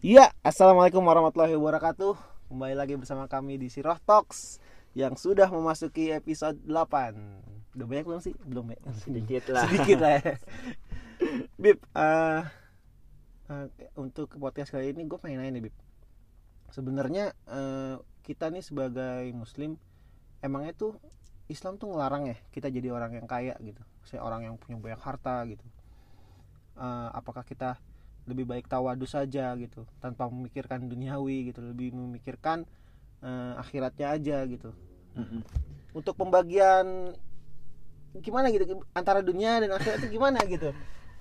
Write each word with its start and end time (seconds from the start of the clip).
Iya, 0.00 0.32
assalamualaikum 0.40 1.04
warahmatullahi 1.04 1.52
wabarakatuh. 1.52 2.16
Kembali 2.48 2.72
lagi 2.72 2.96
bersama 2.96 3.28
kami 3.28 3.60
di 3.60 3.68
Siroh 3.68 4.00
Talks 4.08 4.56
yang 4.96 5.20
sudah 5.20 5.52
memasuki 5.52 6.08
episode 6.16 6.56
8 6.64 7.76
Udah 7.76 7.84
banyak 7.84 8.04
belum 8.08 8.20
sih? 8.24 8.32
Belum 8.48 8.72
ya? 8.72 8.80
Sedikit 9.04 9.52
lah. 9.52 9.68
Sedikit 9.68 10.00
lah 10.00 10.12
ya. 10.16 10.40
Bib, 11.60 11.76
eh, 11.92 12.42
eh, 13.52 13.66
untuk 14.00 14.32
podcast 14.40 14.72
kali 14.72 14.96
ini 14.96 15.04
gue 15.04 15.20
pengen 15.20 15.44
nanya 15.44 15.60
nih 15.60 15.68
Bib. 15.68 15.76
Sebenarnya 16.72 17.36
eh, 17.52 18.00
kita 18.24 18.48
nih 18.48 18.64
sebagai 18.64 19.28
Muslim 19.36 19.76
emangnya 20.40 20.72
tuh 20.72 20.96
Islam 21.52 21.76
tuh 21.76 21.92
ngelarang 21.92 22.32
ya 22.32 22.36
kita 22.48 22.72
jadi 22.72 22.96
orang 22.96 23.12
yang 23.20 23.28
kaya 23.28 23.60
gitu, 23.60 23.84
saya 24.08 24.24
orang 24.24 24.48
yang 24.48 24.56
punya 24.56 24.80
banyak 24.80 25.04
harta 25.04 25.44
gitu. 25.52 25.60
Eh, 26.72 27.08
apakah 27.12 27.44
kita 27.44 27.76
lebih 28.24 28.48
baik 28.48 28.64
tawadu 28.64 29.04
saja 29.04 29.52
gitu 29.60 29.84
tanpa 30.00 30.24
memikirkan 30.30 30.88
duniawi 30.88 31.52
gitu 31.52 31.60
lebih 31.60 31.92
memikirkan 31.92 32.64
eh, 33.20 33.52
akhiratnya 33.60 34.08
aja 34.08 34.40
gitu 34.48 34.72
Mm-mm. 35.12 35.44
untuk 35.92 36.16
pembagian 36.16 37.12
gimana 38.24 38.48
gitu 38.48 38.80
antara 38.96 39.20
dunia 39.20 39.60
dan 39.60 39.76
akhirat 39.76 40.00
itu 40.00 40.16
gimana 40.16 40.40
gitu 40.48 40.72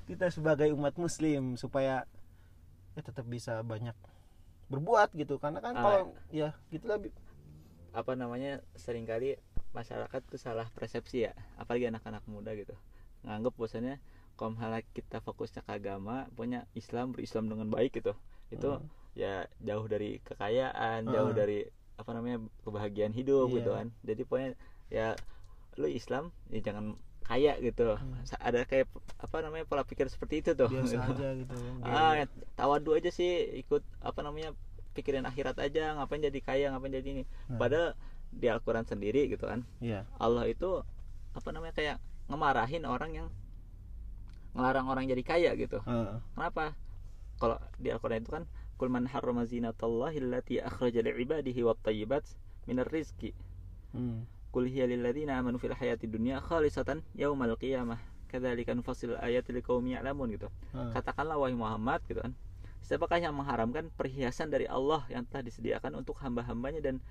kita 0.08 0.32
sebagai 0.32 0.72
umat 0.72 0.96
muslim 0.96 1.60
supaya 1.60 2.08
ya 2.96 3.02
tetap 3.04 3.28
bisa 3.28 3.60
banyak 3.60 3.96
berbuat 4.72 5.12
gitu 5.20 5.36
karena 5.36 5.60
kan 5.60 5.76
Ah. 5.76 5.84
kalau 5.84 6.02
ya 6.32 6.56
gitulah 6.72 6.96
Bib. 6.96 7.12
Apa 7.92 8.16
namanya 8.16 8.64
sering 8.80 9.04
kali 9.04 9.36
masyarakat 9.76 10.22
tuh 10.32 10.40
salah 10.40 10.72
persepsi 10.72 11.28
ya, 11.28 11.36
apalagi 11.60 11.92
anak-anak 11.92 12.24
muda 12.32 12.56
gitu. 12.56 12.72
Nganggep 13.28 13.52
bosannya 13.56 14.00
kalau 14.34 14.52
misalnya 14.52 14.82
kita 14.88 15.18
fokusnya 15.20 15.62
ke 15.62 15.72
agama, 15.72 16.26
punya 16.32 16.66
Islam 16.72 17.12
berislam 17.12 17.46
dengan 17.46 17.68
baik 17.68 17.96
gitu. 17.96 18.14
Itu 18.50 18.78
Hmm. 18.78 18.88
ya 19.14 19.44
jauh 19.60 19.86
dari 19.86 20.18
kekayaan, 20.22 21.06
jauh 21.06 21.30
Ah. 21.30 21.36
dari 21.36 21.68
apa 21.96 22.12
namanya 22.12 22.38
kebahagiaan 22.62 23.12
hidup 23.12 23.48
Iya. 23.48 23.56
gitu 23.58 23.70
kan. 23.72 23.88
Jadi 24.02 24.22
pokoknya 24.24 24.52
ya 24.90 25.08
lu 25.76 25.88
Islam 25.88 26.24
ya 26.48 26.60
jangan 26.62 26.96
kaya 27.22 27.54
gitu. 27.60 27.96
Hmm. 27.96 28.18
Ada 28.40 28.66
kayak 28.66 28.90
apa 29.18 29.38
namanya 29.40 29.64
pola 29.64 29.84
pikir 29.84 30.08
seperti 30.08 30.42
itu 30.42 30.52
tuh. 30.52 30.68
biasa 30.68 30.98
aja 31.16 31.28
gitu 31.38 31.54
ah 31.82 32.14
ya, 32.18 32.26
tawadu 32.56 32.92
aja 32.92 33.08
sih 33.08 33.30
ikut 33.58 33.80
apa 34.00 34.20
namanya 34.20 34.52
pikirin 34.92 35.24
akhirat 35.24 35.56
aja 35.58 35.96
ngapain 35.96 36.20
jadi 36.20 36.40
kaya 36.40 36.66
ngapain 36.70 36.92
jadi 36.92 37.08
ini 37.10 37.24
Nah. 37.48 37.56
padahal 37.58 37.96
di 38.28 38.48
Al-Quran 38.48 38.84
sendiri 38.84 39.28
gitu 39.28 39.46
kan 39.46 39.64
Iya. 39.80 40.04
Allah 40.18 40.44
itu 40.46 40.84
apa 41.32 41.50
namanya 41.50 41.72
kayak 41.72 41.96
ngemarahin 42.28 42.84
orang 42.84 43.12
yang 43.14 43.28
ngelarang 44.54 44.88
orang 44.88 45.06
jadi 45.08 45.24
kaya 45.24 45.52
gitu 45.56 45.80
Heeh. 45.84 46.20
kenapa 46.36 46.76
kalau 47.38 47.58
di 47.78 47.90
Al-Quran 47.90 48.22
itu 48.22 48.32
kan 48.32 48.44
kul 48.78 48.90
man 48.90 49.06
harrama 49.06 49.46
zinatallahi 49.46 50.18
allati 50.20 50.58
akhraja 50.58 51.02
li'ibadihi 51.02 51.62
wat 51.62 51.80
thayyibat 51.82 52.24
minar 52.66 52.88
rizqi 52.90 53.32
Hmm. 53.92 54.24
Qul 54.56 54.72
hiya 54.72 54.88
lil 54.88 55.04
ladzina 55.04 55.36
amanu 55.36 55.60
fil 55.60 55.76
hayati 55.76 56.08
dunya 56.08 56.40
khalisatan 56.40 57.04
yaumal 57.12 57.60
qiyamah 57.60 58.00
kadzalika 58.32 58.72
nufassilu 58.72 59.20
ayati 59.20 59.52
liqaumin 59.52 60.00
ya'lamun 60.00 60.32
gitu 60.32 60.48
Heeh. 60.72 60.96
katakanlah 60.96 61.36
wahai 61.36 61.52
Muhammad 61.52 62.00
gitu 62.08 62.24
kan 62.24 62.32
siapakah 62.80 63.20
yang 63.20 63.36
mengharamkan 63.36 63.92
perhiasan 63.92 64.48
dari 64.48 64.64
Allah 64.64 65.04
yang 65.12 65.28
telah 65.28 65.44
disediakan 65.44 66.00
untuk 66.00 66.16
hamba-hambanya 66.24 66.80
dan 66.80 67.04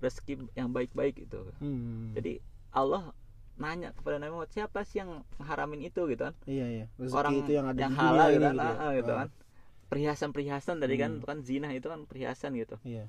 rezeki 0.00 0.48
yang 0.56 0.72
baik-baik 0.72 1.16
gitu 1.16 1.44
Hmm. 1.60 2.12
jadi 2.12 2.40
Allah 2.72 3.12
nanya 3.56 3.92
kepada 3.92 4.16
Nabi 4.20 4.30
Muhammad 4.32 4.52
siapa 4.52 4.84
sih 4.84 5.00
yang 5.00 5.24
mengharamin 5.36 5.80
itu? 5.84 6.00
Gitu 6.06 6.22
kan. 6.22 6.34
Iya 6.44 6.66
iya. 6.68 6.86
Rezeki 6.96 7.16
orang 7.16 7.34
itu 7.36 7.50
yang 7.52 7.66
ada 7.66 7.80
yang 7.80 7.94
halal 7.94 8.28
gitu 8.30 8.44
kan, 8.44 8.54
gitu, 8.54 8.66
ya. 8.66 8.72
ah, 8.72 8.84
ah, 8.84 8.92
gitu 8.94 9.12
Ah. 9.12 9.18
kan. 9.24 9.28
Perhiasan-perhiasan 9.86 10.76
tadi 10.82 10.94
kan 10.96 11.10
Hmm. 11.12 11.18
itu 11.22 11.26
kan 11.26 11.38
zina 11.40 11.68
itu 11.70 11.86
kan 11.86 12.00
perhiasan 12.04 12.52
gitu. 12.54 12.76
Iya. 12.82 13.06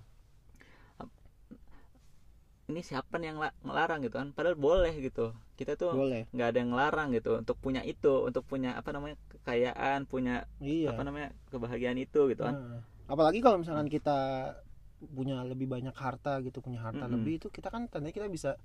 Ini 2.68 2.84
siapa 2.84 3.16
nih 3.16 3.31
yang 3.31 3.40
la- 3.40 3.56
ngelarang 3.63 4.03
gitu 4.03 4.19
kan? 4.19 4.35
Padahal 4.35 4.59
boleh 4.59 4.91
gitu. 5.00 5.31
Kita 5.56 5.80
tuh 5.80 5.96
boleh. 5.96 6.28
nggak 6.35 6.47
ada 6.52 6.58
yang 6.59 6.69
ngelarang 6.75 7.08
gitu 7.16 7.40
untuk 7.40 7.56
punya 7.58 7.79
itu 7.81 8.28
untuk 8.28 8.44
punya 8.44 8.75
apa 8.75 8.91
namanya 8.91 9.16
kekayaan 9.31 10.03
punya 10.03 10.44
iya. 10.59 10.91
apa 10.91 11.02
namanya 11.08 11.31
kebahagiaan 11.47 11.96
itu 11.97 12.28
gitu 12.28 12.44
kan. 12.44 12.56
Heeh. 12.56 12.79
apalagi 13.08 13.40
kalau 13.40 13.64
misalkan 13.64 13.88
kita 13.88 14.52
punya 15.00 15.40
lebih 15.47 15.64
banyak 15.64 15.96
harta 15.96 16.44
gitu 16.44 16.59
punya 16.59 16.84
harta 16.84 17.08
Mm-mm. 17.08 17.16
lebih 17.16 17.40
itu 17.40 17.47
kita 17.47 17.72
kan 17.72 17.88
tandanya 17.88 18.12
kita 18.12 18.28
bisa 18.28 18.59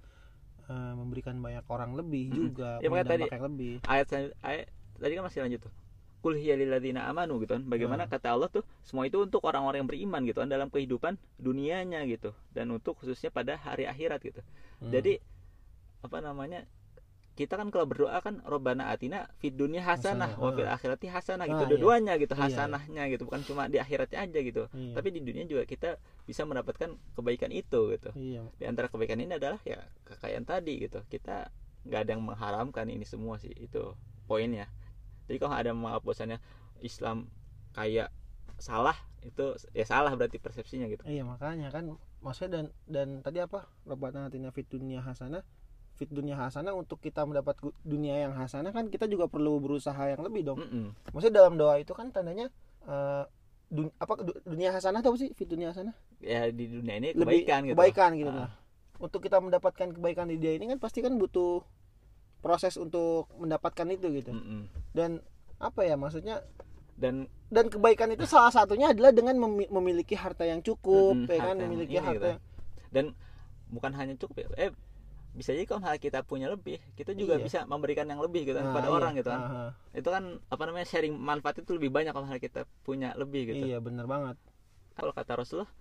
eh, 0.64 0.92
memberikan 0.94 1.34
banyak 1.36 1.64
orang 1.66 1.92
lebih 1.92 2.30
juga 2.30 2.78
Ya, 2.78 2.86
makanya 2.86 3.08
tadi- 3.08 3.30
yang 3.30 3.44
lebih 3.44 3.72
ayat 3.84 4.06
ayat 4.40 4.66
tadi 4.94 5.12
kan 5.12 5.24
masih 5.24 5.40
lanjut 5.42 5.60
tuh 5.62 5.72
kul 6.18 6.34
hiya 6.34 6.54
lil 6.54 6.70
ladzina 6.70 7.02
amanu 7.04 7.38
gitu 7.38 7.50
kan 7.52 7.64
bagaimana 7.64 8.06
Hmm. 8.06 8.12
kata 8.12 8.30
Allah 8.30 8.46
tuh 8.46 8.62
semua 8.80 9.02
itu 9.02 9.18
untuk 9.18 9.42
orang-orang 9.42 9.82
yang 9.82 9.90
beriman 9.90 10.22
gitu 10.22 10.38
kan 10.38 10.46
dalam 10.46 10.68
kehidupan 10.68 11.14
dunianya 11.36 12.06
gitu 12.06 12.30
dan 12.48 12.70
untuk 12.70 12.94
khususnya 12.94 13.28
pada 13.28 13.56
hari 13.56 13.84
akhirat 13.84 14.22
gitu 14.22 14.38
Hmm. 14.78 14.88
jadi 14.88 15.18
apa 16.00 16.18
namanya 16.18 16.62
kita 17.32 17.56
kan 17.56 17.66
kalau 17.68 17.88
berdoa 17.88 18.20
kan 18.20 18.38
robbana 18.44 18.86
atina 18.86 19.24
fid 19.36 19.56
dunya 19.56 19.80
hasanah 19.80 20.36
wa 20.36 20.52
fil 20.52 20.62
ah. 20.62 20.76
akhirati 20.76 21.08
hasanah 21.08 21.42
Ah, 21.42 21.50
gitu 21.50 21.62
iya. 21.64 21.70
dua-duanya 21.72 22.12
gitu 22.16 22.32
Iya, 22.32 22.38
iya. 22.38 22.46
hasanahnya 22.46 23.02
gitu 23.08 23.22
bukan 23.24 23.40
cuma 23.42 23.62
di 23.66 23.80
akhiratnya 23.80 24.18
aja 24.20 24.38
gitu 24.38 24.62
Iya. 24.68 24.94
tapi 24.94 25.08
di 25.10 25.20
dunia 25.22 25.42
juga 25.42 25.64
kita 25.64 25.96
bisa 26.22 26.46
mendapatkan 26.46 26.94
kebaikan 27.18 27.50
itu 27.50 27.92
gitu. 27.94 28.10
Iya. 28.14 28.42
Di 28.58 28.64
antara 28.70 28.86
kebaikan 28.86 29.18
ini 29.18 29.36
adalah 29.36 29.58
ya 29.66 29.82
kekayaan 30.06 30.46
tadi 30.46 30.86
gitu. 30.86 31.02
Kita 31.10 31.50
nggak 31.82 32.00
ada 32.06 32.10
yang 32.14 32.22
mengharamkan 32.22 32.86
ini 32.86 33.02
semua 33.02 33.42
sih 33.42 33.50
itu 33.50 33.94
poinnya. 34.30 34.70
Jadi 35.26 35.38
kalau 35.42 35.54
ada 35.54 35.70
bahwasannya 35.74 36.38
Islam 36.82 37.30
kayak 37.74 38.10
salah 38.58 38.94
itu 39.22 39.58
ya 39.74 39.86
salah 39.86 40.14
berarti 40.14 40.38
persepsinya 40.38 40.86
gitu. 40.90 41.02
Iya 41.06 41.26
makanya 41.26 41.74
kan 41.74 41.98
maksudnya 42.22 42.62
dan 42.62 42.66
dan 42.86 43.08
tadi 43.22 43.42
apa? 43.42 43.66
Rabbana 43.86 44.30
atina 44.30 44.54
fid 44.54 44.70
dunya 44.70 45.02
hasanah 45.02 45.42
fit 45.98 46.08
dunia 46.08 46.34
hasanah 46.40 46.72
untuk 46.72 46.98
kita 46.98 47.22
mendapat 47.22 47.58
dunia 47.84 48.26
yang 48.26 48.32
hasanah 48.34 48.72
kan 48.72 48.88
kita 48.88 49.04
juga 49.06 49.28
perlu 49.28 49.60
berusaha 49.60 50.08
yang 50.08 50.24
lebih 50.24 50.42
dong. 50.42 50.58
Mm-mm. 50.58 50.96
maksudnya 51.12 51.44
dalam 51.44 51.60
doa 51.60 51.76
itu 51.76 51.92
kan 51.92 52.08
tandanya 52.08 52.48
eh, 52.88 53.24
dun- 53.72 53.94
apa 53.96 54.12
du- 54.20 54.36
dunia 54.44 54.68
hasanah 54.70 55.00
tahu 55.00 55.16
sih? 55.16 55.32
Fit 55.32 55.46
dunia 55.46 55.72
hasanah? 55.72 55.96
Ya 56.20 56.44
di 56.46 56.68
dunia 56.68 56.94
ini 56.94 57.08
lebih 57.10 57.24
kebaikan 57.42 57.60
gitu. 57.64 57.72
kebaikan 57.74 58.10
gitu 58.14 58.30
Ah. 58.30 58.36
nah 58.38 58.50
untuk 58.98 59.18
kita 59.18 59.40
mendapatkan 59.40 59.88
kebaikan 59.90 60.28
di 60.28 60.36
dia 60.36 60.52
ini 60.52 60.68
kan 60.68 60.78
pasti 60.78 61.00
kan 61.00 61.16
butuh 61.16 61.64
proses 62.38 62.76
untuk 62.76 63.32
mendapatkan 63.34 63.88
itu 63.88 64.06
gitu. 64.12 64.30
Mm-mm. 64.30 64.68
dan 64.92 65.18
apa 65.56 65.82
ya 65.82 65.96
maksudnya? 65.96 66.44
Dan 66.92 67.24
dan 67.48 67.66
kebaikan 67.66 68.10
itu 68.10 68.22
salah 68.24 68.50
satunya 68.50 68.90
adalah 68.90 69.10
dengan 69.10 69.34
memi- 69.36 69.66
memiliki 69.68 70.12
harta 70.12 70.44
yang 70.44 70.60
cukup 70.60 71.16
Mm-mm, 71.16 71.26
ya 71.26 71.34
kan? 71.34 71.42
harta 71.48 71.56
yang 71.56 71.66
memiliki 71.66 71.96
harta 71.98 72.14
gitu. 72.14 72.30
dan 72.92 73.04
bukan 73.66 73.92
hanya 73.92 74.14
cukup 74.14 74.36
ya 74.36 74.46
eh 74.60 74.70
bisa 75.32 75.56
jadi 75.56 75.64
kalau 75.64 75.80
kita 75.96 76.20
punya 76.22 76.52
lebih 76.52 76.76
kita 76.92 77.16
juga 77.16 77.40
Iya. 77.40 77.44
bisa 77.44 77.58
memberikan 77.64 78.04
yang 78.04 78.20
lebih 78.20 78.44
gitu 78.44 78.56
kan 78.60 78.68
Nah, 78.68 78.72
kepada 78.76 78.88
iya. 78.88 78.96
orang 78.96 79.12
gitu 79.16 79.28
kan 79.32 79.40
Aha. 79.40 79.64
itu 79.96 80.08
kan 80.08 80.24
apa 80.52 80.62
namanya 80.68 80.86
sharing 80.86 81.14
manfaat 81.16 81.56
itu 81.64 81.72
lebih 81.72 81.88
banyak 81.88 82.12
kalau 82.12 82.28
kita 82.36 82.68
punya 82.84 83.16
lebih 83.16 83.48
gitu 83.48 83.64
iya 83.64 83.80
bener 83.80 84.04
banget 84.04 84.36
kalau 84.92 85.12
kata 85.16 85.40
Rasulullah 85.40 85.72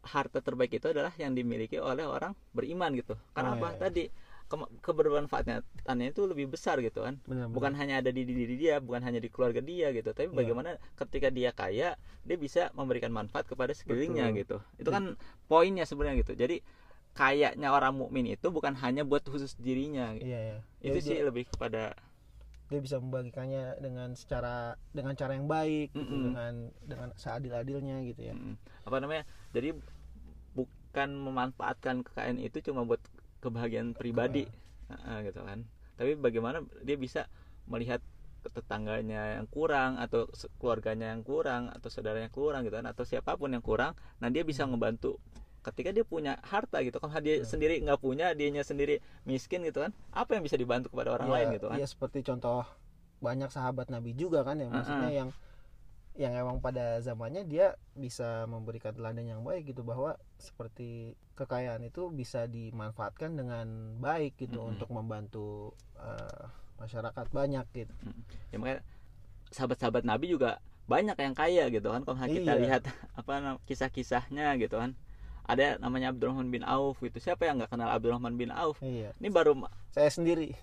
harta 0.00 0.40
terbaik 0.40 0.72
itu 0.72 0.88
adalah 0.88 1.12
yang 1.16 1.36
dimiliki 1.36 1.76
oleh 1.76 2.08
orang 2.08 2.32
beriman 2.52 2.92
gitu 2.96 3.16
karena 3.36 3.52
Oh, 3.52 3.56
apa 3.60 3.68
iya, 3.68 3.72
iya. 3.72 3.80
tadi 3.80 4.04
ke- 4.50 4.72
kebermanfaatannya 4.82 6.06
itu 6.10 6.20
lebih 6.24 6.46
besar 6.50 6.80
gitu 6.80 7.04
kan 7.04 7.20
bener 7.28 7.52
bukan 7.52 7.72
hanya 7.76 8.00
ada 8.00 8.08
di 8.08 8.24
diri 8.24 8.56
dia 8.56 8.80
bukan 8.80 9.04
hanya 9.04 9.20
di 9.20 9.28
keluarga 9.28 9.60
dia 9.60 9.92
gitu 9.92 10.10
tapi 10.10 10.32
Iya. 10.32 10.36
bagaimana 10.36 10.70
ketika 10.96 11.28
dia 11.28 11.52
kaya 11.52 12.00
dia 12.24 12.36
bisa 12.36 12.72
memberikan 12.72 13.12
manfaat 13.12 13.44
kepada 13.44 13.76
sekelilingnya 13.76 14.32
Betul. 14.32 14.40
gitu 14.40 14.56
itu 14.80 14.90
kan 14.90 15.04
poinnya 15.46 15.84
sebenarnya 15.84 16.24
gitu 16.24 16.32
jadi 16.32 16.64
kayaknya 17.14 17.68
orang 17.70 17.98
mukmin 17.98 18.26
itu 18.30 18.48
bukan 18.48 18.74
hanya 18.80 19.02
buat 19.02 19.24
khusus 19.26 19.58
dirinya. 19.58 20.14
Iya 20.16 20.38
iya. 20.38 20.58
Itu 20.80 20.98
Jadi 20.98 21.00
sih 21.02 21.16
dia, 21.18 21.26
lebih 21.26 21.44
kepada 21.50 21.92
dia 22.70 22.78
bisa 22.78 23.02
membagikannya 23.02 23.82
dengan 23.82 24.14
secara 24.14 24.78
dengan 24.94 25.18
cara 25.18 25.34
yang 25.34 25.50
baik 25.50 25.90
gitu, 25.90 26.06
Mm-mm. 26.06 26.24
dengan 26.30 26.52
dengan 26.86 27.08
seadil 27.18 27.50
adilnya 27.50 27.98
gitu 28.06 28.30
ya. 28.30 28.34
Mm, 28.34 28.54
apa 28.86 28.96
namanya? 29.02 29.24
Jadi 29.50 29.74
bukan 30.54 31.08
memanfaatkan 31.18 32.06
kekayaan 32.06 32.38
itu 32.38 32.62
cuma 32.70 32.86
buat 32.86 33.02
kebahagiaan 33.42 33.98
pribadi. 33.98 34.46
Heeh, 34.86 35.18
gitu 35.26 35.42
kan. 35.42 35.66
Tapi 35.98 36.14
bagaimana 36.14 36.62
dia 36.86 36.94
bisa 36.94 37.26
melihat 37.66 37.98
tetangganya 38.48 39.36
yang 39.36 39.46
kurang 39.52 40.00
atau 40.00 40.24
keluarganya 40.56 41.12
yang 41.12 41.20
kurang 41.20 41.68
atau 41.68 41.92
saudaranya 41.92 42.32
kurang 42.32 42.64
gitu 42.64 42.80
kan 42.80 42.88
atau 42.88 43.04
siapa 43.04 43.36
pun 43.36 43.52
yang 43.52 43.60
kurang 43.60 43.92
nah 44.16 44.32
dia 44.32 44.40
bisa 44.40 44.64
ngebantu 44.64 45.20
ketika 45.60 45.92
dia 45.92 46.04
punya 46.04 46.40
harta 46.40 46.80
gitu 46.80 46.96
kan 46.96 47.12
dia 47.20 47.40
Hmm. 47.40 47.46
sendiri 47.46 47.80
nggak 47.80 48.00
punya 48.00 48.32
dianya 48.32 48.62
sendiri 48.62 48.98
miskin 49.22 49.60
gitu 49.62 49.84
kan 49.84 49.92
apa 50.10 50.34
yang 50.34 50.42
bisa 50.42 50.56
dibantu 50.56 50.88
kepada 50.88 51.14
orang 51.14 51.28
ya, 51.28 51.34
lain 51.36 51.46
gitu 51.56 51.66
kan 51.68 51.76
ya 51.76 51.86
seperti 51.86 52.24
contoh 52.24 52.64
banyak 53.20 53.52
sahabat 53.52 53.92
Nabi 53.92 54.16
juga 54.16 54.40
kan 54.40 54.56
ya 54.56 54.66
maksudnya 54.66 55.12
yang 55.12 55.30
yang 56.16 56.32
emang 56.34 56.58
pada 56.58 56.98
zamannya 57.00 57.44
dia 57.44 57.76
bisa 57.94 58.44
memberikan 58.44 58.92
teladan 58.92 59.24
yang 59.24 59.40
baik 59.40 59.68
gitu 59.68 59.80
bahwa 59.80 60.16
seperti 60.36 61.14
kekayaan 61.32 61.80
itu 61.82 62.08
bisa 62.10 62.44
dimanfaatkan 62.44 63.36
dengan 63.36 63.66
baik 63.96 64.36
gitu 64.36 64.60
Mm-mm. 64.60 64.70
untuk 64.76 64.88
membantu 64.90 65.72
eh, 65.96 66.44
masyarakat 66.76 67.26
banyak 67.30 67.64
gitu 67.76 67.94
ya 68.50 68.56
makanya 68.56 68.80
sahabat-sahabat 69.52 70.02
Nabi 70.02 70.32
juga 70.32 70.58
banyak 70.88 71.14
yang 71.14 71.36
kaya 71.36 71.70
gitu 71.70 71.88
kan 71.88 72.02
kalau 72.02 72.18
kita 72.18 72.56
Iya. 72.56 72.62
lihat 72.64 72.82
apa 73.20 73.60
kisah-kisahnya 73.68 74.56
gitu 74.58 74.80
kan 74.80 74.96
ada 75.50 75.76
namanya 75.78 76.14
Abdurrahman 76.14 76.48
bin 76.48 76.62
Auf 76.62 77.00
gitu. 77.00 77.18
Siapa 77.18 77.44
yang 77.44 77.58
nggak 77.58 77.70
kenal 77.70 77.90
Abdurrahman 77.90 78.34
bin 78.34 78.50
Auf? 78.50 78.78
Iya. 78.78 79.10
Ini 79.18 79.28
baru 79.28 79.58
saya 79.90 80.08
sendiri. 80.08 80.54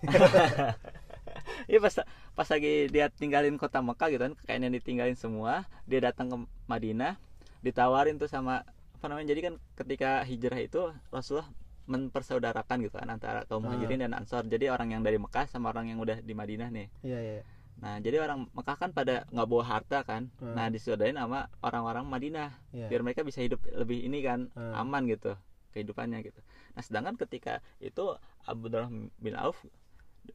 Iya 1.68 1.84
pas 1.84 1.92
pas 2.32 2.48
lagi 2.48 2.88
dia 2.88 3.12
tinggalin 3.12 3.60
kota 3.60 3.84
Mekah 3.84 4.08
gitu 4.08 4.22
kan 4.24 4.34
kayaknya 4.48 4.72
ditinggalin 4.72 5.12
semua 5.12 5.68
dia 5.84 6.00
datang 6.00 6.26
ke 6.26 6.36
Madinah 6.64 7.20
ditawarin 7.60 8.16
tuh 8.16 8.30
sama 8.30 8.64
apa 8.96 9.06
namanya 9.06 9.36
jadi 9.36 9.52
kan 9.52 9.54
ketika 9.76 10.24
hijrah 10.24 10.56
itu 10.56 10.80
Rasulullah 11.12 11.50
mempersaudarakan 11.84 12.76
gitu 12.84 12.96
kan 12.96 13.08
antara 13.08 13.44
kaum 13.44 13.64
Ah. 13.64 13.72
muhajirin 13.72 14.00
dan 14.00 14.16
ansor 14.16 14.44
jadi 14.44 14.72
orang 14.72 14.96
yang 14.96 15.02
dari 15.04 15.20
Mekah 15.20 15.48
sama 15.48 15.68
orang 15.68 15.88
yang 15.88 16.00
udah 16.00 16.20
di 16.20 16.32
Madinah 16.32 16.68
nih. 16.72 16.86
Iya 17.04 17.18
iya 17.20 17.42
nah 17.78 17.96
jadi 17.96 18.18
orang 18.20 18.50
Mekah 18.50 18.76
kan 18.76 18.90
pada 18.90 19.22
nggak 19.28 19.46
bawa 19.46 19.64
harta 19.64 20.02
kan 20.02 20.26
Hmm. 20.36 20.52
nah 20.52 20.66
disaudarin 20.66 21.14
sama 21.14 21.46
orang-orang 21.60 22.04
Madinah 22.04 22.50
iya 22.72 22.86
biar 22.86 23.00
mereka 23.00 23.22
bisa 23.22 23.38
hidup 23.38 23.62
lebih 23.68 24.02
ini 24.02 24.18
kan 24.20 24.50
Hmm. 24.50 24.74
aman 24.76 25.06
gitu 25.06 25.38
kehidupannya 25.70 26.18
gitu 26.22 26.40
nah 26.72 26.82
sedangkan 26.82 27.14
ketika 27.16 27.62
itu 27.78 28.02
Abdurrahman 28.44 29.14
bin 29.16 29.34
Auf 29.34 29.62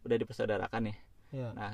udah 0.02 0.18
dipersaudarakan 0.18 0.88
nih 0.88 0.98
iya 1.32 1.50
Nah, 1.52 1.72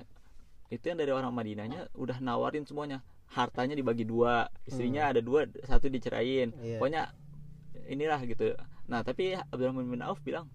itu 0.68 0.86
yang 0.86 0.98
dari 0.98 1.10
orang 1.10 1.30
Madinahnya 1.30 1.90
udah 1.94 2.18
nawarin 2.20 2.62
semuanya. 2.62 3.02
Hartanya 3.28 3.74
dibagi 3.74 4.06
dua, 4.06 4.46
istrinya 4.64 5.10
ada 5.10 5.18
dua, 5.20 5.44
satu 5.64 5.86
dicerain. 5.86 6.50
Hmm. 6.50 6.62
Iya. 6.62 6.78
Pokoknya 6.78 7.04
inilah 7.86 8.22
gitu. 8.24 8.54
Nah, 8.86 9.02
tapi 9.02 9.34
Abdurrahman 9.34 9.90
bin 9.90 10.00
Auf 10.00 10.22
bilang, 10.22 10.46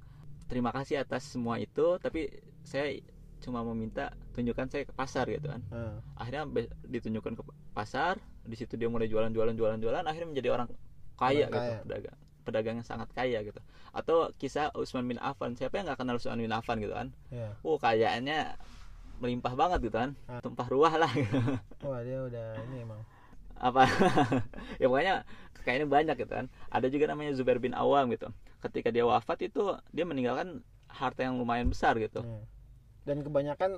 "Terima 0.46 0.70
kasih 0.70 1.02
atas 1.02 1.26
semua 1.26 1.58
itu, 1.58 1.98
tapi 1.98 2.30
saya 2.62 2.94
cuma 3.38 3.60
meminta 3.64 4.14
tunjukkan 4.34 4.66
saya 4.68 4.82
ke 4.84 4.92
pasar 4.92 5.24
gitu 5.26 5.46
kan." 5.46 5.62
Ah, 5.70 5.96
Akhirnya 6.18 6.44
ditunjukkan 6.84 7.32
ke 7.34 7.42
pasar, 7.70 8.18
di 8.42 8.54
situ 8.54 8.74
dia 8.74 8.86
mulai 8.86 9.06
jualan-jualan 9.06 9.54
jualan-jualan, 9.54 10.04
akhirnya 10.04 10.28
menjadi 10.28 10.48
orang 10.50 10.68
kaya 11.14 11.46
Orang 11.46 11.54
gitu, 11.54 11.70
kaya. 11.72 11.78
pedagang 11.86 12.16
pedagang 12.44 12.74
yang 12.76 12.84
sangat 12.84 13.08
kaya 13.10 13.40
gitu. 13.40 13.56
Atau 13.90 14.28
kisah 14.36 14.68
Utsman 14.74 15.06
bin 15.06 15.16
Affan, 15.16 15.54
siapa 15.54 15.78
yang 15.78 15.88
nggak 15.88 15.96
kenal 15.96 16.18
Utsman 16.18 16.36
bin 16.36 16.52
Affan 16.52 16.76
gitu 16.76 16.92
kan? 16.92 17.08
iya 17.30 17.54
oh 17.62 17.78
kayaannya 17.78 18.52
melimpah 19.22 19.54
banget 19.54 19.78
gitu 19.80 19.96
kan 19.96 20.12
Ah. 20.26 20.42
tumpah 20.42 20.66
ruah 20.66 20.92
lah 20.92 21.08
gitu. 21.08 21.38
wah 21.88 22.02
dia 22.02 22.18
udah 22.20 22.48
ini 22.66 22.82
emang 22.82 23.00
apa 23.54 23.86
ya 24.82 24.90
pokoknya 24.90 25.14
kayaknya 25.64 25.86
banyak 25.86 26.16
gitu 26.18 26.32
kan 26.34 26.46
ada 26.68 26.86
juga 26.90 27.06
namanya 27.06 27.32
Zubair 27.32 27.56
bin 27.56 27.72
Awam 27.72 28.10
gitu 28.10 28.28
ketika 28.60 28.90
dia 28.90 29.06
wafat 29.06 29.46
itu 29.46 29.62
dia 29.88 30.02
meninggalkan 30.04 30.60
harta 30.90 31.22
yang 31.22 31.38
lumayan 31.38 31.70
besar 31.70 31.94
gitu 31.96 32.20
Iya. 32.20 32.42
dan 33.06 33.16
kebanyakan 33.22 33.70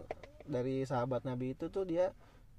dari 0.46 0.82
sahabat 0.82 1.22
Nabi 1.22 1.52
itu 1.52 1.66
tuh 1.66 1.82
dia 1.82 2.10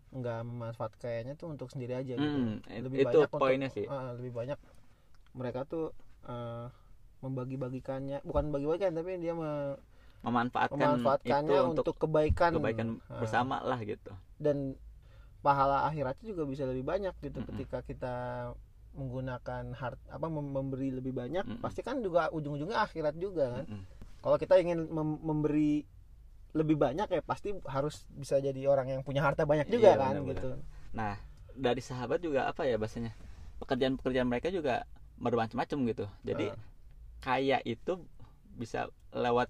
nggak 0.09 0.39
memanfaat 0.41 0.95
kayaknya 0.95 1.35
tuh 1.35 1.51
untuk 1.51 1.67
sendiri 1.67 1.91
aja 1.93 2.15
gitu 2.15 2.23
Hmm, 2.39 2.63
lebih 2.63 2.97
itu 3.01 3.07
banyak 3.07 3.27
untuk- 3.27 3.39
poinnya 3.39 3.67
sih 3.67 3.83
ah, 3.85 4.15
lebih 4.15 4.31
banyak 4.31 4.59
mereka 5.33 5.63
tuh 5.63 5.91
eh, 6.23 6.65
membagi-bagikannya 7.19 8.21
bukan 8.23 8.49
bagi-bagikan 8.49 8.93
tapi 8.93 9.17
dia 9.17 9.33
me- 9.33 9.75
memanfaatkan, 10.21 10.77
memanfaatkannya 10.77 11.49
itu 11.51 11.65
untuk, 11.65 11.83
untuk, 11.83 11.95
kebaikan 11.99 12.51
kebaikan 12.53 12.87
Ah, 13.07 13.19
bersama 13.19 13.59
lah 13.61 13.79
gitu 13.79 14.11
dan 14.37 14.77
pahala 15.39 15.85
akhiratnya 15.85 16.25
juga 16.25 16.43
bisa 16.45 16.63
lebih 16.63 16.83
banyak 16.83 17.13
gitu 17.19 17.39
Mm-mm. 17.39 17.49
ketika 17.53 17.79
kita 17.81 18.15
menggunakan 18.93 19.73
hart 19.73 19.99
apa 20.07 20.25
mem- 20.25 20.49
memberi 20.51 20.89
lebih 20.89 21.13
banyak 21.13 21.43
Mm-mm. 21.43 21.61
pasti 21.61 21.81
kan 21.81 22.01
juga 22.01 22.29
ujung-ujungnya 22.29 22.81
akhirat 22.81 23.15
juga 23.15 23.61
kan 23.61 23.65
Mm-mm. 23.67 23.83
kalau 24.19 24.37
kita 24.37 24.57
ingin 24.57 24.87
mem- 24.87 25.21
memberi 25.21 25.85
lebih 26.53 26.75
banyak 26.75 27.07
ya 27.09 27.21
pasti 27.21 27.51
harus 27.65 28.07
bisa 28.09 28.37
jadi 28.37 28.59
orang 28.65 28.87
yang 28.89 29.01
punya 29.01 29.19
harta 29.19 29.43
banyak 29.43 29.67
juga 29.67 29.93
Iya, 29.93 29.99
kan 29.99 30.11
benar-benar. 30.15 30.33
gitu 30.33 30.49
nah 30.91 31.13
dari 31.51 31.81
sahabat 31.81 32.19
juga 32.19 32.45
apa 32.45 32.63
ya 32.63 32.75
bahasanya 32.75 33.11
pekerjaan-pekerjaan 33.57 34.25
mereka 34.25 34.47
juga 34.47 34.85
bermacam-macam 35.17 35.77
gitu 35.87 36.05
jadi 36.21 36.51
Ah. 36.51 36.57
kaya 37.19 37.57
itu 37.63 38.05
bisa 38.53 38.85
lewat 39.11 39.49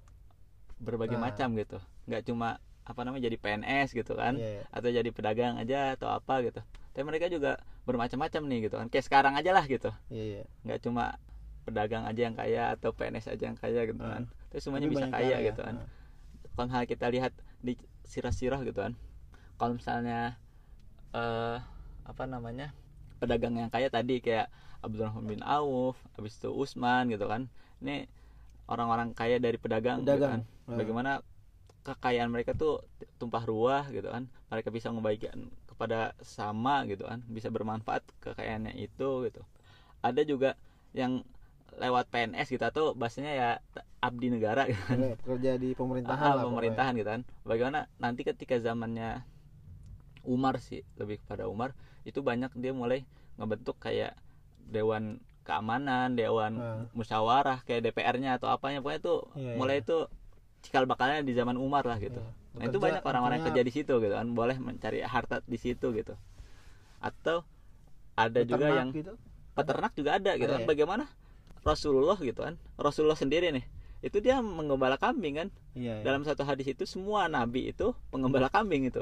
berbagai 0.78 1.16
Ah. 1.16 1.24
macam 1.24 1.54
gitu 1.54 1.78
nggak 2.06 2.24
cuma 2.24 2.58
apa 2.82 3.04
namanya 3.04 3.28
jadi 3.28 3.36
PNS 3.36 3.92
gitu 3.92 4.16
kan 4.16 4.40
Iya, 4.40 4.48
iya. 4.48 4.64
atau 4.70 4.90
jadi 4.90 5.10
pedagang 5.12 5.60
aja 5.60 5.94
atau 5.94 6.08
apa 6.08 6.40
gitu 6.42 6.64
tapi 6.92 7.04
mereka 7.04 7.28
juga 7.28 7.60
bermacam-macam 7.84 8.42
nih 8.42 8.60
gitu 8.64 8.76
kan 8.76 8.88
kayak 8.88 9.06
sekarang 9.06 9.34
aja 9.36 9.52
lah 9.52 9.64
gitu 9.64 9.92
iya 10.08 10.48
nggak 10.64 10.80
cuma 10.82 11.20
pedagang 11.62 12.04
aja 12.04 12.22
yang 12.24 12.34
kaya 12.34 12.72
atau 12.74 12.96
PNS 12.96 13.28
aja 13.28 13.44
yang 13.46 13.60
kaya 13.60 13.84
gitu 13.86 14.00
kan 14.00 14.24
tapi 14.48 14.60
semuanya 14.60 14.88
Tapi 14.88 14.96
bisa 14.96 15.08
kaya 15.10 15.28
cara 15.28 15.36
ya. 15.36 15.48
gitu 15.52 15.62
kan 15.62 15.76
Ah. 15.78 15.88
Kalau 16.58 16.74
misalnya 16.74 16.90
kita 16.90 17.06
lihat 17.14 17.34
di 17.62 17.78
sirah-sirah 18.02 18.66
gitu 18.66 18.82
kan 18.82 18.98
kalau 19.62 19.78
misalnya 19.78 20.42
eh 21.14 21.58
apa 22.08 22.24
namanya 22.26 22.74
pedagang 23.22 23.54
yang 23.62 23.70
kaya 23.70 23.94
tadi 23.94 24.18
kayak 24.18 24.50
Abdurrahman 24.82 25.30
bin 25.30 25.42
Auf 25.46 26.02
habis 26.18 26.34
itu 26.42 26.50
Usman 26.50 27.14
gitu 27.14 27.30
kan 27.30 27.46
ini 27.86 28.10
orang-orang 28.68 29.14
kaya 29.14 29.38
dari 29.38 29.56
pedagang, 29.62 30.02
gitu 30.02 30.18
Pedagang. 30.18 30.42
kan 30.42 30.42
Ah. 30.68 30.78
bagaimana 30.82 31.12
kekayaan 31.86 32.28
mereka 32.34 32.52
tuh 32.52 32.84
tumpah 33.22 33.46
ruah 33.48 33.88
gitu 33.94 34.10
kan 34.12 34.28
mereka 34.52 34.74
bisa 34.74 34.92
membagikan 34.92 35.48
kepada 35.70 36.12
sama 36.26 36.84
gitu 36.90 37.06
kan 37.08 37.22
bisa 37.30 37.48
bermanfaat 37.54 38.04
kekayaannya 38.20 38.76
itu 38.76 39.30
gitu 39.30 39.42
ada 40.04 40.22
juga 40.26 40.58
yang 40.92 41.22
lewat 41.78 42.10
PNS 42.10 42.48
gitu 42.50 42.64
atau 42.64 42.92
bahasanya 42.94 43.32
ya 43.34 43.50
abdi 44.02 44.28
negara 44.30 44.66
gitu 44.66 44.82
kan. 44.84 44.98
Iya, 44.98 45.16
pekerja 45.16 45.52
di 45.56 45.70
pemerintahan 45.74 46.18
Ah, 46.28 46.36
lah 46.36 46.44
pemerintahan 46.46 46.94
gitu 46.98 47.10
kan. 47.10 47.22
Bagaimana 47.46 47.86
nanti 47.98 48.22
ketika 48.22 48.58
zamannya 48.58 49.22
Umar 50.28 50.60
sih 50.60 50.84
lebih 50.98 51.22
kepada 51.24 51.48
Umar 51.48 51.72
itu 52.04 52.20
banyak 52.20 52.52
dia 52.58 52.74
mulai 52.74 53.06
ngebentuk 53.38 53.78
kayak 53.78 54.18
dewan 54.68 55.22
keamanan 55.48 56.18
dewan 56.18 56.60
Ah. 56.60 56.84
musyawarah 56.92 57.64
kayak 57.64 57.88
DPR-nya 57.88 58.36
atau 58.36 58.52
apanya. 58.52 58.82
Pokoknya 58.82 59.00
tuh 59.00 59.20
Iya, 59.38 59.56
mulai 59.56 59.80
iya. 59.80 59.84
itu 59.86 59.98
cikal 60.66 60.84
bakalnya 60.84 61.24
di 61.24 61.32
zaman 61.32 61.56
Umar 61.56 61.86
lah 61.86 62.02
gitu. 62.02 62.20
Iya. 62.20 62.34
nah 62.58 62.66
itu 62.66 62.82
Bekerja 62.82 62.86
banyak 62.98 63.04
orang-orang 63.06 63.36
yang 63.38 63.48
kerja 63.54 63.62
di 63.62 63.70
situ 63.72 63.94
gitu 64.02 64.14
kan. 64.18 64.28
Boleh 64.34 64.58
mencari 64.58 65.06
harta 65.06 65.46
di 65.46 65.58
situ 65.62 65.94
gitu. 65.94 66.18
Atau 66.98 67.46
ada 68.18 68.42
juga 68.42 68.74
yang 68.74 68.90
gitu. 68.90 69.14
peternak 69.54 69.94
juga 69.94 70.18
ada 70.18 70.34
gitu 70.34 70.50
Ada 70.50 70.58
kan. 70.58 70.62
Ya? 70.66 70.68
bagaimana 70.68 71.06
Rasulullah 71.66 72.18
gitu 72.22 72.44
kan. 72.44 72.56
Rasulullah 72.78 73.18
sendiri 73.18 73.50
nih. 73.54 73.66
Itu 74.06 74.22
dia 74.22 74.40
mengembala 74.42 74.98
kambing 75.02 75.42
kan. 75.42 75.50
Iya, 75.74 76.02
iya. 76.02 76.04
dalam 76.06 76.22
satu 76.26 76.46
hadis 76.46 76.70
itu 76.70 76.86
semua 76.86 77.26
nabi 77.30 77.70
itu 77.74 77.94
pengembala 78.14 78.50
kambing 78.50 78.86
itu. 78.90 79.02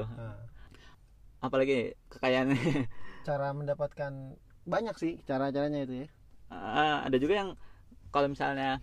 Apalagi 1.40 1.96
kekayaan. 2.08 2.56
Cara 3.28 3.52
mendapatkan 3.52 4.38
banyak 4.66 4.96
sih 4.98 5.12
cara-caranya 5.26 5.86
itu 5.86 5.94
ya. 6.04 6.08
Ah, 6.50 7.06
ada 7.06 7.18
juga 7.18 7.34
yang 7.38 7.50
kalau 8.10 8.30
misalnya 8.30 8.82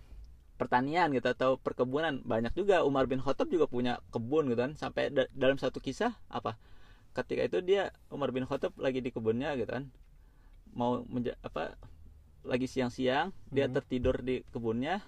pertanian 0.60 1.12
gitu 1.12 1.28
atau 1.32 1.56
perkebunan 1.60 2.20
banyak 2.24 2.52
juga. 2.56 2.84
Umar 2.84 3.08
bin 3.08 3.20
Khattab 3.20 3.48
juga 3.48 3.68
punya 3.68 4.00
kebun 4.12 4.48
gitu 4.52 4.60
kan. 4.60 4.72
Sampai 4.76 5.12
da- 5.12 5.28
dalam 5.32 5.56
satu 5.56 5.80
kisah 5.80 6.12
apa? 6.28 6.56
Ketika 7.16 7.42
itu 7.46 7.58
dia 7.64 7.92
Umar 8.12 8.30
bin 8.30 8.44
Khattab 8.44 8.76
lagi 8.76 9.00
di 9.00 9.10
kebunnya 9.10 9.56
gitu 9.56 9.70
kan. 9.70 9.88
Mau 10.76 11.04
apa 11.40 11.78
lagi 12.44 12.68
siang-siang 12.68 13.32
dia 13.48 13.66
Hmm. 13.66 13.74
tertidur 13.74 14.20
di 14.20 14.44
kebunnya. 14.52 15.00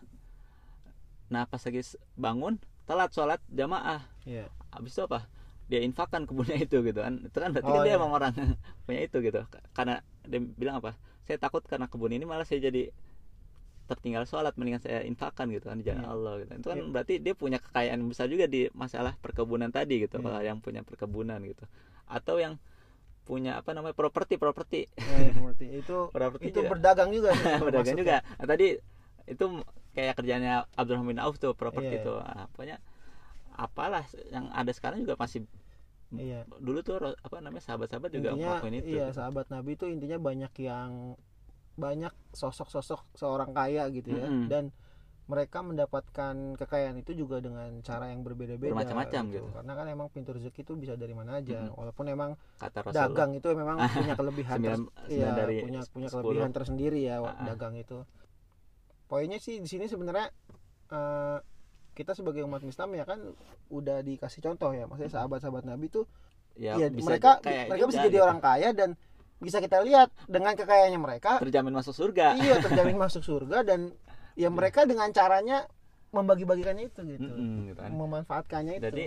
Nah 1.29 1.45
pas 1.45 1.59
lagi 1.61 1.83
bangun 2.15 2.57
telat 2.87 3.11
sholat 3.13 3.41
jamaah. 3.51 4.03
Iya. 4.25 4.47
Habis 4.71 4.95
itu 4.95 5.03
apa? 5.05 5.27
Dia 5.67 5.83
infakkan 5.83 6.25
kebunnya 6.25 6.57
itu 6.67 6.79
gitu 6.81 7.01
kan. 7.03 7.21
Itu 7.23 7.37
kan 7.37 7.51
berarti 7.53 7.69
Oh, 7.69 7.75
kan 7.77 7.83
dia 7.83 7.93
iya. 7.95 7.99
emang 7.99 8.13
orang 8.15 8.33
punya 8.87 9.01
itu 9.03 9.19
gitu. 9.21 9.41
Karena 9.75 10.01
dia 10.25 10.41
bilang 10.41 10.79
apa? 10.81 10.95
Saya 11.27 11.37
takut 11.37 11.63
karena 11.67 11.91
kebun 11.91 12.15
ini 12.15 12.23
malah 12.23 12.47
saya 12.47 12.63
jadi 12.63 12.95
tertinggal 13.87 14.27
sholat 14.27 14.51
mendingan 14.59 14.83
saya 14.83 15.07
infakkan 15.07 15.47
gitu 15.51 15.71
kan 15.71 15.79
di 15.79 15.87
jalan 15.87 16.03
Iya. 16.03 16.11
Allah 16.11 16.33
gitu. 16.43 16.51
Itu 16.59 16.69
kan 16.71 16.79
Iya. 16.79 16.91
berarti 16.91 17.15
dia 17.19 17.35
punya 17.35 17.59
kekayaan 17.59 18.01
besar 18.07 18.27
juga 18.27 18.47
di 18.47 18.67
masalah 18.73 19.15
perkebunan 19.19 19.71
tadi 19.71 20.03
gitu. 20.03 20.19
Kalau 20.19 20.43
yang 20.43 20.59
punya 20.59 20.83
perkebunan 20.83 21.39
gitu. 21.43 21.67
Atau 22.07 22.39
yang 22.39 22.59
punya 23.27 23.59
apa 23.59 23.75
namanya 23.75 23.93
properti 23.93 24.39
properti 24.39 24.87
ya, 24.95 25.35
itu 25.75 25.97
properti 26.15 26.45
itu 26.47 26.61
juga. 26.63 26.71
berdagang 26.71 27.11
juga 27.11 27.35
masuknya. 27.61 27.95
juga 27.99 28.17
nah, 28.39 28.47
tadi 28.47 28.67
itu 29.27 29.45
kayak 29.93 30.15
kerjanya 30.15 30.53
Abdurrahman 30.73 31.11
bin 31.11 31.19
Auf 31.19 31.37
tuh 31.37 31.53
properti 31.53 31.99
Iya. 31.99 32.07
tuh 32.07 32.19
nah, 32.23 32.47
pokoknya 32.49 32.79
apalah 33.53 34.05
yang 34.31 34.47
ada 34.51 34.71
sekarang 34.71 35.03
juga 35.03 35.19
masih 35.19 35.43
iya 36.15 36.47
dulu 36.57 36.79
tuh 36.81 36.97
apa 37.03 37.37
namanya 37.41 37.67
sahabat-sahabat 37.67 38.15
juga 38.15 38.31
intinya 38.31 38.47
ngelakuin 38.55 38.75
itu 38.79 38.95
iya 38.95 39.11
sahabat 39.11 39.51
nabi 39.51 39.75
itu 39.75 39.91
intinya 39.91 40.19
banyak 40.23 40.53
yang 40.63 41.19
banyak 41.75 42.15
sosok-sosok 42.31 43.03
seorang 43.13 43.51
kaya 43.51 43.91
gitu 43.91 44.15
ya 44.15 44.25
Mm-mm. 44.25 44.47
dan 44.47 44.65
mereka 45.27 45.59
mendapatkan 45.59 46.35
kekayaan 46.55 46.97
itu 46.97 47.11
juga 47.13 47.39
dengan 47.39 47.67
cara 47.83 48.09
yang 48.09 48.23
berbeda-beda. 48.23 48.71
Bermacam-macam 48.71 49.23
gitu. 49.29 49.49
karena 49.51 49.73
kan 49.75 49.87
emang 49.89 50.07
pintu 50.09 50.31
rezeki 50.31 50.63
itu 50.63 50.73
bisa 50.75 50.95
dari 50.95 51.13
mana 51.13 51.39
aja. 51.39 51.67
Mm-mm. 51.67 51.75
walaupun 51.75 52.07
emang 52.07 52.31
kata 52.57 52.79
Rasulullah. 52.81 53.11
dagang 53.11 53.31
itu 53.35 53.49
memang 53.51 53.77
punya 53.99 54.15
kelebihan 54.15 54.57
Sembilan- 54.57 54.79
ters- 54.79 54.95
sembilan 55.03 55.11
iya, 55.27 55.35
dari 55.35 55.57
punya 55.61 55.81
punya 55.91 56.09
kelebihan 56.09 56.51
tersendiri 56.51 57.01
ya 57.01 57.17
wa- 57.19 57.29
Ah, 57.29 57.37
ah. 57.37 57.47
dagang 57.49 57.75
itu. 57.75 57.99
Poinnya 59.07 59.39
sih 59.39 59.59
di 59.59 59.67
sini 59.67 59.87
sebenarnya 59.87 60.31
eh, 60.89 61.39
kita 61.93 62.13
sebagai 62.13 62.43
umat 62.43 62.63
Islam 62.63 62.93
ya 62.93 63.03
kan 63.03 63.19
udah 63.69 64.03
dikasih 64.03 64.39
contoh 64.41 64.71
ya. 64.71 64.85
Maksudnya 64.85 65.11
sahabat-sahabat 65.13 65.65
Nabi 65.65 65.87
tuh 65.89 66.07
ya 66.55 66.75
Iya, 66.77 66.87
bisa 66.89 67.03
mereka 67.09 67.43
mereka 67.43 67.75
bisa 67.83 67.83
juga 67.93 68.05
jadi 68.05 68.15
gitu. 68.15 68.25
orang 68.25 68.41
kaya 68.41 68.71
dan 68.73 68.91
bisa 69.37 69.59
kita 69.59 69.83
lihat 69.83 70.09
dengan 70.25 70.55
kekayaannya 70.55 70.97
mereka 70.97 71.37
terjamin 71.39 71.75
masuk 71.75 71.93
surga. 71.93 72.35
Iya 72.37 72.57
terjamin 72.59 72.97
masuk 73.05 73.21
surga 73.21 73.61
dan 73.63 73.91
ya 74.37 74.49
mereka 74.49 74.85
dengan 74.85 75.09
caranya 75.11 75.65
membagi-bagikannya 76.13 76.85
itu 76.87 77.01
gitu 77.03 77.25
Mm-mm, 77.25 77.73
gitu 77.73 77.81
kan. 77.81 77.91
memanfaatkannya 77.93 78.73
itu 78.79 78.85
jadi 78.85 79.05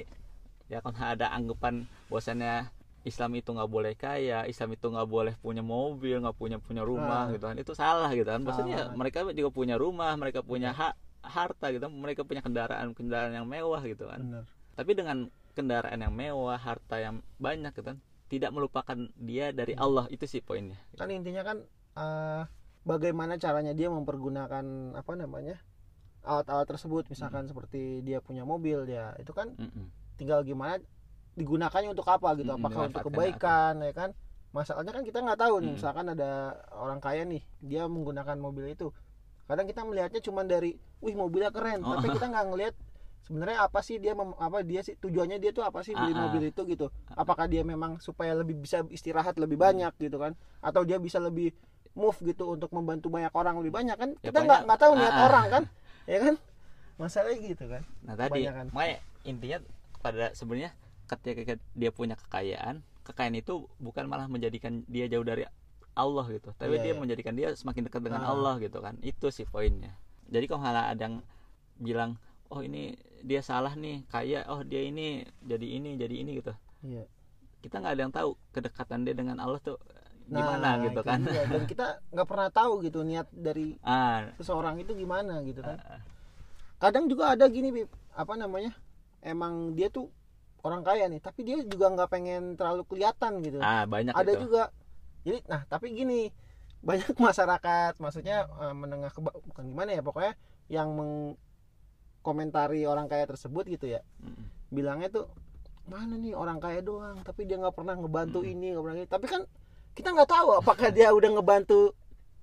ya 0.67 0.79
kan 0.81 0.93
ada 0.93 1.31
anggapan 1.31 1.86
bahwasannya 2.09 2.69
Islam 3.01 3.31
itu 3.33 3.50
nggak 3.50 3.71
boleh 3.71 3.93
kaya, 3.95 4.43
Islam 4.43 4.75
itu 4.75 4.86
nggak 4.86 5.07
boleh 5.07 5.33
punya 5.39 5.63
mobil, 5.63 6.19
nggak 6.19 6.36
punya 6.36 6.57
punya 6.59 6.83
rumah 6.83 7.25
Ah. 7.25 7.31
gitu 7.31 7.45
kan. 7.48 7.55
Itu 7.55 7.71
salah 7.71 8.12
gitu 8.12 8.27
kan. 8.27 8.43
Maksudnya 8.43 8.91
Salah. 8.91 8.93
mereka 8.93 9.24
juga 9.24 9.50
punya 9.50 9.79
rumah, 9.79 10.12
mereka 10.19 10.43
punya 10.43 10.75
hak 10.75 10.93
harta 11.24 11.71
gitu, 11.71 11.88
mereka 11.88 12.27
punya 12.27 12.43
kendaraan 12.43 12.91
kendaraan 12.91 13.31
yang 13.31 13.48
mewah 13.48 13.79
gitu 13.81 14.03
kan. 14.03 14.19
benar 14.19 14.43
Tapi 14.75 14.91
dengan 14.93 15.17
kendaraan 15.55 15.95
yang 15.95 16.12
mewah, 16.12 16.59
harta 16.59 17.00
yang 17.00 17.24
banyak 17.39 17.71
gitu 17.71 17.88
kan, 17.88 17.98
tidak 18.27 18.51
melupakan 18.51 19.00
dia 19.15 19.55
dari 19.55 19.74
Hmm. 19.74 19.83
Allah 19.86 20.05
itu 20.12 20.27
sih 20.27 20.43
poinnya. 20.43 20.77
kan 20.93 21.07
intinya 21.07 21.41
kan 21.41 21.57
eh, 21.95 22.43
bagaimana 22.89 23.38
caranya 23.38 23.77
dia 23.77 23.93
mempergunakan 23.93 24.65
apa 24.98 25.13
namanya 25.13 25.62
alat-alat 26.25 26.65
tersebut? 26.65 27.05
Misalkan 27.08 27.46
seperti 27.46 28.01
dia 28.01 28.17
punya 28.19 28.41
mobil 28.43 28.89
ya 28.89 29.13
itu 29.22 29.29
kan 29.29 29.53
Mm-mm. 29.53 29.86
tinggal 30.17 30.41
gimana 30.41 30.81
digunakannya 31.38 31.93
untuk 31.93 32.10
apa 32.10 32.34
gitu? 32.36 32.50
Mm, 32.50 32.58
apakah 32.58 32.81
untuk 32.89 33.05
kebaikan 33.05 33.74
ya. 33.86 33.93
kan? 33.93 34.10
Masalahnya 34.50 34.89
kan 34.89 35.03
kita 35.05 35.22
nggak 35.22 35.39
tahu 35.39 35.62
nih 35.62 35.72
Mm. 35.72 35.77
misalkan 35.77 36.05
ada 36.10 36.58
orang 36.74 36.98
kaya 36.98 37.22
nih 37.24 37.46
dia 37.62 37.86
menggunakan 37.86 38.36
mobil 38.41 38.74
itu. 38.74 38.89
Kadang 39.46 39.69
kita 39.69 39.86
melihatnya 39.86 40.22
cuma 40.22 40.41
dari 40.41 40.74
wih 41.00 41.13
mobilnya 41.13 41.53
keren 41.53 41.86
Oh. 41.86 41.93
tapi 41.98 42.10
kita 42.12 42.25
nggak 42.27 42.46
ngelihat 42.50 42.75
sebenarnya 43.19 43.58
apa 43.62 43.79
sih 43.81 43.98
dia 43.98 44.13
mem- 44.17 44.38
apa 44.38 44.62
dia 44.65 44.81
sih 44.81 44.98
tujuannya 44.98 45.38
dia 45.38 45.53
tuh 45.53 45.62
apa 45.62 45.86
sih 45.86 45.93
beli 45.93 46.13
mobil 46.13 46.50
itu 46.50 46.62
gitu. 46.65 46.89
Apakah 47.13 47.46
dia 47.46 47.62
memang 47.62 48.01
supaya 48.01 48.34
lebih 48.34 48.58
bisa 48.58 48.81
istirahat 48.89 49.38
lebih 49.38 49.55
banyak 49.55 49.93
gitu 50.01 50.17
kan? 50.17 50.34
Atau 50.60 50.81
dia 50.84 50.98
bisa 50.98 51.22
lebih 51.22 51.53
move 52.00 52.18
gitu 52.24 52.56
untuk 52.56 52.72
membantu 52.72 53.12
banyak 53.12 53.34
orang 53.36 53.60
lebih 53.60 53.74
banyak 53.75 53.98
kan? 54.00 54.10
Ya, 54.24 54.32
kita 54.32 54.39
nggak 54.41 54.62
nggak 54.65 54.79
tahu 54.79 54.91
niat 54.96 55.13
Ah, 55.13 55.25
orang 55.27 55.46
kan? 55.51 55.63
Ya 56.08 56.18
kan? 56.24 56.36
Masalahnya 56.96 57.38
gitu 57.44 57.65
kan? 57.68 57.84
Nah 58.08 58.15
tadi, 58.15 58.41
makanya 58.72 58.98
intinya 59.24 59.58
pada 60.00 60.32
sebenarnya 60.32 60.72
ketika 61.08 61.56
dia 61.75 61.91
punya 61.91 62.15
kekayaan, 62.15 62.79
kekayaan 63.03 63.36
itu 63.36 63.68
bukan 63.77 64.08
malah 64.08 64.27
menjadikan 64.27 64.84
dia 64.88 65.08
jauh 65.08 65.24
dari 65.24 65.44
Allah 65.96 66.25
gitu, 66.32 66.56
tapi 66.56 66.79
Iya, 66.79 66.84
dia 66.84 66.94
iya. 66.96 67.00
menjadikan 67.00 67.34
dia 67.36 67.48
semakin 67.51 67.91
dekat 67.91 68.01
dengan 68.03 68.24
Ah. 68.24 68.32
Allah 68.32 68.56
gitu 68.63 68.79
kan. 68.79 68.96
Itu 69.03 69.27
sih 69.29 69.44
poinnya. 69.44 69.91
Jadi 70.32 70.46
kalau 70.48 70.63
malah 70.63 70.88
ada 70.88 71.01
yang 71.01 71.20
bilang, 71.75 72.15
oh 72.48 72.63
ini 72.63 72.96
dia 73.20 73.44
salah 73.44 73.75
nih, 73.75 74.08
kaya, 74.08 74.48
oh 74.48 74.63
dia 74.63 74.79
ini 74.79 75.27
jadi 75.44 75.68
ini, 75.68 76.00
jadi 76.00 76.15
ini 76.15 76.32
gitu. 76.39 76.53
iya. 76.84 77.03
Kita 77.60 77.84
nggak 77.84 77.91
ada 77.91 78.01
yang 78.08 78.13
tahu 78.15 78.29
kedekatan 78.56 79.03
dia 79.03 79.12
dengan 79.12 79.36
Allah 79.44 79.60
tuh 79.60 79.75
Nah, 80.29 80.38
gimana 80.38 80.69
gitu 80.86 81.01
itu 81.01 81.01
kan. 81.01 81.19
dan 81.25 81.62
kita 81.65 81.88
nggak 82.13 82.27
pernah 82.29 82.50
tahu 82.53 82.74
gitu 82.86 83.01
niat 83.01 83.25
dari 83.33 83.74
ah, 83.81 84.29
seseorang 84.38 84.77
itu 84.77 84.93
gimana 84.93 85.41
gitu 85.41 85.65
kan. 85.65 85.77
Ah, 85.81 86.01
kadang 86.77 87.09
juga 87.09 87.33
ada 87.33 87.50
gini 87.50 87.74
Bib, 87.74 87.89
apa 88.13 88.38
namanya? 88.38 88.71
Emang 89.19 89.74
dia 89.74 89.89
tuh 89.89 90.07
orang 90.62 90.83
kaya 90.83 91.07
nih 91.07 91.24
tapi 91.24 91.41
dia 91.48 91.57
juga 91.63 91.89
nggak 91.89 92.09
pengen 92.12 92.53
terlalu 92.55 92.83
kelihatan 92.86 93.41
gitu. 93.41 93.57
Ah, 93.59 93.83
banyak 93.89 94.13
ada 94.13 94.31
itu. 94.31 94.45
juga. 94.48 94.69
Jadi 95.25 95.39
nah 95.50 95.65
tapi 95.65 95.91
gini 95.91 96.29
banyak 96.88 97.12
masyarakat 97.17 98.00
maksudnya 98.00 98.48
eh, 98.48 98.75
menengah 98.77 99.12
ke 99.12 99.19
bukan 99.19 99.65
gimana 99.67 99.91
ya 99.91 100.00
pokoknya 100.00 100.33
yang 100.69 100.93
mengkomentari 100.95 102.86
orang 102.86 103.09
kaya 103.09 103.25
tersebut 103.25 103.65
gitu 103.67 103.89
ya. 103.89 104.01
Mm-mm. 104.21 104.48
bilangnya 104.69 105.09
tuh 105.09 105.25
mana 105.89 106.13
nih 106.13 106.38
orang 106.38 106.62
kaya 106.62 106.86
doang 106.86 107.17
tapi 107.25 107.50
dia 107.50 107.57
nggak 107.57 107.74
pernah 107.74 107.98
ngebantu 107.98 108.45
Mm. 108.45 108.53
ini 108.53 108.65
nggak 108.71 108.83
pernah 108.86 108.98
ini. 109.01 109.09
Tapi 109.09 109.25
kan 109.25 109.41
kita 110.00 110.15
nggak 110.15 110.32
tahu 110.32 110.50
apakah 110.58 110.89
dia 110.89 111.12
udah 111.12 111.29
ngebantu 111.36 111.91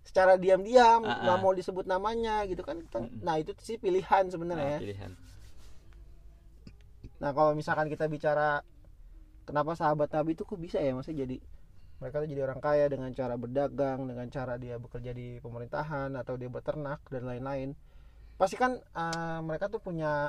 secara 0.05 0.37
diam-diam 0.37 1.03
Ah, 1.03 1.19
nggak 1.25 1.37
ah. 1.37 1.43
mau 1.43 1.51
disebut 1.51 1.85
namanya 1.85 2.45
gitu 2.45 2.61
kan 2.61 2.79
Kita- 2.79 3.09
nah 3.25 3.41
itu 3.41 3.57
sih 3.59 3.81
pilihan 3.81 4.23
Nah, 4.23 4.31
sebenarnya 4.31 4.77
ya 4.77 4.81
pilihan. 4.85 5.13
nah 7.17 7.33
kalau 7.33 7.57
misalkan 7.57 7.89
kita 7.89 8.05
bicara 8.07 8.61
kenapa 9.49 9.73
sahabat 9.73 10.13
Nabi 10.13 10.37
itu 10.37 10.45
kok 10.45 10.61
bisa 10.61 10.77
ya 10.79 10.93
maksudnya 10.93 11.25
jadi 11.25 11.37
mereka 11.97 12.21
tuh 12.21 12.29
jadi 12.29 12.43
orang 12.45 12.61
kaya 12.61 12.93
dengan 12.93 13.09
cara 13.17 13.41
berdagang 13.41 14.05
dengan 14.05 14.29
cara 14.29 14.61
dia 14.61 14.77
bekerja 14.77 15.17
di 15.17 15.41
pemerintahan 15.41 16.13
atau 16.13 16.37
dia 16.37 16.53
beternak 16.53 17.01
dan 17.09 17.25
lain-lain 17.25 17.73
pasti 18.37 18.61
kan 18.61 18.77
eh, 18.77 19.39
mereka 19.41 19.73
tuh 19.73 19.81
punya 19.81 20.29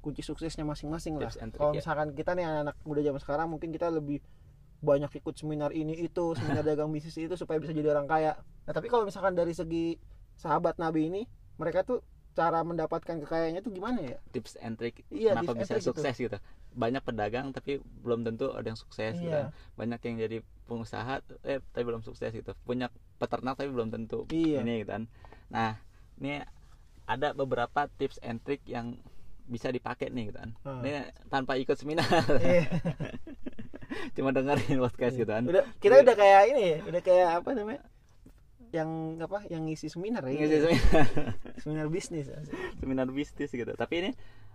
kunci 0.00 0.22
suksesnya 0.22 0.62
masing-masing 0.64 1.18
lah 1.18 1.28
kalau 1.52 1.74
ya. 1.74 1.82
misalkan 1.82 2.14
kita 2.14 2.32
nih 2.32 2.46
anak-anak 2.46 2.76
muda 2.86 3.00
zaman 3.02 3.20
sekarang 3.20 3.46
mungkin 3.50 3.68
kita 3.68 3.90
lebih 3.90 4.22
banyak 4.80 5.12
ikut 5.14 5.36
seminar 5.36 5.70
ini 5.70 5.92
itu 5.94 6.32
seminar 6.34 6.64
dagang 6.64 6.88
bisnis 6.88 7.16
itu 7.16 7.36
supaya 7.36 7.60
bisa 7.60 7.70
jadi 7.70 7.92
orang 7.92 8.08
kaya 8.08 8.32
nah 8.64 8.72
tapi 8.72 8.88
kalau 8.88 9.04
misalkan 9.04 9.32
dari 9.32 9.52
segi 9.52 10.00
sahabat 10.34 10.80
Nabi 10.80 11.12
ini 11.12 11.22
mereka 11.56 11.84
tuh 11.84 12.00
cara 12.30 12.62
mendapatkan 12.62 13.20
kekayaannya 13.20 13.60
tuh 13.60 13.74
gimana 13.74 14.00
ya 14.00 14.16
tips 14.30 14.56
and 14.62 14.78
trick 14.78 15.02
Iya, 15.12 15.36
kenapa 15.36 15.52
bisa 15.52 15.76
trick 15.76 15.82
gitu. 15.84 15.90
sukses 15.92 16.14
gitu. 16.16 16.38
Banyak 16.72 17.02
pedagang 17.02 17.50
tapi 17.50 17.82
belum 17.82 18.22
tentu 18.22 18.54
ada 18.54 18.62
yang 18.64 18.78
sukses 18.78 19.18
gitu. 19.18 19.26
Iya. 19.28 19.50
kan. 19.50 19.76
Banyak 19.76 20.00
yang 20.06 20.16
jadi 20.16 20.36
pengusaha 20.64 21.20
eh 21.42 21.58
tapi 21.74 21.84
belum 21.84 22.00
sukses 22.00 22.30
gitu. 22.30 22.54
Punya 22.62 22.86
peternak 23.18 23.58
tapi 23.58 23.68
belum 23.68 23.90
tentu 23.90 24.30
Iya. 24.30 24.62
ini 24.62 24.86
gitu 24.86 24.94
kan. 24.94 25.04
Nah, 25.50 25.82
ini 26.22 26.38
ada 27.04 27.34
beberapa 27.34 27.90
tips 27.98 28.22
and 28.22 28.38
trick 28.40 28.62
yang 28.62 28.94
bisa 29.50 29.68
dipakai 29.68 30.08
nih 30.08 30.30
gitu 30.30 30.38
kan. 30.38 30.50
Hmm. 30.62 30.80
Ini 30.80 30.90
tanpa 31.26 31.58
ikut 31.58 31.74
seminar, 31.74 32.06
Iya. 32.38 32.70
cuma 34.14 34.30
dengerin 34.30 34.78
podcast 34.78 35.18
gitu 35.18 35.26
kan. 35.26 35.42
udah 35.42 35.66
kita 35.82 35.98
udah 36.00 36.14
kayak 36.14 36.42
ini 36.54 36.62
ya 36.62 36.78
udah 36.86 37.02
kayak 37.02 37.28
apa 37.42 37.50
namanya 37.58 37.82
yang 38.70 39.18
apa 39.18 39.42
yang 39.50 39.66
ngisi 39.66 39.90
seminar 39.90 40.22
ya 40.30 40.38
Ngisi 40.38 40.56
seminar, 40.62 41.06
seminar 41.66 41.86
bisnis 41.90 42.26
seminar 42.78 43.08
bisnis 43.10 43.50
gitu. 43.50 43.72
Tapi 43.74 43.94
ini 43.98 44.10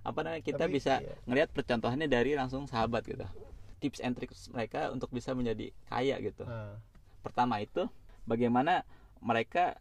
apa 0.07 0.19
namanya 0.23 0.39
kita 0.39 0.71
Tapi, 0.71 0.79
bisa 0.79 1.03
iya. 1.03 1.19
ngelihat 1.27 1.51
percontohannya 1.51 2.07
dari 2.07 2.31
langsung 2.31 2.63
sahabat 2.63 3.03
gitu. 3.03 3.27
Tips 3.83 3.99
and 3.99 4.15
tricks 4.15 4.47
mereka 4.47 4.87
untuk 4.89 5.11
bisa 5.11 5.35
menjadi 5.35 5.75
kaya 5.91 6.15
gitu. 6.23 6.47
nah, 6.47 6.79
pertama 7.19 7.59
itu 7.59 7.91
bagaimana 8.23 8.87
mereka 9.19 9.75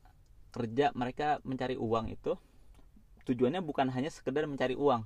kerja 0.50 0.90
mereka 0.98 1.38
mencari 1.46 1.78
uang 1.78 2.10
itu 2.10 2.34
tujuannya 3.24 3.60
bukan 3.60 3.88
hanya 3.88 4.08
sekedar 4.08 4.44
mencari 4.44 4.74
uang 4.74 5.04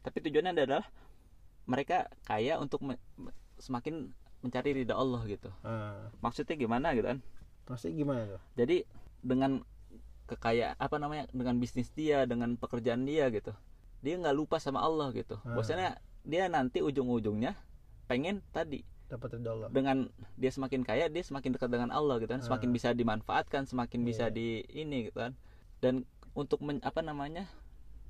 tapi 0.00 0.18
tujuannya 0.20 0.52
adalah 0.54 0.84
mereka 1.64 2.08
kaya 2.24 2.56
untuk 2.56 2.80
me- 2.80 3.00
semakin 3.58 4.08
mencari 4.38 4.70
ridha 4.72 4.94
Allah 4.94 5.20
gitu. 5.26 5.50
Nah, 5.60 6.14
maksudnya 6.22 6.54
gimana 6.54 6.94
gitu 6.94 7.04
kan? 7.04 7.18
Maksudnya 7.66 7.94
gimana 7.98 8.22
tuh? 8.24 8.40
Jadi 8.54 8.76
dengan 9.20 9.60
kekayaan 10.24 10.76
apa 10.76 10.96
namanya 10.96 11.24
dengan 11.28 11.58
bisnis 11.58 11.90
dia 11.90 12.22
dengan 12.22 12.54
pekerjaan 12.54 13.02
dia 13.02 13.26
gitu 13.28 13.50
dia 13.98 14.14
nggak 14.14 14.32
lupa 14.32 14.56
sama 14.56 14.78
Allah 14.78 15.10
gitu. 15.10 15.40
Ah. 15.42 15.56
bahwasanya 15.56 15.98
dia 16.22 16.46
nanti 16.46 16.78
ujung-ujungnya 16.78 17.56
pengen 18.06 18.44
tadi 18.48 18.84
dapat 19.08 19.34
ridho 19.34 19.50
Allah. 19.50 19.68
dengan 19.68 20.06
dia 20.36 20.52
semakin 20.52 20.84
kaya 20.84 21.08
dia 21.08 21.20
semakin 21.20 21.50
dekat 21.52 21.68
dengan 21.68 21.90
Allah 21.90 22.16
gitu 22.16 22.30
kan. 22.30 22.40
Semakin 22.40 22.68
Ah. 22.70 22.74
bisa 22.74 22.88
dimanfaatkan 22.92 23.62
semakin 23.64 24.00
bisa 24.04 24.28
Iya. 24.28 24.36
di 24.36 24.48
ini 24.70 25.08
gitu 25.10 25.18
kan. 25.18 25.32
Dan 25.80 26.06
untuk 26.38 26.62
men- 26.62 26.84
apa 26.86 27.02
namanya 27.02 27.50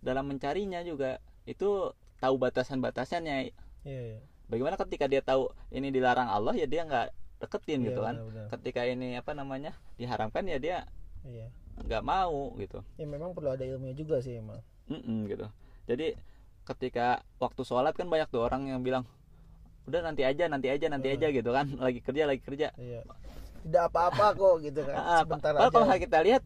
dalam 0.05 0.29
mencarinya 0.29 0.85
juga 0.85 1.17
itu 1.49 1.91
tahu 2.21 2.35
batasan-batasannya 2.37 3.57
iya 3.83 4.01
iya. 4.13 4.21
Bagaimana 4.49 4.81
ketika 4.81 5.05
dia 5.05 5.21
tahu 5.21 5.53
ini 5.69 5.89
dilarang 5.89 6.29
Allah 6.29 6.57
ya 6.57 6.65
dia 6.65 6.85
nggak 6.85 7.13
deketin 7.39 7.85
Iya, 7.85 7.87
gitu 7.93 8.01
kan. 8.01 8.17
benar-benar. 8.17 8.47
ketika 8.53 8.81
ini 8.85 9.09
apa 9.15 9.33
namanya 9.33 9.73
diharamkan 9.97 10.45
ya 10.49 10.57
dia 10.57 10.77
iya. 11.23 11.53
nggak 11.79 12.01
mau 12.03 12.57
gitu. 12.57 12.81
Ya 12.97 13.05
memang 13.05 13.37
perlu 13.37 13.53
ada 13.53 13.61
ilmunya 13.63 13.93
juga 13.93 14.19
sih 14.19 14.41
emang. 14.41 14.57
Mm-mm, 14.89 15.29
gitu. 15.29 15.47
Jadi 15.85 16.17
ketika 16.65 17.21
waktu 17.37 17.61
sholat 17.61 17.93
kan 17.93 18.09
banyak 18.09 18.29
tuh 18.29 18.41
orang 18.41 18.69
yang 18.69 18.81
bilang 18.81 19.05
udah 19.85 20.01
nanti 20.01 20.25
aja 20.25 20.49
nanti 20.49 20.69
aja 20.69 20.87
nanti 20.89 21.13
Ah. 21.13 21.17
aja 21.21 21.27
gitu 21.29 21.51
kan. 21.53 21.67
Lagi 21.85 22.01
kerja 22.01 22.25
lagi 22.25 22.41
kerja. 22.41 22.73
Iya. 22.81 23.05
Tidak 23.69 23.85
apa-apa 23.93 24.33
kok 24.33 24.55
gitu 24.65 24.81
kan. 24.81 24.97
Ah, 25.13 25.21
sebentar 25.29 25.53
padahal 25.53 25.71
kalau 25.71 25.87
aja 25.93 26.01
kita 26.01 26.19
lihat 26.25 26.43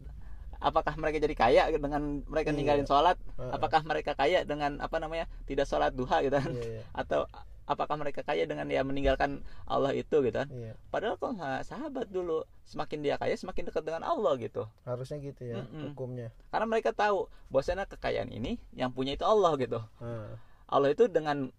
apakah 0.63 0.95
mereka 0.95 1.19
jadi 1.19 1.35
kaya 1.35 1.63
dengan 1.75 2.23
mereka 2.23 2.49
Iya. 2.49 2.57
ninggalin 2.57 2.87
sholat? 2.87 3.19
Ah, 3.35 3.43
ah. 3.43 3.51
apakah 3.53 3.83
mereka 3.83 4.15
kaya 4.15 4.41
dengan 4.41 4.79
apa 4.79 4.95
namanya 4.97 5.27
tidak 5.43 5.67
sholat 5.67 5.91
duha 5.91 6.23
gitu 6.23 6.33
kan? 6.33 6.49
Iya 6.49 6.63
iya. 6.63 6.81
Atau 6.95 7.27
apakah 7.63 7.95
mereka 7.95 8.23
kaya 8.23 8.43
dengan 8.43 8.67
ya 8.67 8.83
meninggalkan 8.83 9.39
Allah 9.63 9.91
itu 9.91 10.19
gitu 10.19 10.35
kan? 10.35 10.47
Iya. 10.47 10.75
Padahal 10.87 11.15
kalau 11.15 11.35
nggak 11.35 11.61
sahabat 11.63 12.07
dulu 12.07 12.43
semakin 12.63 12.99
dia 12.99 13.15
kaya 13.15 13.35
semakin 13.35 13.67
dekat 13.67 13.83
dengan 13.83 14.03
Allah 14.03 14.39
gitu. 14.39 14.63
Harusnya 14.83 15.19
gitu 15.19 15.43
ya 15.43 15.61
Mm-mm. 15.61 15.91
hukumnya. 15.91 16.31
Karena 16.47 16.65
mereka 16.65 16.91
tahu 16.91 17.27
bahwasanya 17.47 17.83
kekayaan 17.85 18.31
ini 18.31 18.55
yang 18.71 18.89
punya 18.89 19.13
itu 19.13 19.23
Allah 19.23 19.51
gitu. 19.55 19.83
Ah, 19.99 20.31
Allah 20.65 20.89
itu 20.89 21.07
dengan 21.07 21.51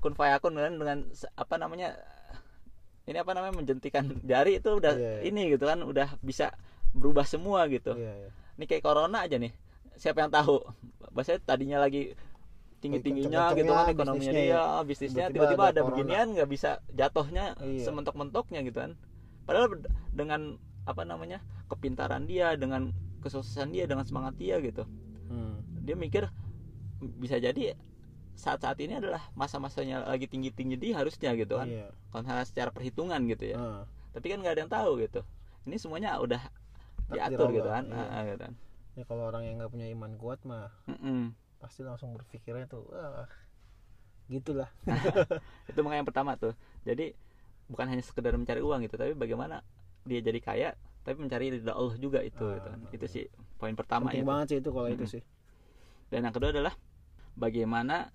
kun 0.00 0.12
fayakun 0.12 0.54
dengan 0.54 1.06
se- 1.12 1.30
apa 1.34 1.54
namanya 1.54 1.92
ini 3.04 3.18
apa 3.18 3.32
namanya 3.34 3.54
menjentikan 3.54 4.06
jari 4.22 4.58
itu 4.58 4.70
udah 4.70 4.94
Iya, 4.94 5.10
iya. 5.18 5.28
ini 5.28 5.42
gitu 5.50 5.66
kan 5.66 5.82
udah 5.82 6.14
bisa 6.20 6.54
berubah 6.90 7.22
semua 7.22 7.66
gitu. 7.66 7.94
Iya 7.94 8.12
iya 8.16 8.30
ini 8.60 8.68
kayak 8.68 8.84
corona 8.84 9.24
aja 9.24 9.40
nih 9.40 9.56
siapa 9.96 10.20
yang 10.20 10.28
tahu 10.28 10.60
bahasanya 11.10 11.40
tadinya 11.42 11.80
lagi 11.80 12.12
tinggi 12.80 13.00
tingginya 13.00 13.52
gitu 13.52 13.72
kan 13.72 13.88
ekonominya 13.88 14.20
bisnisnya 14.20 14.32
dia 14.32 14.52
ya. 14.52 14.80
bisnisnya 14.84 15.24
Tiba-tiba 15.28 15.64
ada 15.64 15.72
ada 15.74 15.82
beginian 15.82 16.26
nggak 16.32 16.48
bisa 16.48 16.70
jatuhnya 16.90 17.56
Iya. 17.58 17.84
sementok 17.84 18.16
mentoknya 18.16 18.60
gitu 18.60 18.78
kan 18.78 18.92
padahal 19.44 19.80
dengan 20.12 20.56
apa 20.84 21.04
namanya 21.04 21.40
kepintaran 21.68 22.24
dia 22.24 22.52
dengan 22.54 22.92
kesuksesan 23.20 23.68
dia 23.70 23.84
dengan 23.84 24.04
semangat 24.04 24.36
dia 24.36 24.60
gitu 24.60 24.84
Hmm. 25.28 25.60
dia 25.78 25.94
mikir 25.94 26.28
bisa 27.16 27.36
jadi 27.36 27.76
saat-saat 28.34 28.80
ini 28.80 28.96
adalah 28.96 29.20
masa-masanya 29.32 30.02
lagi 30.02 30.24
tinggi-tinggi 30.24 30.74
dia 30.74 30.96
harusnya 30.96 31.32
gitu 31.32 31.56
kan 31.56 31.68
Iya. 31.68 31.88
kalau 32.10 32.24
secara 32.42 32.68
perhitungan 32.70 33.20
gitu 33.26 33.52
ya 33.52 33.56
Ah. 33.56 33.82
tapi 34.10 34.26
kan 34.28 34.40
nggak 34.40 34.52
ada 34.56 34.60
yang 34.64 34.72
tahu 34.72 34.90
gitu 34.98 35.20
ini 35.64 35.76
semuanya 35.76 36.16
udah 36.16 36.40
Diatur 37.12 37.48
gitu 37.52 37.68
kan 37.68 37.84
iya. 37.86 38.04
Ah, 38.10 38.22
gitu 38.26 38.38
kan 38.40 38.54
Ya 38.98 39.04
kalau 39.06 39.30
orang 39.30 39.46
yang 39.46 39.56
nggak 39.62 39.70
punya 39.70 39.86
iman 39.94 40.12
kuat 40.18 40.42
mah 40.44 40.68
Mm-mm. 40.90 41.30
pasti 41.62 41.86
langsung 41.86 42.10
berpikirnya 42.16 42.66
tuh 42.66 42.84
wah 42.90 43.28
gitulah. 44.30 44.70
itu 45.70 45.78
makanya 45.82 46.00
yang 46.02 46.08
pertama 46.08 46.32
tuh 46.38 46.54
jadi 46.82 47.14
bukan 47.70 47.86
hanya 47.86 48.02
sekedar 48.02 48.34
mencari 48.34 48.60
uang 48.62 48.82
gitu 48.86 48.98
tapi 48.98 49.14
bagaimana 49.14 49.62
dia 50.06 50.18
jadi 50.22 50.38
kaya 50.42 50.70
tapi 51.06 51.16
mencari 51.18 51.54
ridha 51.54 51.72
Allah 51.72 51.96
juga 51.96 52.20
itu 52.20 52.44
Ah, 52.44 52.54
gitu 52.58 52.68
kan. 52.68 52.78
ah, 52.82 52.92
itu 52.94 53.06
ah. 53.06 53.10
sih 53.10 53.24
poin 53.58 53.74
pertama 53.78 54.10
Penting 54.10 54.22
itu 54.22 54.28
banget 54.28 54.46
sih 54.50 54.58
itu 54.58 54.70
kalau 54.70 54.88
itu 54.90 55.04
Mm-mm. 55.06 55.14
sih. 55.18 55.22
dan 56.10 56.20
yang 56.26 56.34
kedua 56.34 56.50
adalah 56.50 56.74
bagaimana 57.34 58.10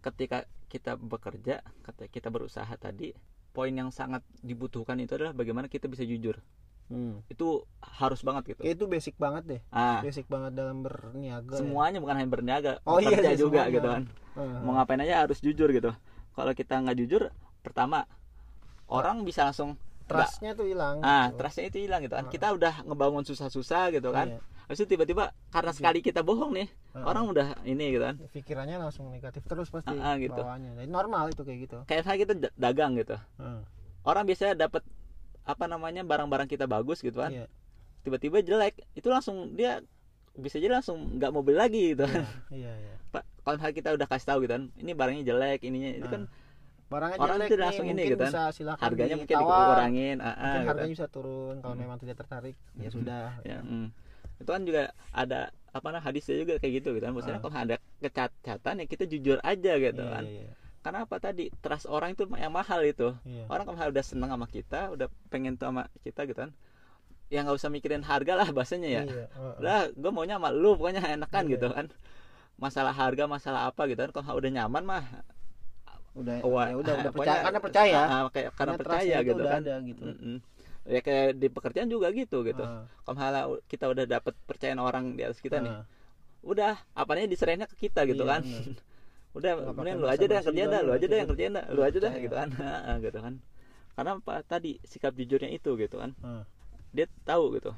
ketika 0.00 0.46
kita 0.70 0.94
bekerja 0.98 1.62
ketika 1.82 2.08
kita 2.10 2.28
berusaha 2.30 2.70
tadi 2.78 3.14
poin 3.54 3.70
yang 3.74 3.90
sangat 3.94 4.22
dibutuhkan 4.42 4.98
itu 4.98 5.14
adalah 5.14 5.34
bagaimana 5.34 5.66
kita 5.70 5.86
bisa 5.86 6.02
jujur 6.02 6.38
Hmm. 6.86 7.24
itu 7.26 7.64
harus 7.80 8.20
banget 8.20 8.54
gitu 8.54 8.60
itu 8.62 8.84
basic 8.84 9.16
banget 9.16 9.42
deh. 9.46 9.60
ah 9.70 10.00
Basic 10.00 10.26
banget 10.26 10.52
dalam 10.52 10.80
berniaga. 10.80 11.48
ya. 11.50 11.58
semuanya 11.58 11.98
bukan 11.98 12.14
hanya 12.14 12.30
berniaga 12.30 12.72
Oh 12.84 13.00
iya 13.00 13.08
bekerja 13.10 13.30
sih, 13.30 13.40
juga 13.40 13.60
semuanya. 13.62 13.74
gitu 13.74 13.88
kan 13.88 14.02
Ah. 14.34 14.60
mau 14.60 14.72
ngapain 14.74 15.00
aja 15.00 15.14
harus 15.22 15.38
jujur 15.38 15.70
gitu 15.70 15.90
kalau 16.30 16.52
kita 16.52 16.76
nggak 16.76 16.96
jujur 16.98 17.22
pertama 17.60 18.04
orang 18.86 19.22
bisa 19.22 19.44
langsung 19.44 19.80
Trustnya 20.04 20.52
tuh 20.52 20.66
hilang. 20.66 21.00
ah 21.00 21.28
gitu. 21.28 21.40
trustnya 21.40 21.64
itu 21.66 21.78
hilang 21.80 22.00
gitu 22.00 22.12
kan 22.12 22.28
kita 22.28 22.52
udah 22.52 22.84
ngebangun 22.84 23.22
susah-susah 23.22 23.88
gitu 23.90 24.10
kan 24.10 24.28
Iya. 24.30 24.40
Habis 24.64 24.80
itu 24.80 24.88
tiba-tiba 24.90 25.24
karena 25.50 25.72
sekali 25.72 26.00
kita 26.00 26.20
bohong 26.20 26.52
nih 26.54 26.68
Ah. 26.92 27.04
orang 27.06 27.24
udah 27.26 27.46
ini 27.64 27.84
gitu 27.90 28.00
kan 28.02 28.16
pikirannya 28.28 28.76
langsung 28.78 29.08
negatif 29.08 29.40
terus 29.42 29.68
pasti 29.68 29.92
Ah, 29.94 30.12
ah, 30.12 30.16
gitu. 30.16 30.36
bawaannya. 30.36 30.76
Jadi 30.78 30.88
normal 30.88 31.24
itu 31.28 31.42
kayak 31.42 31.58
gitu. 31.62 31.76
kayak 31.84 32.04
kita 32.18 32.32
da- 32.38 32.54
dagang 32.54 32.92
gitu 32.94 33.16
Ah, 33.34 33.60
orang 34.02 34.24
biasanya 34.24 34.56
dapat 34.58 34.84
apa 35.44 35.64
namanya 35.64 36.02
barang-barang 36.02 36.46
kita 36.46 36.64
bagus 36.64 36.98
gitu 36.98 37.18
kan 37.18 37.30
Iya. 37.30 37.46
tiba-tiba 38.00 38.40
jelek 38.40 38.74
itu 38.92 39.06
langsung 39.06 39.52
dia 39.52 39.80
bisa 40.34 40.56
jadi 40.56 40.74
langsung 40.74 41.14
nggak 41.14 41.30
mau 41.30 41.40
beli 41.40 41.56
lagi 41.56 41.84
gitu 41.92 42.04
kan 42.04 42.24
Iya, 42.50 42.72
iya. 42.74 42.94
pak 43.08 43.22
kalau 43.40 43.54
misalnya 43.56 43.76
kita 43.76 43.88
udah 43.92 44.06
kasih 44.06 44.26
tahu 44.26 44.38
gitu 44.42 44.52
kan 44.52 44.64
ini 44.74 44.90
barangnya 44.92 45.24
jelek 45.24 45.60
ininya 45.62 45.90
itu 45.94 46.08
Ah. 46.08 46.12
kan 46.12 46.22
Barangnya 46.84 47.16
Orang 47.16 47.28
jelek 47.34 47.48
itu 47.48 47.54
nih, 47.54 47.64
langsung 47.64 47.86
ini 47.88 48.02
gitu 48.04 48.16
kan. 48.20 48.32
harganya 48.76 49.16
mungkin 49.16 49.36
dikurangin 49.40 50.16
ah, 50.20 50.34
Mungkin 50.36 50.60
gitu 50.60 50.68
harganya 50.68 50.92
bisa 50.92 51.06
turun 51.08 51.54
kalau 51.58 51.74
Hmm. 51.74 51.82
memang 51.82 51.96
tidak 51.96 52.16
tertarik. 52.18 52.54
Ya 52.74 52.86
Hmm. 52.86 52.94
sudah. 52.94 53.26
ya 53.40 53.58
mm. 53.60 53.86
itu 54.34 54.50
kan 54.50 54.62
juga 54.62 54.82
ada 55.10 55.40
apa 55.70 55.88
nah 55.88 55.98
hadisnya 55.98 56.34
juga 56.36 56.54
kayak 56.58 56.72
gitu 56.76 56.88
gitu 56.92 57.02
kan 57.02 57.12
maksudnya 57.12 57.38
Ah. 57.38 57.42
kalau 57.42 57.56
ada 57.56 57.76
kecacatan 57.98 58.74
ya 58.78 58.86
kita 58.86 59.04
jujur 59.06 59.38
aja 59.40 59.72
gitu 59.74 60.02
Iya, 60.02 60.12
kan 60.12 60.24
iya, 60.24 60.42
iya. 60.44 60.54
Karena 60.84 60.98
apa 61.02 61.16
tadi 61.16 61.48
trust 61.58 61.88
orang 61.88 62.12
itu 62.12 62.28
yang 62.30 62.52
mahal 62.52 62.84
itu 62.84 63.16
Iya. 63.24 63.48
orang 63.48 63.64
kalau 63.64 63.88
udah 63.88 64.04
seneng 64.04 64.28
sama 64.28 64.44
kita 64.46 64.92
udah 64.92 65.08
pengen 65.26 65.56
tuh 65.56 65.66
sama 65.66 65.88
kita 66.00 66.28
gitu 66.28 66.38
kan 66.38 66.52
ya 67.26 67.40
nggak 67.40 67.56
usah 67.56 67.72
mikirin 67.72 68.04
harga 68.04 68.36
lah 68.36 68.48
bahasanya 68.52 68.88
ya 68.90 69.02
Iya, 69.02 69.26
heeh. 69.26 69.54
udah 69.58 69.76
gue 69.90 70.10
maunya 70.12 70.36
sama 70.36 70.52
lu 70.52 70.76
pokoknya 70.76 71.00
enakan 71.10 71.42
Iya. 71.42 71.52
gitu 71.56 71.66
kan 71.70 71.86
masalah 72.54 72.92
harga 72.92 73.24
masalah 73.26 73.60
apa 73.66 73.88
gitu 73.88 74.04
kan 74.04 74.12
kalau 74.14 74.36
udah 74.36 74.50
nyaman 74.52 74.84
mah 74.84 75.04
udah 76.14 76.46
wah, 76.46 76.70
ya 76.70 76.76
udah 76.78 76.94
udah 76.94 77.10
pokoknya- 77.16 77.32
percaya 77.34 77.42
karena 77.42 77.60
percaya. 77.60 77.98
ah, 77.98 78.22
kayak 78.30 78.48
karena 78.54 78.72
trustnya 78.76 78.86
percaya 78.94 79.16
itu 79.16 79.26
gitu 79.26 79.40
udah 79.40 79.50
kan 79.50 79.62
ada 79.64 79.74
gitu. 79.82 80.02
Mm-mm. 80.04 80.36
ya 80.84 81.00
kayak 81.00 81.28
di 81.34 81.48
pekerjaan 81.48 81.88
juga 81.88 82.06
gitu 82.12 82.38
gitu 82.44 82.62
Ah, 82.62 82.84
kalau 83.02 83.56
kita 83.66 83.88
udah 83.88 84.04
dapet 84.06 84.34
percayaan 84.44 84.78
orang 84.78 85.16
di 85.16 85.24
atas 85.24 85.40
kita 85.40 85.58
nih 85.58 85.72
ah. 85.72 85.82
udah 86.44 86.76
apanya 86.92 87.24
diserahinnya 87.26 87.66
ke 87.66 87.88
kita 87.88 88.04
gitu 88.04 88.22
Iya, 88.22 88.30
kan. 88.30 88.42
udah 89.34 89.52
mending 89.74 89.98
lu 89.98 90.06
aja 90.06 90.22
deh 90.22 90.30
yang 90.30 90.40
basa-basi 90.40 90.48
kerjain 90.48 90.68
dah 90.70 90.80
lu 90.80 90.92
aja 90.94 91.06
deh 91.06 91.18
yang 91.18 91.28
kerjain 91.28 91.52
dah 91.52 91.64
lu 91.68 91.80
aja 91.82 91.98
dah 91.98 92.12
gitu 92.14 92.34
kan. 92.34 92.48
Ah, 92.88 92.96
gitu 92.98 93.18
kan. 93.18 93.34
Karena 93.94 94.10
apa? 94.14 94.34
Tadi 94.42 94.72
sikap 94.82 95.12
jujurnya 95.12 95.50
itu 95.50 95.70
gitu 95.74 95.96
kan. 95.98 96.10
Ah. 96.20 96.42
dia 96.90 97.10
tahu 97.22 97.54
gitu. 97.54 97.74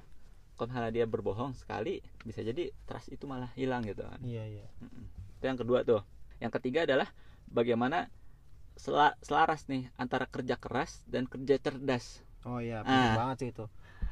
Kalau 0.55 0.69
misalnya 0.69 0.93
dia 0.93 1.05
berbohong 1.05 1.53
sekali 1.53 2.01
bisa 2.21 2.41
jadi 2.41 2.69
trust 2.85 3.09
itu 3.09 3.25
malah 3.25 3.49
hilang 3.53 3.81
gitu 3.83 4.05
kan. 4.05 4.21
Iya, 4.21 4.45
iya. 4.47 4.67
Itu 5.35 5.45
yang 5.45 5.57
kedua 5.57 5.81
tuh. 5.83 6.05
Yang 6.37 6.61
ketiga 6.61 6.85
adalah 6.85 7.09
bagaimana 7.47 8.13
sela- 8.75 9.17
selaras 9.21 9.65
nih 9.67 9.89
antara 9.97 10.25
kerja 10.25 10.55
keras 10.55 11.01
dan 11.05 11.25
kerja 11.25 11.57
cerdas. 11.59 12.21
Oh 12.43 12.61
iya, 12.61 12.81
penting 12.83 13.09
Ah. 13.09 13.17
banget 13.17 13.37
sih 13.39 13.49
itu. 13.51 13.65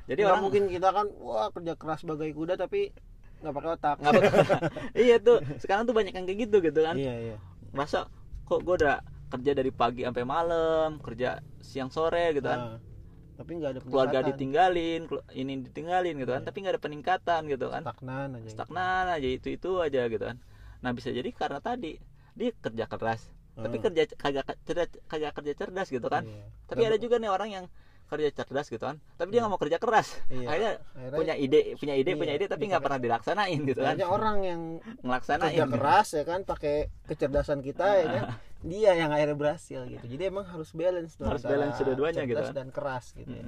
jadi 0.04 0.20
Nggak 0.20 0.30
orang 0.30 0.42
mungkin 0.42 0.62
kita 0.68 0.88
kan 0.90 1.06
wah 1.16 1.48
kerja 1.48 1.72
keras 1.74 2.00
bagai 2.02 2.32
kuda 2.32 2.54
tapi 2.56 2.92
nggak 3.44 3.54
pakai 3.54 3.70
otak. 3.70 3.96
nggak 3.98 4.12
apa- 4.12 4.24
iya 4.98 5.16
tuh 5.18 5.36
sekarang 5.58 5.84
tuh 5.84 5.92
banyak 5.92 6.10
yang 6.10 6.24
kayak 6.24 6.40
gitu 6.42 6.56
gitu 6.60 6.80
kan 6.80 6.96
Iya, 6.96 7.14
iya. 7.14 7.36
merasa 7.70 8.08
kok 8.42 8.60
gue 8.60 8.74
udah 8.76 9.04
kerja 9.28 9.52
dari 9.52 9.70
pagi 9.70 10.02
sampai 10.02 10.24
malam 10.24 10.96
kerja 10.98 11.28
siang 11.60 11.88
sore 11.88 12.32
gitu 12.32 12.46
kan 12.46 12.60
Ah. 12.72 12.78
Tapi 13.34 13.50
nggak 13.52 13.70
ada 13.72 13.80
keluarga 13.80 14.10
peningkatan. 14.16 14.30
ditinggalin 14.30 15.00
kelu- 15.04 15.26
ini 15.32 15.52
ditinggalin 15.60 16.14
gitu 16.16 16.30
kan 16.30 16.38
Iya. 16.38 16.46
tapi 16.46 16.56
nggak 16.56 16.72
ada 16.72 16.82
peningkatan 16.82 17.40
gitu 17.46 17.66
kan 17.68 17.82
stagnan 17.82 18.28
aja. 18.30 18.38
gitu. 18.40 18.52
stagnan 18.52 19.04
aja 19.08 19.28
itu 19.28 19.48
itu 19.50 19.70
aja 19.76 20.02
gitu 20.06 20.24
kan 20.24 20.36
nah 20.78 20.90
bisa 20.90 21.08
jadi 21.08 21.26
karena 21.30 21.58
tadi 21.58 21.98
dia 22.32 22.50
kerja 22.54 22.84
keras 22.86 23.26
tapi 23.54 23.76
Ah. 23.76 23.82
kerja 23.82 24.02
kagak 24.12 24.44
cerdas 24.62 24.88
kagak 25.04 25.32
kerja 25.32 25.52
cerdas 25.56 25.88
gitu 25.88 26.06
kan 26.06 26.22
Iya. 26.24 26.46
tapi 26.64 26.78
Nggak 26.80 26.90
ada 26.90 26.98
juga 27.00 27.16
nih 27.16 27.30
orang 27.30 27.50
yang 27.52 27.66
kerja 28.14 28.28
cerdas 28.32 28.66
gitu 28.66 28.80
kan 28.80 28.96
tapi 29.14 29.28
dia 29.28 29.34
Iya. 29.34 29.40
nggak 29.42 29.52
mau 29.52 29.60
kerja 29.60 29.78
keras 29.78 30.08
Iya. 30.28 30.46
akhirnya 30.46 30.72
Akhirnya 30.94 31.16
punya 31.16 31.34
ide 31.36 31.60
punya 31.74 31.94
ide 31.94 32.06
Iya, 32.06 32.16
punya 32.16 32.32
ide 32.32 32.46
tapi 32.46 32.64
nggak 32.66 32.80
pernah 32.80 33.00
dilaksanain 33.00 33.60
gitu 33.60 33.80
kan 33.80 33.90
akhirnya 33.90 34.08
orang 34.08 34.36
yang 34.40 34.60
ngelaksanain 35.00 35.50
kerja 35.52 35.66
keras 35.68 36.08
ya 36.12 36.24
kan 36.24 36.40
pakai 36.42 36.74
kecerdasan 37.04 37.58
kita 37.60 37.86
ya 37.96 38.06
kan 38.08 38.24
dia 38.64 38.90
yang 38.94 39.10
akhirnya 39.10 39.34
berhasil 39.34 39.84
gitu 39.84 40.04
jadi 40.06 40.22
emang 40.28 40.46
harus 40.46 40.70
balance 40.70 41.18
Harus 41.18 41.42
balance 41.42 41.76
dua-duanya 41.78 42.22
gitu 42.22 42.38
cerdas 42.38 42.48
kan. 42.48 42.56
dan 42.56 42.68
keras 42.70 43.04
gitu 43.12 43.28
ya. 43.28 43.44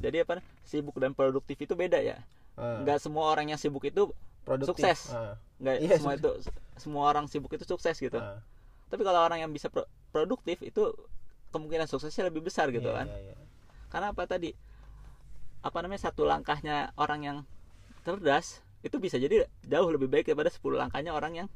Jadi 0.00 0.16
apa 0.18 0.32
sibuk 0.62 0.96
dan 0.96 1.12
produktif 1.12 1.56
itu 1.56 1.72
beda 1.72 1.96
ya 1.96 2.18
Ah, 2.54 2.76
nggak 2.78 2.98
semua 2.98 3.28
orang 3.28 3.48
yang 3.48 3.56
sibuk 3.56 3.80
itu 3.82 4.12
produktif. 4.42 4.84
sukses. 4.84 5.12
Ah, 5.12 5.36
nggak 5.56 5.76
semua 5.94 6.12
itu 6.14 6.30
semua 6.76 7.04
orang 7.06 7.24
sibuk 7.24 7.48
itu 7.50 7.64
sukses 7.64 7.96
gitu 7.96 8.16
ah, 8.16 8.40
tapi 8.86 9.00
kalau 9.00 9.20
orang 9.20 9.38
yang 9.38 9.48
bisa 9.48 9.68
pro- 9.68 9.84
produktif 10.10 10.60
itu 10.60 10.92
kemungkinan 11.50 11.84
suksesnya 11.84 12.26
lebih 12.26 12.40
besar 12.42 12.68
gitu 12.68 12.88
kan. 12.88 13.08
Karena 13.90 14.14
apa 14.14 14.22
tadi? 14.24 14.54
Apa 15.60 15.84
namanya 15.84 16.08
satu 16.08 16.24
langkahnya 16.24 16.94
orang 16.96 17.20
yang 17.20 17.38
cerdas 18.00 18.64
itu 18.80 18.96
bisa 18.96 19.20
jadi 19.20 19.44
jauh 19.60 19.90
lebih 19.92 20.08
baik 20.08 20.24
daripada 20.24 20.48
10 20.48 20.80
langkahnya 20.80 21.12
orang 21.12 21.32
yang 21.36 21.48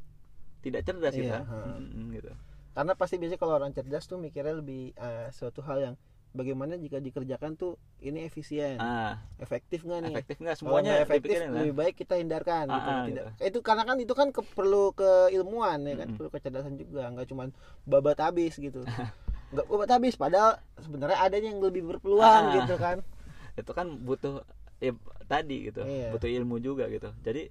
tidak 0.61 0.85
cerdas 0.85 1.17
gitu 1.17 1.25
Iya, 1.25 1.41
kan? 1.41 1.45
ha. 1.47 1.59
Mm, 1.81 2.13
gitu. 2.13 2.31
Karena 2.75 2.93
pasti 2.93 3.17
biasanya 3.17 3.41
kalau 3.41 3.55
orang 3.57 3.73
cerdas 3.73 4.05
tuh 4.05 4.21
mikirnya 4.21 4.61
lebih 4.61 4.93
eh, 4.93 5.33
suatu 5.33 5.65
hal 5.65 5.79
yang 5.81 5.95
bagaimana 6.35 6.75
jika 6.75 6.99
dikerjakan 6.99 7.55
tuh 7.55 7.79
ini 8.03 8.27
efisien. 8.27 8.77
Ah. 8.77 9.23
Efektif 9.39 9.87
nggak 9.87 10.01
nih? 10.05 10.15
Efektif 10.19 10.37
nggak? 10.37 10.57
Semuanya 10.59 10.99
nggak 10.99 11.05
efektif 11.07 11.37
kan? 11.39 11.51
lebih 11.55 11.73
baik 11.73 11.95
kita 11.95 12.15
hindarkan 12.19 12.65
gitu. 12.67 12.75
Ah, 12.75 12.93
ah, 12.93 13.05
Tidak, 13.07 13.25
itu 13.41 13.59
karena 13.63 13.83
kan 13.87 13.97
itu 13.97 14.13
kan 14.13 14.29
ke- 14.29 14.51
perlu 14.53 14.91
keilmuan 14.93 15.79
ya 15.81 15.95
kan? 15.97 16.13
Mm-mm. 16.13 16.19
perlu 16.19 16.29
kecerdasan 16.29 16.75
juga 16.77 17.09
nggak 17.09 17.27
cuma 17.31 17.49
babat 17.87 18.19
habis 18.21 18.59
gitu 18.59 18.83
nggak 19.51 19.67
babat 19.67 19.91
habis 19.91 20.15
padahal 20.15 20.57
sebenarnya 20.79 21.19
ada 21.19 21.37
yang 21.37 21.59
lebih 21.59 21.85
berpeluang 21.85 22.45
Ah. 22.49 22.55
gitu 22.57 22.75
kan. 22.77 23.03
Itu 23.61 23.71
kan 23.71 23.87
butuh 23.99 24.43
ya, 24.79 24.93
tadi 25.25 25.69
gitu 25.69 25.83
Iya. 25.83 26.11
butuh 26.11 26.29
ilmu 26.29 26.59
juga 26.59 26.89
gitu. 26.89 27.13
Jadi 27.21 27.51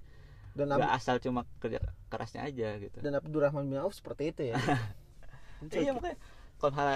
dan 0.54 0.70
nggak 0.70 0.94
asal 0.94 1.18
cuma 1.18 1.50
kerja 1.58 1.82
kerasnya 2.08 2.46
aja 2.46 2.78
gitu. 2.78 2.98
Dan 3.00 3.14
Abdurrahman 3.14 3.66
bin 3.66 3.80
Auf 3.80 3.94
seperti 3.94 4.30
itu 4.30 4.42
ya. 4.50 4.56
Itu 5.64 5.80
iya 5.80 5.92
makanya 5.92 6.18
kalau 6.58 6.74
hal 6.74 6.90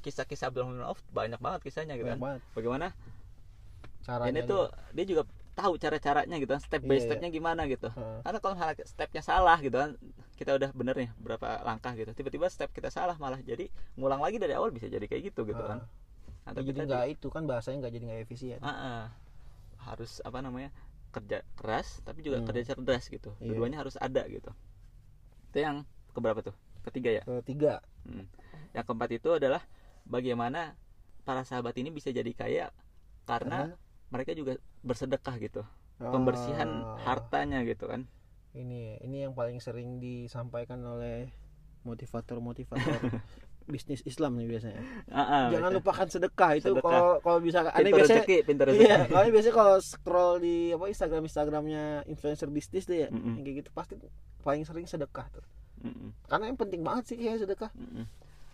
kisah-kisah 0.00 0.48
Abdullah 0.48 0.70
bin 0.70 0.80
Auf 0.80 1.00
banyak 1.10 1.38
banget 1.38 1.60
kisahnya 1.62 1.94
gitu 1.94 2.06
banyak 2.06 2.16
kan. 2.16 2.26
banget. 2.38 2.40
Bagaimana? 2.54 2.86
Caranya 4.00 4.30
ini 4.30 4.40
tuh 4.44 4.62
dia 4.92 5.04
juga 5.04 5.22
tahu 5.60 5.76
cara-caranya 5.76 6.36
gitu 6.40 6.50
kan 6.50 6.62
step 6.64 6.80
by 6.80 6.96
Iya, 6.96 6.96
iya. 6.96 7.04
stepnya 7.06 7.28
gimana 7.28 7.62
gitu. 7.68 7.88
Heeh. 7.92 8.18
karena 8.24 8.38
kalau 8.40 8.56
hal 8.56 8.72
stepnya 8.82 9.20
salah 9.20 9.58
gitu 9.60 9.76
kan 9.76 9.90
kita 10.34 10.56
udah 10.56 10.70
bener 10.72 10.96
nih 10.96 11.10
berapa 11.20 11.60
langkah 11.62 11.92
gitu 11.92 12.10
tiba-tiba 12.16 12.48
step 12.48 12.72
kita 12.72 12.88
salah 12.88 13.14
malah 13.16 13.38
jadi 13.40 13.68
ngulang 13.94 14.18
lagi 14.18 14.40
dari 14.40 14.56
awal 14.56 14.72
bisa 14.72 14.88
jadi 14.88 15.04
kayak 15.04 15.30
gitu 15.32 15.44
gitu 15.44 15.60
kan. 15.60 15.84
Nah, 15.84 15.88
Ya, 16.40 16.56
tapi 16.56 16.72
jadi 16.72 16.88
nggak 16.88 17.06
itu 17.20 17.28
kan 17.28 17.44
bahasanya 17.44 17.84
nggak 17.84 17.92
jadi 17.94 18.04
nggak 18.08 18.20
efisien. 18.24 18.58
Ah, 18.64 18.72
ah, 18.72 19.02
harus 19.84 20.24
apa 20.24 20.40
namanya 20.40 20.72
kerja 21.12 21.44
keras 21.54 22.00
tapi 22.02 22.24
juga 22.24 22.40
Hmm. 22.40 22.48
kerja 22.48 22.74
cerdas 22.74 23.04
gitu. 23.06 23.36
Iya. 23.38 23.52
keduanya 23.52 23.78
harus 23.84 23.94
ada 24.00 24.24
gitu. 24.26 24.50
Itu 25.52 25.58
yang 25.60 25.76
keberapa 26.16 26.40
tuh? 26.40 26.56
Ketiga 26.88 27.10
ya? 27.20 27.22
Ketiga. 27.44 27.84
Hmm. 28.08 28.24
Yang 28.72 28.84
keempat 28.88 29.10
itu 29.12 29.28
adalah 29.36 29.62
bagaimana 30.08 30.74
para 31.22 31.44
sahabat 31.44 31.76
ini 31.76 31.92
bisa 31.92 32.08
jadi 32.08 32.32
kaya 32.32 32.72
karena 33.28 33.76
mereka 34.10 34.30
juga 34.32 34.52
bersedekah 34.80 35.34
gitu, 35.38 35.62
pembersihan 35.96 36.68
Ah, 36.82 36.98
hartanya 37.04 37.62
gitu 37.62 37.86
kan. 37.86 38.06
ini 38.50 38.98
ini 39.00 39.22
yang 39.22 39.32
paling 39.32 39.58
sering 39.58 39.98
disampaikan 39.98 40.82
oleh 40.82 41.30
motivator-motivator 41.84 42.98
bisnis 43.70 44.02
Islam 44.02 44.34
nih 44.34 44.48
biasanya. 44.48 44.82
Ah, 45.06 45.20
ah, 45.20 45.44
Jangan 45.48 45.70
baca. 45.70 45.78
lupakan 45.78 46.06
sedekah 46.08 46.50
itu 46.56 46.70
kalau 46.76 47.20
kalau 47.20 47.38
bisa 47.38 47.62
aneh 47.68 47.92
biasanya 47.92 48.26
rezeki 48.26 48.36
pintar 48.42 48.66
rezeki 48.66 48.82
Iya, 48.82 48.98
kalau 49.06 49.26
biasanya 49.30 49.54
kalau 49.54 49.76
scroll 49.78 50.32
di 50.38 50.56
apa 50.70 50.84
Instagram 50.86 51.22
Instagramnya 51.22 51.84
influencer 52.04 52.48
bisnis 52.48 52.84
tuh 52.84 52.98
ya, 52.98 53.08
Mm-mm. 53.08 53.38
yang 53.38 53.44
kayak 53.44 53.56
gitu 53.62 53.70
pasti 53.70 53.94
paling 54.40 54.64
sering 54.64 54.84
sedekah 54.84 55.30
tuh. 55.30 55.44
Mm-mm, 55.80 56.10
Karena 56.26 56.50
yang 56.50 56.58
penting 56.58 56.82
banget 56.82 57.04
sih 57.06 57.16
kayak 57.16 57.38
sedekah. 57.40 57.70
mm-mm. 57.72 58.04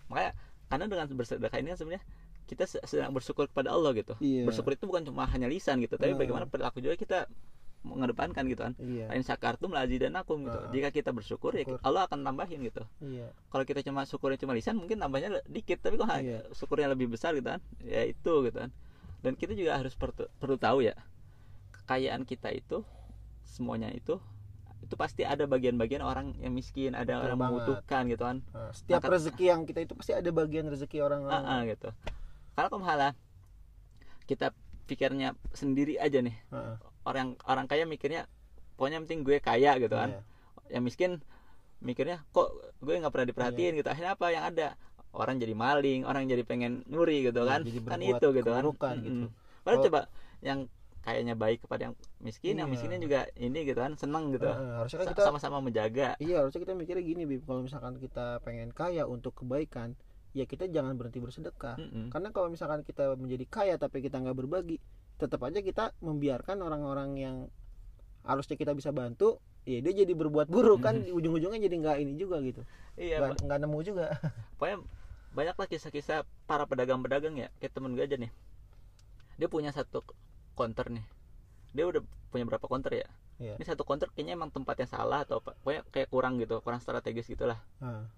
makanya 0.06 0.36
karena 0.66 0.84
dengan 0.86 1.06
bersedekah 1.10 1.56
ini 1.56 1.68
kan 1.68 1.78
sebenarnya 1.78 2.04
kita 2.46 2.64
se- 2.64 2.82
sedang 2.82 3.10
bersyukur 3.10 3.46
kepada 3.46 3.68
Allah 3.68 3.90
gitu 3.92 4.14
Iya. 4.16 4.42
bersyukur 4.44 4.72
itu 4.72 4.84
bukan 4.84 5.02
cuma 5.02 5.26
hanya 5.26 5.46
lisan 5.46 5.78
gitu 5.78 5.94
tapi 5.94 6.10
Ah. 6.10 6.16
bagaimana 6.16 6.44
perilaku 6.44 6.78
juga 6.78 6.94
kita 6.94 7.18
mengedepankan 7.82 8.42
gitu 8.44 8.62
kan 8.62 8.74
Iya. 8.76 9.06
lain 9.08 9.22
syakartum 9.22 9.70
la 9.70 9.82
azidanakum 9.82 10.42
gitu 10.42 10.56
Ah. 10.56 10.70
jika 10.70 10.88
kita 10.90 11.10
bersyukur 11.10 11.52
ya. 11.52 11.66
Allah 11.80 12.02
akan 12.04 12.22
tambahin 12.22 12.58
gitu 12.60 12.82
Iya. 13.00 13.30
kalau 13.48 13.62
kita 13.62 13.82
cuma 13.82 14.02
syukurnya 14.02 14.34
cuma 14.36 14.52
lisan 14.52 14.74
mungkin 14.74 14.96
tambahnya 14.96 15.42
dikit 15.44 15.78
tapi 15.80 15.94
kalau 15.96 16.10
Iya. 16.12 16.46
syukurnya 16.52 16.88
lebih 16.88 17.06
besar 17.08 17.32
gitu 17.32 17.46
kan 17.48 17.60
ya 17.80 18.02
itu 18.04 18.32
gitu 18.42 18.56
kan 18.56 18.70
dan 19.20 19.32
kita 19.32 19.52
juga 19.52 19.74
harus 19.74 19.92
perlu, 19.92 20.26
perlu 20.36 20.56
tahu 20.56 20.82
ya 20.82 20.94
kekayaan 21.76 22.22
kita 22.22 22.50
itu 22.52 22.82
semuanya 23.44 23.90
itu 23.90 24.18
itu 24.78 24.94
pasti 24.94 25.22
ada 25.22 25.42
bagian-bagian 25.44 25.98
orang 26.00 26.34
yang 26.36 26.52
miskin 26.52 26.92
ada 26.92 27.06
Betul 27.12 27.24
orang 27.24 27.38
banget. 27.40 27.50
membutuhkan 27.56 28.02
gitu 28.06 28.22
kan 28.24 28.38
Nah, 28.48 28.70
setiap 28.72 29.00
Maka- 29.00 29.12
rezeki 29.12 29.44
yang 29.44 29.60
kita 29.62 29.80
itu 29.80 29.92
pasti 29.94 30.12
ada 30.12 30.30
bagian 30.30 30.66
rezeki 30.66 30.98
orang 31.00 31.22
Ah, 31.24 31.42
ah, 31.42 31.60
gitu 31.64 31.90
karena 32.56 32.68
kalau 32.68 32.80
malah 32.80 33.12
kita 34.24 34.50
pikirnya 34.86 35.28
sendiri 35.52 35.98
aja 35.98 36.18
nih 36.18 36.34
Heeh. 36.48 36.76
orang 37.04 37.36
orang 37.44 37.66
kaya 37.66 37.84
mikirnya 37.84 38.26
pokoknya 38.74 38.98
yang 38.98 39.04
penting 39.04 39.20
gue 39.22 39.36
kaya 39.38 39.76
gitu 39.76 39.92
kan 39.92 40.10
Iya. 40.10 40.78
yang 40.78 40.82
miskin 40.82 41.10
mikirnya 41.78 42.24
kok 42.32 42.50
gue 42.80 42.94
nggak 42.96 43.12
pernah 43.12 43.28
diperhatiin 43.28 43.72
Iya. 43.72 43.78
gitu 43.78 43.88
akhirnya 43.88 44.12
apa 44.14 44.26
yang 44.30 44.44
ada 44.44 44.74
orang 45.12 45.36
jadi 45.36 45.54
maling 45.54 46.02
orang 46.02 46.24
jadi 46.24 46.42
pengen 46.42 46.82
nyuri 46.86 47.24
gitu 47.24 47.40
Iya, 47.40 47.48
kan 47.48 47.60
jadi 47.62 47.80
kan 47.84 48.00
itu 48.00 48.26
gitu 48.32 48.50
kan 48.50 48.64
gitu. 48.98 49.24
padahal 49.62 49.76
Kalau- 49.78 49.84
coba 49.84 50.00
yang 50.40 50.58
kayaknya 51.00 51.34
baik 51.34 51.62
kepada 51.62 51.86
yang 51.86 51.94
miskin 52.18 52.54
yang 52.56 52.66
Iya. 52.66 52.72
miskinnya 52.72 52.98
juga 52.98 53.20
ini 53.36 53.58
gitu 53.62 53.78
kan 53.78 53.94
seneng 53.94 54.34
gitu 54.34 54.46
Heeh, 54.46 54.72
harusnya 54.76 54.98
kan 55.02 55.08
kita 55.12 55.22
sama-sama 55.24 55.58
menjaga 55.60 56.18
Iya 56.18 56.42
harusnya 56.42 56.60
kita 56.62 56.74
mikirnya 56.74 57.04
gini 57.04 57.22
Bib 57.24 57.42
Kalau 57.44 57.62
misalkan 57.62 57.94
kita 57.96 58.42
pengen 58.42 58.70
kaya 58.70 59.04
untuk 59.04 59.34
kebaikan 59.36 59.94
Ya 60.36 60.44
kita 60.44 60.68
jangan 60.68 61.00
berhenti 61.00 61.16
bersedekah. 61.16 61.80
Mm-mm. 61.80 62.12
Karena 62.12 62.28
kalau 62.28 62.52
misalkan 62.52 62.84
kita 62.84 63.16
menjadi 63.16 63.48
kaya 63.48 63.74
Tapi 63.80 64.04
kita 64.04 64.20
nggak 64.20 64.36
berbagi 64.36 64.76
Tetap 65.16 65.40
aja 65.48 65.64
kita 65.64 65.96
membiarkan 66.04 66.60
orang-orang 66.60 67.16
yang 67.16 67.36
Harusnya 68.20 68.60
kita 68.60 68.76
bisa 68.76 68.92
bantu 68.92 69.40
Ya 69.64 69.80
dia 69.80 70.04
jadi 70.04 70.12
berbuat 70.12 70.52
buruk 70.52 70.84
kan 70.84 71.00
Ujung-ujungnya 71.08 71.58
jadi 71.58 71.76
nggak 71.80 71.96
ini 72.04 72.12
juga 72.14 72.38
gitu. 72.44 72.62
Iya 72.94 73.18
nggak, 73.18 73.50
nggak 73.50 73.58
nemu 73.66 73.78
juga. 73.82 74.06
Pokoknya 74.60 74.78
banyaklah 75.34 75.66
kisah-kisah 75.66 76.22
para 76.46 76.64
pedagang-pedagang 76.70 77.34
ya. 77.34 77.50
Kayak 77.58 77.72
temen 77.74 77.98
gue 77.98 78.04
aja 78.06 78.14
nih. 78.14 78.30
Dia 79.42 79.48
punya 79.50 79.74
satu 79.74 80.06
counter 80.54 80.86
nih. 80.86 81.04
Dia 81.74 81.84
udah 81.90 81.98
punya 82.30 82.46
berapa 82.46 82.62
counter 82.70 82.94
ya? 82.94 83.08
Iya. 83.36 83.60
ini 83.60 83.68
satu 83.68 83.84
counter 83.84 84.08
kayaknya 84.16 84.32
emang 84.32 84.48
tempatnya 84.48 84.88
salah 84.88 85.26
atau 85.26 85.44
apa. 85.44 85.52
Pokoknya 85.60 85.82
kayak 85.92 86.08
kurang 86.08 86.40
gitu 86.40 86.62
kurang 86.64 86.80
strategis 86.80 87.28
gitulah. 87.28 87.60
Nah, 87.82 88.08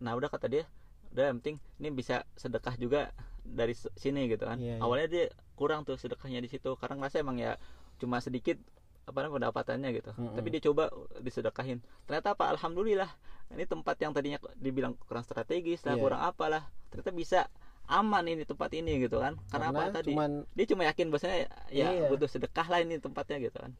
nah 0.00 0.14
udah 0.14 0.30
kata 0.30 0.46
dia 0.48 0.64
udah 1.12 1.24
yang 1.32 1.38
penting 1.40 1.56
ini 1.80 1.88
bisa 1.92 2.24
sedekah 2.36 2.74
juga 2.76 3.10
dari 3.42 3.72
sini 3.74 4.28
gitu 4.28 4.44
kan. 4.44 4.60
Iya, 4.60 4.76
iya. 4.76 4.82
awalnya 4.84 5.08
dia 5.08 5.24
kurang 5.56 5.82
tuh 5.88 5.96
sedekahnya 5.96 6.38
di 6.44 6.48
situ 6.52 6.76
karena 6.76 7.00
ngerasa 7.00 7.24
emang 7.24 7.40
ya 7.40 7.56
cuma 7.98 8.20
sedikit 8.20 8.60
apa 9.08 9.24
namanya 9.24 9.48
pendapatannya 9.48 9.88
gitu. 9.96 10.10
Mm-mm. 10.14 10.36
tapi 10.36 10.48
dia 10.52 10.62
coba 10.68 10.92
disedekahin. 11.24 11.80
Ternyata 12.04 12.36
apa? 12.36 12.52
Alhamdulillah. 12.52 13.08
Ini 13.48 13.64
tempat 13.64 13.96
yang 14.04 14.12
tadinya 14.12 14.36
dibilang 14.60 14.92
kurang 15.08 15.24
strategis 15.24 15.80
lah 15.88 15.96
Iya. 15.96 16.02
kurang 16.04 16.20
apalah 16.20 16.68
ternyata 16.92 17.12
bisa 17.16 17.40
aman 17.88 18.20
ini 18.28 18.44
tempat 18.44 18.68
ini 18.76 19.00
gitu 19.00 19.16
kan. 19.16 19.40
Karena, 19.48 19.72
apa 19.72 19.88
tadi? 19.96 20.12
cuman 20.12 20.44
dia 20.52 20.66
cuma 20.68 20.84
yakin 20.84 21.08
bahwasanya 21.08 21.48
ya 21.72 21.88
Iya. 21.96 22.12
butuh 22.12 22.28
sedekah 22.28 22.68
lah 22.68 22.84
ini 22.84 23.00
tempatnya 23.00 23.40
gitu 23.40 23.56
kan. 23.56 23.72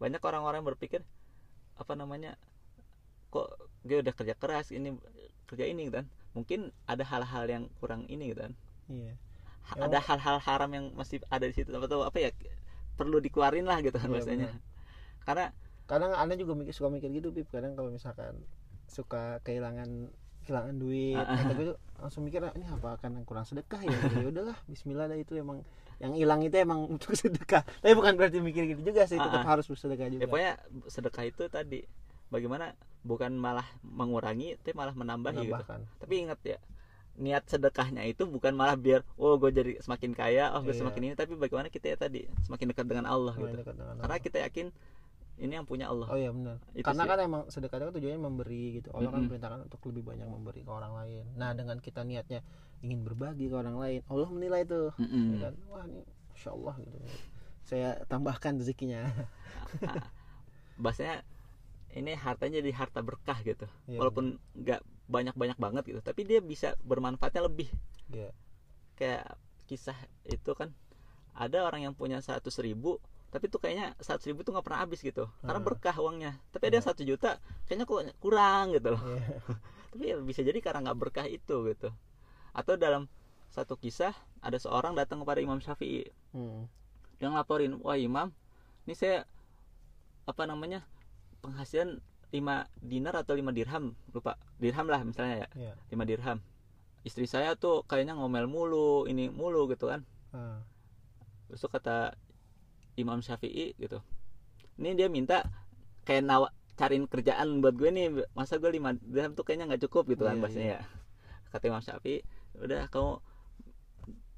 Banyak 0.00 0.24
orang-orang 0.24 0.64
berpikir 0.64 1.04
apa 1.76 1.92
namanya 1.92 2.40
kok 3.28 3.52
gue 3.84 4.00
udah 4.00 4.14
kerja 4.16 4.32
keras 4.32 4.72
ini 4.72 4.96
kerja 5.44 5.68
ini 5.68 5.92
gitu 5.92 6.00
kan 6.00 6.08
mungkin 6.36 6.60
ada 6.84 7.00
hal-hal 7.02 7.44
yang 7.48 7.64
kurang 7.80 8.04
ini 8.06 8.30
gitu 8.30 8.44
kan. 8.44 8.52
Iya. 8.86 9.12
Ha- 9.66 9.88
ada 9.88 9.98
hal-hal 9.98 10.36
haram 10.38 10.70
yang 10.70 10.86
masih 10.94 11.18
ada 11.26 11.42
di 11.42 11.54
situ 11.56 11.72
atau 11.74 12.04
apa 12.04 12.20
ya 12.20 12.30
perlu 12.94 13.18
dikeluarin 13.18 13.66
lah 13.66 13.82
gitu 13.82 13.98
kan 13.98 14.06
Iya, 14.08 14.22
benar. 14.22 14.54
karena 15.26 15.46
kadang 15.90 16.14
anda 16.14 16.38
juga 16.38 16.54
mikir 16.54 16.70
suka 16.70 16.86
mikir 16.86 17.10
gitu 17.10 17.34
Bib 17.34 17.50
kadang 17.50 17.74
kalau 17.74 17.90
misalkan 17.90 18.38
suka 18.86 19.42
kehilangan 19.42 20.06
kehilangan 20.46 20.74
duit 20.78 21.18
Ah, 21.18 21.34
ah. 21.34 21.50
tapi 21.50 21.62
tuh 21.66 21.76
langsung 21.98 22.22
mikir 22.22 22.46
"Ah, 22.46 22.54
ini 22.54 22.62
apa 22.64 22.94
akan 22.94 23.26
kurang 23.26 23.42
sedekah 23.42 23.82
ya? 23.82 23.90
Ya 24.14 24.30
udahlah 24.30 24.54
Bismillah 24.70 25.10
dah 25.10 25.18
itu 25.18 25.34
emang 25.34 25.66
yang 25.98 26.14
hilang 26.14 26.40
itu 26.46 26.54
emang 26.56 26.86
untuk 26.86 27.12
sedekah. 27.18 27.66
Tapi 27.82 27.92
bukan 27.98 28.14
berarti 28.14 28.38
mikir 28.38 28.70
gitu 28.70 28.86
juga 28.86 29.02
sih 29.10 29.18
tetap 29.18 29.42
harus 29.42 29.66
bersedekah 29.66 30.06
juga. 30.14 30.22
Ya 30.22 30.26
pokoknya 30.30 30.52
sedekah 30.86 31.24
itu 31.26 31.42
tadi 31.50 31.80
bagaimana 32.28 32.74
bukan 33.02 33.32
malah 33.34 33.66
mengurangi 33.82 34.58
tapi 34.58 34.74
malah 34.74 34.92
menambahi 34.92 35.46
gitu. 35.46 35.62
Tapi 36.00 36.14
ingat 36.26 36.40
ya 36.42 36.58
niat 37.16 37.48
sedekahnya 37.48 38.04
itu 38.04 38.28
bukan 38.28 38.52
malah 38.52 38.76
biar 38.76 39.00
oh 39.16 39.40
gue 39.40 39.48
jadi 39.48 39.72
semakin 39.80 40.12
kaya 40.12 40.52
oh 40.52 40.60
gue 40.60 40.76
Iya. 40.76 40.84
semakin 40.84 41.00
ini 41.00 41.14
tapi 41.16 41.32
bagaimana 41.32 41.72
kita 41.72 41.88
ya 41.88 41.96
tadi 41.96 42.28
semakin 42.44 42.76
dekat 42.76 42.84
dengan 42.84 43.08
Allah 43.08 43.32
Semakin 43.32 43.56
gitu. 43.56 43.72
dengan 43.72 43.96
karena 43.96 44.12
Allah. 44.12 44.20
kita 44.20 44.38
yakin 44.44 44.66
ini 45.36 45.52
yang 45.52 45.64
punya 45.64 45.88
Allah. 45.88 46.08
Oh 46.08 46.16
iya 46.16 46.28
benar. 46.28 46.60
Itu 46.72 46.84
karena 46.84 47.04
sih. 47.04 47.10
kan 47.12 47.18
emang 47.20 47.42
sedekah 47.48 47.76
itu 47.76 47.84
kan 47.88 47.94
tujuannya 47.96 48.20
memberi 48.20 48.64
gitu. 48.80 48.88
Allah 48.92 49.08
kan 49.08 49.20
Mm-mm. 49.20 49.30
perintahkan 49.32 49.60
untuk 49.64 49.80
lebih 49.88 50.02
banyak 50.04 50.28
memberi 50.28 50.60
ke 50.60 50.70
orang 50.70 50.92
lain. 50.92 51.24
Nah 51.36 51.50
dengan 51.56 51.76
kita 51.80 52.00
niatnya 52.04 52.40
ingin 52.84 53.00
berbagi 53.00 53.48
ke 53.48 53.56
orang 53.56 53.76
lain 53.76 54.00
Allah 54.08 54.28
menilai 54.28 54.62
tuh. 54.64 54.92
Mm-mm. 55.00 55.24
ya 55.32 55.38
kan? 55.48 55.54
Wah 55.72 55.84
ini 55.88 56.00
Masya 56.36 56.50
Allah 56.52 56.74
gitu. 56.84 56.96
Saya 57.64 57.88
tambahkan 58.04 58.60
rezekinya. 58.60 59.08
Bahasanya 60.84 61.24
ini 61.96 62.12
hartanya 62.12 62.60
jadi 62.60 62.72
harta 62.76 63.00
berkah 63.00 63.40
gitu. 63.40 63.64
Iya, 63.88 63.98
walaupun 64.04 64.36
nggak 64.52 64.80
banyak 65.08 65.34
banyak 65.38 65.58
banget 65.58 65.82
gitu 65.88 66.00
tapi 66.04 66.28
dia 66.28 66.44
bisa 66.44 66.76
bermanfaatnya 66.84 67.48
lebih. 67.48 67.72
Iya. 68.12 68.30
kayak 68.96 69.36
kisah 69.68 69.98
itu 70.24 70.56
kan 70.56 70.72
ada 71.36 71.68
orang 71.68 71.84
yang 71.84 71.92
punya 71.92 72.16
seratus 72.24 72.56
ribu 72.64 72.96
tapi 73.28 73.52
tuh 73.52 73.60
kayaknya 73.60 73.92
seratus 74.00 74.24
ribu 74.24 74.40
tuh 74.40 74.56
nggak 74.56 74.64
pernah 74.64 74.80
habis 74.80 75.04
gitu. 75.04 75.28
Karena 75.44 75.60
berkah 75.60 75.92
uangnya. 76.00 76.40
Tapi 76.52 76.72
ada 76.72 76.74
yang 76.80 76.86
satu 76.86 77.02
juta 77.04 77.36
kayaknya 77.68 77.84
kok 77.84 78.00
kurang 78.22 78.72
gitu 78.72 78.96
loh. 78.96 79.02
Iya. 79.04 79.24
tapi 79.92 80.02
ya 80.12 80.16
bisa 80.20 80.40
jadi 80.44 80.58
karena 80.60 80.80
nggak 80.88 80.98
berkah 81.00 81.26
itu 81.28 81.56
gitu. 81.68 81.92
Atau 82.56 82.80
dalam 82.80 83.08
satu 83.52 83.76
kisah 83.76 84.12
ada 84.40 84.56
seorang 84.60 84.92
datang 84.96 85.20
kepada 85.24 85.40
Imam 85.40 85.60
Syafi'i. 85.60 86.08
Hmm. 86.36 86.68
dia 87.16 87.32
ngelaporin 87.32 87.80
wah 87.80 87.96
Imam 87.96 88.28
ini 88.84 88.92
saya 88.92 89.24
apa 90.28 90.44
namanya 90.44 90.84
penghasilan 91.46 92.02
5 92.28 92.42
dinar 92.82 93.14
atau 93.16 93.32
5 93.32 93.46
dirham 93.50 93.94
lupa 94.10 94.34
dirham 94.56 94.84
lah 94.84 95.00
misalnya 95.00 95.46
ya 95.46 95.48
Iya. 95.54 95.72
5 95.88 96.02
dirham 96.04 96.38
istri 97.02 97.24
saya 97.24 97.54
tuh 97.54 97.86
kayaknya 97.86 98.14
ngomel 98.14 98.44
mulu 98.46 99.06
ini 99.06 99.30
mulu 99.30 99.70
gitu 99.70 99.86
kan 99.86 100.02
Ah. 100.30 100.58
terus 101.46 101.60
tuh 101.60 101.70
kata 101.70 102.18
Imam 102.94 103.20
Syafi'i 103.20 103.72
gitu 103.74 104.02
ini 104.76 104.92
dia 104.92 105.06
minta 105.06 105.46
kayak 106.02 106.22
nawa 106.22 106.50
cariin 106.74 107.06
kerjaan 107.06 107.62
buat 107.62 107.72
gue 107.72 107.88
nih 107.88 108.06
masa 108.32 108.58
gue 108.58 108.68
5 108.68 108.98
dirham 109.02 109.32
tuh 109.32 109.42
kayaknya 109.42 109.70
nggak 109.70 109.86
cukup 109.86 110.10
gitu 110.10 110.26
kan 110.26 110.34
Iya, 110.34 110.42
bahasanya 110.42 110.68
ya 110.68 110.80
kata 111.48 111.64
Imam 111.64 111.80
Syafi'i 111.80 112.20
udah 112.58 112.90
kamu 112.90 113.22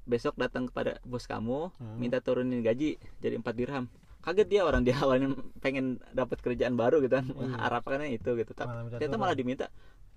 besok 0.05 0.33
datang 0.35 0.65
kepada 0.65 0.97
bos 1.03 1.25
kamu 1.25 1.69
Hmm. 1.75 1.97
minta 1.97 2.17
turunin 2.17 2.61
gaji 2.61 2.95
jadi 3.17 3.35
4 3.35 3.49
dirham 3.51 3.85
kaget 4.19 4.47
dia 4.47 4.61
orang 4.61 4.81
dia 4.81 4.95
awalnya 4.95 5.31
pengen 5.57 5.85
dapat 6.11 6.37
kerjaan 6.37 6.73
baru 6.73 6.99
gitu 6.99 7.13
kan 7.13 7.25
Iya. 7.25 7.55
harapannya 7.57 8.11
itu 8.11 8.29
gitu 8.33 8.51
tapi 8.51 8.67
Malah 8.69 8.83
ternyata 8.89 9.07
turun. 9.07 9.21
malah 9.21 9.35
diminta 9.35 9.65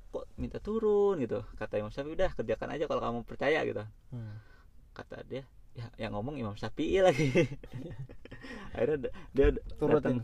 kok 0.08 0.24
minta 0.34 0.58
turun 0.58 1.16
gitu 1.18 1.40
kata 1.54 1.74
Imam 1.76 1.88
Syafi'i 1.88 2.12
udah 2.12 2.30
kerjakan 2.32 2.68
aja 2.70 2.84
kalau 2.84 3.00
kamu 3.00 3.18
percaya 3.22 3.62
gitu 3.62 3.82
Hmm. 4.10 4.36
kata 4.92 5.22
dia 5.24 5.42
ya 5.72 5.86
yang 5.98 6.12
ngomong 6.12 6.36
Imam 6.36 6.52
Syafi'i 6.52 7.00
lagi 7.00 7.32
akhirnya 8.74 8.98
dia 9.32 9.46
Turutin. 9.72 9.94
datang 9.94 10.16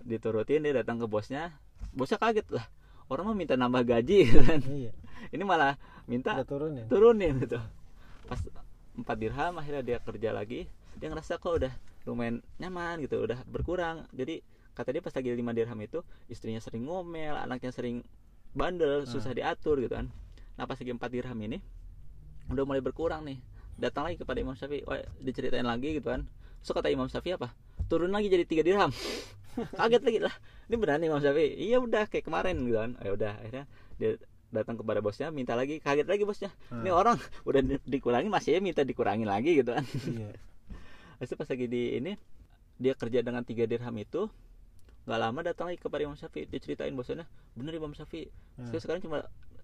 diturutin 0.00 0.60
dia 0.60 0.74
datang 0.74 0.96
ke 0.96 1.06
bosnya 1.06 1.54
bosnya 1.90 2.18
kaget 2.18 2.46
lah 2.50 2.66
orang 3.06 3.24
mau 3.24 3.34
minta 3.34 3.54
nambah 3.54 3.82
gaji 3.82 4.18
gitu 4.28 4.40
kan 4.40 4.60
Iya. 4.62 4.92
ini 5.30 5.42
malah 5.42 5.74
minta 6.04 6.34
Udah 6.34 6.44
turunin. 6.44 6.86
turunin 6.86 7.34
gitu 7.38 7.58
pas 8.24 8.38
empat 8.92 9.16
dirham 9.16 9.56
akhirnya 9.56 9.82
dia 9.82 9.98
kerja 9.98 10.30
lagi 10.30 10.66
dia 10.98 11.08
ngerasa 11.08 11.38
kok 11.38 11.52
udah 11.62 11.72
lumayan 12.06 12.42
nyaman 12.58 13.02
gitu 13.04 13.22
udah 13.22 13.40
berkurang. 13.46 14.04
Jadi 14.10 14.42
kata 14.72 14.88
dia 14.90 15.02
pas 15.04 15.12
lagi 15.12 15.28
lima 15.32 15.52
dirham 15.52 15.78
itu 15.80 16.00
istrinya 16.32 16.58
sering 16.58 16.88
ngomel 16.88 17.36
anaknya 17.36 17.70
sering 17.70 18.00
bandel 18.52 19.04
susah 19.08 19.32
diatur 19.32 19.80
gitu 19.80 19.94
kan. 19.96 20.08
Nah 20.56 20.64
pas 20.68 20.76
lagi 20.76 20.92
empat 20.92 21.10
dirham 21.12 21.38
ini 21.40 21.58
udah 22.52 22.64
mulai 22.66 22.82
berkurang 22.84 23.24
nih. 23.24 23.38
Datang 23.80 24.08
lagi 24.08 24.20
kepada 24.20 24.38
Imam 24.40 24.52
Syafi'i 24.52 24.84
oh, 24.84 24.98
diceritain 25.20 25.64
lagi 25.64 25.96
gitu 25.96 26.12
kan. 26.12 26.28
So 26.60 26.76
kata 26.76 26.92
Imam 26.92 27.08
Syafi'i 27.08 27.36
apa? 27.36 27.52
Turun 27.88 28.12
lagi 28.12 28.28
jadi 28.28 28.44
tiga 28.44 28.62
dirham. 28.64 28.92
Kaget 29.78 30.02
lagi 30.04 30.20
lah 30.20 30.32
ini 30.68 30.76
beneran 30.80 30.98
nih 31.04 31.08
Imam 31.12 31.20
Syafi'i? 31.20 31.50
Iya 31.68 31.76
udah 31.80 32.04
kayak 32.08 32.24
kemarin 32.24 32.56
gitu 32.64 32.78
kan. 32.80 32.90
Ya 33.00 33.10
udah 33.12 33.32
akhirnya 33.40 33.64
dia 33.96 34.10
datang 34.52 34.76
kepada 34.76 35.00
bosnya 35.00 35.32
minta 35.32 35.56
lagi 35.56 35.80
kaget 35.80 36.04
lagi 36.04 36.28
bosnya. 36.28 36.52
Hmm. 36.68 36.84
ini 36.84 36.92
orang 36.92 37.16
udah 37.48 37.60
di- 37.64 37.84
dikurangi 37.88 38.28
masih 38.28 38.60
minta 38.60 38.84
dikurangin 38.84 39.24
lagi 39.24 39.56
gitu 39.56 39.72
kan. 39.72 39.84
Iya 40.08 40.36
Habis 41.22 41.30
itu 41.30 41.38
pas 41.38 41.46
lagi 41.46 41.66
di 41.70 41.82
ini 41.94 42.12
dia 42.82 42.98
kerja 42.98 43.22
dengan 43.22 43.46
tiga 43.46 43.62
dirham 43.62 43.94
itu 43.94 44.26
nggak 45.06 45.20
lama 45.22 45.40
datang 45.46 45.70
lagi 45.70 45.78
kepada 45.78 46.02
Imam 46.02 46.18
Syafi'i 46.18 46.50
dia 46.50 46.58
ceritain 46.58 46.90
bosnya 46.90 47.22
bener 47.54 47.78
Imam 47.78 47.94
Syafi'i 47.94 48.26
Hmm. 48.58 48.66
saya 48.68 48.82
sekarang 48.82 49.00
cuma 49.00 49.18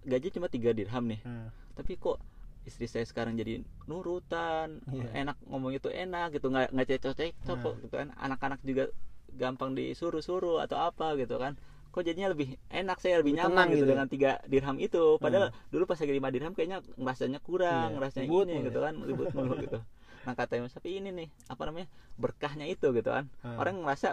gaji 0.07 0.31
cuma 0.31 0.47
tiga 0.47 0.71
dirham 0.71 1.03
nih 1.05 1.18
Hmm. 1.27 1.51
tapi 1.75 1.99
kok 1.99 2.23
istri 2.62 2.87
saya 2.87 3.03
sekarang 3.03 3.35
jadi 3.35 3.59
nurutan 3.85 4.79
Iya. 4.88 5.27
enak 5.27 5.37
ngomongnya 5.44 5.83
tuh 5.83 5.90
enak 5.90 6.38
gitu 6.38 6.47
nggak 6.47 6.71
nggak 6.71 6.87
cecok 6.88 7.12
cecok 7.18 7.59
Nah. 7.75 7.83
gitu 7.83 7.94
kan 7.99 8.09
anak-anak 8.14 8.62
juga 8.62 8.94
gampang 9.35 9.75
disuruh-suruh 9.75 10.62
atau 10.62 10.79
apa 10.79 11.18
gitu 11.18 11.37
kan 11.37 11.59
kok 11.90 12.07
jadinya 12.07 12.31
lebih 12.31 12.55
enak 12.71 13.03
saya 13.03 13.18
lebih, 13.18 13.35
Lebih 13.35 13.42
nyaman 13.42 13.51
tenang 13.51 13.68
gitu, 13.68 13.79
gitu. 13.83 13.90
dengan 13.90 14.07
tiga 14.07 14.31
dirham 14.47 14.77
itu 14.79 15.03
padahal 15.18 15.51
dulu 15.75 15.90
pas 15.90 15.99
lagi 15.99 16.14
lima 16.14 16.31
dirham 16.31 16.55
kayaknya 16.55 16.79
ngerasanya 16.94 17.42
kurang 17.42 17.90
Iya, 17.90 17.97
ngerasanya 17.99 18.27
ribut 18.31 18.47
ini 18.47 18.57
gitu 18.62 18.79
ya. 18.79 18.85
kan 18.87 18.94
ribut 19.03 19.27
mulu 19.35 19.55
gitu 19.59 19.79
nah 20.29 20.37
kata 20.37 20.61
Imam 20.61 20.69
Syafi'i 20.69 21.01
ini 21.01 21.09
nih 21.09 21.29
apa 21.49 21.64
namanya 21.64 21.88
berkahnya 22.21 22.69
itu 22.69 22.93
gitu 22.93 23.09
kan. 23.09 23.33
Hmm. 23.41 23.57
orang 23.57 23.81
ngerasa 23.81 24.12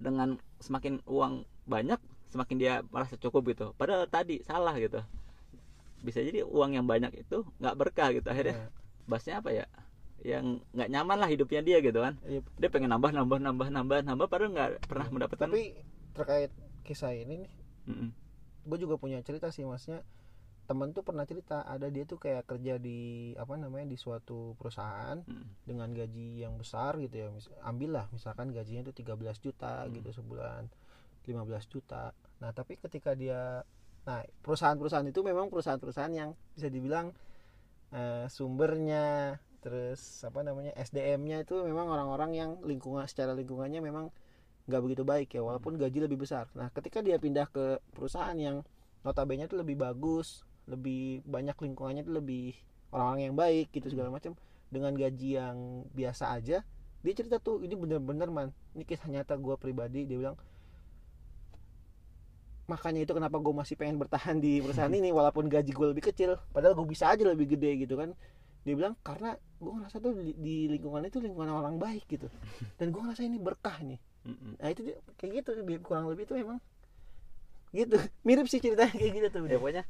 dengan 0.00 0.40
semakin 0.64 1.04
uang 1.04 1.44
banyak 1.68 2.00
semakin 2.32 2.56
dia 2.56 2.80
merasa 2.88 3.20
cukup 3.20 3.52
gitu. 3.52 3.76
Padahal 3.76 4.08
tadi 4.08 4.40
salah 4.40 4.72
gitu. 4.80 5.04
Bisa 6.00 6.24
jadi 6.24 6.48
uang 6.48 6.80
yang 6.80 6.88
banyak 6.88 7.12
itu 7.12 7.44
nggak 7.60 7.76
berkah 7.76 8.08
gitu 8.16 8.24
akhirnya. 8.32 8.56
Iya. 8.56 8.68
bahasnya 9.04 9.34
apa 9.44 9.50
ya? 9.52 9.66
Yang 10.24 10.64
nggak 10.72 10.88
nyaman 10.88 11.18
lah 11.20 11.28
hidupnya 11.28 11.60
dia 11.60 11.78
gitu 11.84 12.00
kan. 12.00 12.16
Iya, 12.24 12.40
dia 12.56 12.68
pengen 12.72 12.88
nambah 12.88 13.12
nambah 13.12 13.36
nambah 13.36 13.68
nambah 13.68 13.98
nambah 14.08 14.26
padahal 14.32 14.50
nggak 14.56 14.70
pernah 14.88 15.06
mendapatkan. 15.12 15.46
Tapi 15.52 15.76
terkait 16.16 16.50
kisah 16.82 17.12
ini 17.14 17.46
nih 17.46 17.52
Mm-mm. 17.88 18.10
gue 18.66 18.78
juga 18.78 18.94
punya 18.98 19.18
cerita 19.22 19.50
sih 19.50 19.66
maksudnya 19.66 20.06
temen 20.72 20.88
tuh 20.90 21.04
pernah 21.04 21.28
cerita 21.28 21.60
ada 21.62 21.84
dia 21.86 22.02
tuh 22.02 22.16
kayak 22.16 22.48
kerja 22.48 22.80
di 22.80 23.00
apa 23.36 23.52
namanya 23.54 23.84
di 23.84 23.94
suatu 23.94 24.56
perusahaan 24.56 25.20
Mm. 25.20 25.68
dengan 25.68 25.88
gaji 25.92 26.40
yang 26.40 26.56
besar 26.56 26.96
gitu 26.96 27.12
ya 27.12 27.28
mis 27.28 27.52
ambillah 27.60 28.08
misalkan 28.08 28.48
gajinya 28.50 28.88
tuh 28.88 28.96
13 28.96 29.36
juta 29.38 29.84
Hmm. 29.84 29.92
gitu 29.92 30.16
sebulan 30.16 30.72
15 31.22 31.68
juta 31.68 32.16
nah 32.40 32.50
tapi 32.50 32.80
ketika 32.80 33.12
dia 33.12 33.60
nah 34.02 34.18
perusahaan-perusahaan 34.40 35.06
itu 35.06 35.20
memang 35.20 35.46
perusahaan-perusahaan 35.46 36.10
yang 36.10 36.30
bisa 36.56 36.66
dibilang 36.66 37.12
eh, 37.92 38.24
sumbernya 38.26 39.36
terus 39.60 40.00
apa 40.24 40.42
namanya 40.42 40.74
SDM-nya 40.74 41.44
itu 41.44 41.54
memang 41.62 41.86
orang-orang 41.86 42.34
yang 42.34 42.50
lingkungan 42.64 43.06
secara 43.06 43.30
lingkungannya 43.30 43.78
memang 43.78 44.10
nggak 44.66 44.82
begitu 44.82 45.02
baik 45.04 45.28
ya 45.30 45.42
walaupun 45.42 45.76
gaji 45.76 46.02
lebih 46.02 46.18
besar 46.18 46.48
nah 46.56 46.66
ketika 46.70 46.98
dia 46.98 47.14
pindah 47.14 47.46
ke 47.46 47.78
perusahaan 47.92 48.34
yang 48.34 48.66
notabene 49.02 49.46
itu 49.46 49.54
lebih 49.54 49.74
bagus 49.76 50.42
lebih 50.70 51.26
banyak 51.26 51.56
lingkungannya 51.58 52.02
itu 52.06 52.12
lebih 52.14 52.44
orang-orang 52.92 53.22
yang 53.32 53.36
baik 53.36 53.66
gitu 53.74 53.90
segala 53.90 54.12
macam. 54.12 54.36
Dengan 54.72 54.96
gaji 54.96 55.36
yang 55.36 55.84
biasa 55.92 56.32
aja 56.32 56.64
dia 57.02 57.12
cerita 57.18 57.42
tuh 57.42 57.58
ini 57.66 57.74
bener-bener 57.74 58.30
man. 58.30 58.48
Ini 58.78 58.86
kisah 58.86 59.10
nyata 59.10 59.34
gue 59.34 59.54
pribadi 59.58 60.06
dia 60.06 60.16
bilang. 60.16 60.38
Makanya 62.70 63.02
itu 63.02 63.12
kenapa 63.12 63.42
gue 63.42 63.50
masih 63.50 63.74
pengen 63.74 63.98
bertahan 63.98 64.38
di 64.38 64.62
perusahaan 64.62 64.94
ini 64.94 65.10
walaupun 65.18 65.50
gaji 65.50 65.74
gue 65.74 65.86
lebih 65.92 66.14
kecil 66.14 66.38
padahal 66.54 66.78
gue 66.78 66.86
bisa 66.86 67.10
aja 67.10 67.26
lebih 67.26 67.58
gede 67.58 67.84
gitu 67.84 67.98
kan. 67.98 68.14
Dia 68.62 68.78
bilang 68.78 68.94
karena 69.02 69.34
gue 69.34 69.72
ngerasa 69.74 69.98
tuh 69.98 70.14
di, 70.22 70.32
di 70.38 70.56
lingkungan 70.70 71.02
itu 71.02 71.18
lingkungan 71.18 71.50
orang 71.50 71.82
baik 71.82 72.06
gitu. 72.06 72.30
Dan 72.78 72.94
gue 72.94 73.02
ngerasa 73.02 73.26
ini 73.26 73.42
berkah 73.42 73.82
nih. 73.82 73.98
Nah 74.62 74.70
itu 74.70 74.86
dia, 74.86 74.96
kayak 75.18 75.42
gitu 75.42 75.50
kurang 75.82 76.06
lebih 76.06 76.30
itu 76.30 76.38
memang 76.38 76.62
gitu. 77.74 77.98
Mirip 78.26 78.46
sih 78.46 78.62
ceritanya 78.62 78.94
kayak 78.94 79.12
gitu 79.18 79.28
tuh. 79.34 79.50
Ya 79.50 79.58
pokoknya 79.58 79.84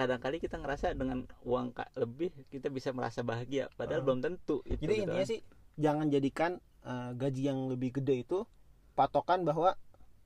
kadang-kali 0.00 0.36
kita 0.38 0.56
ngerasa 0.56 0.92
dengan 0.92 1.18
uang 1.42 1.76
lebih 1.94 2.32
kita 2.48 2.68
bisa 2.68 2.88
merasa 2.90 3.20
bahagia 3.20 3.68
padahal 3.70 4.00
Ah. 4.00 4.06
belum 4.06 4.20
tentu 4.20 4.64
itu 4.64 4.80
jadi 4.80 4.88
gitu 4.88 5.04
intinya 5.04 5.20
kan. 5.20 5.28
sih 5.28 5.40
jangan 5.76 6.06
jadikan 6.08 6.50
eh, 6.80 7.10
gaji 7.14 7.42
yang 7.44 7.68
lebih 7.68 7.90
gede 7.94 8.24
itu 8.24 8.48
patokan 8.94 9.44
bahwa 9.44 9.76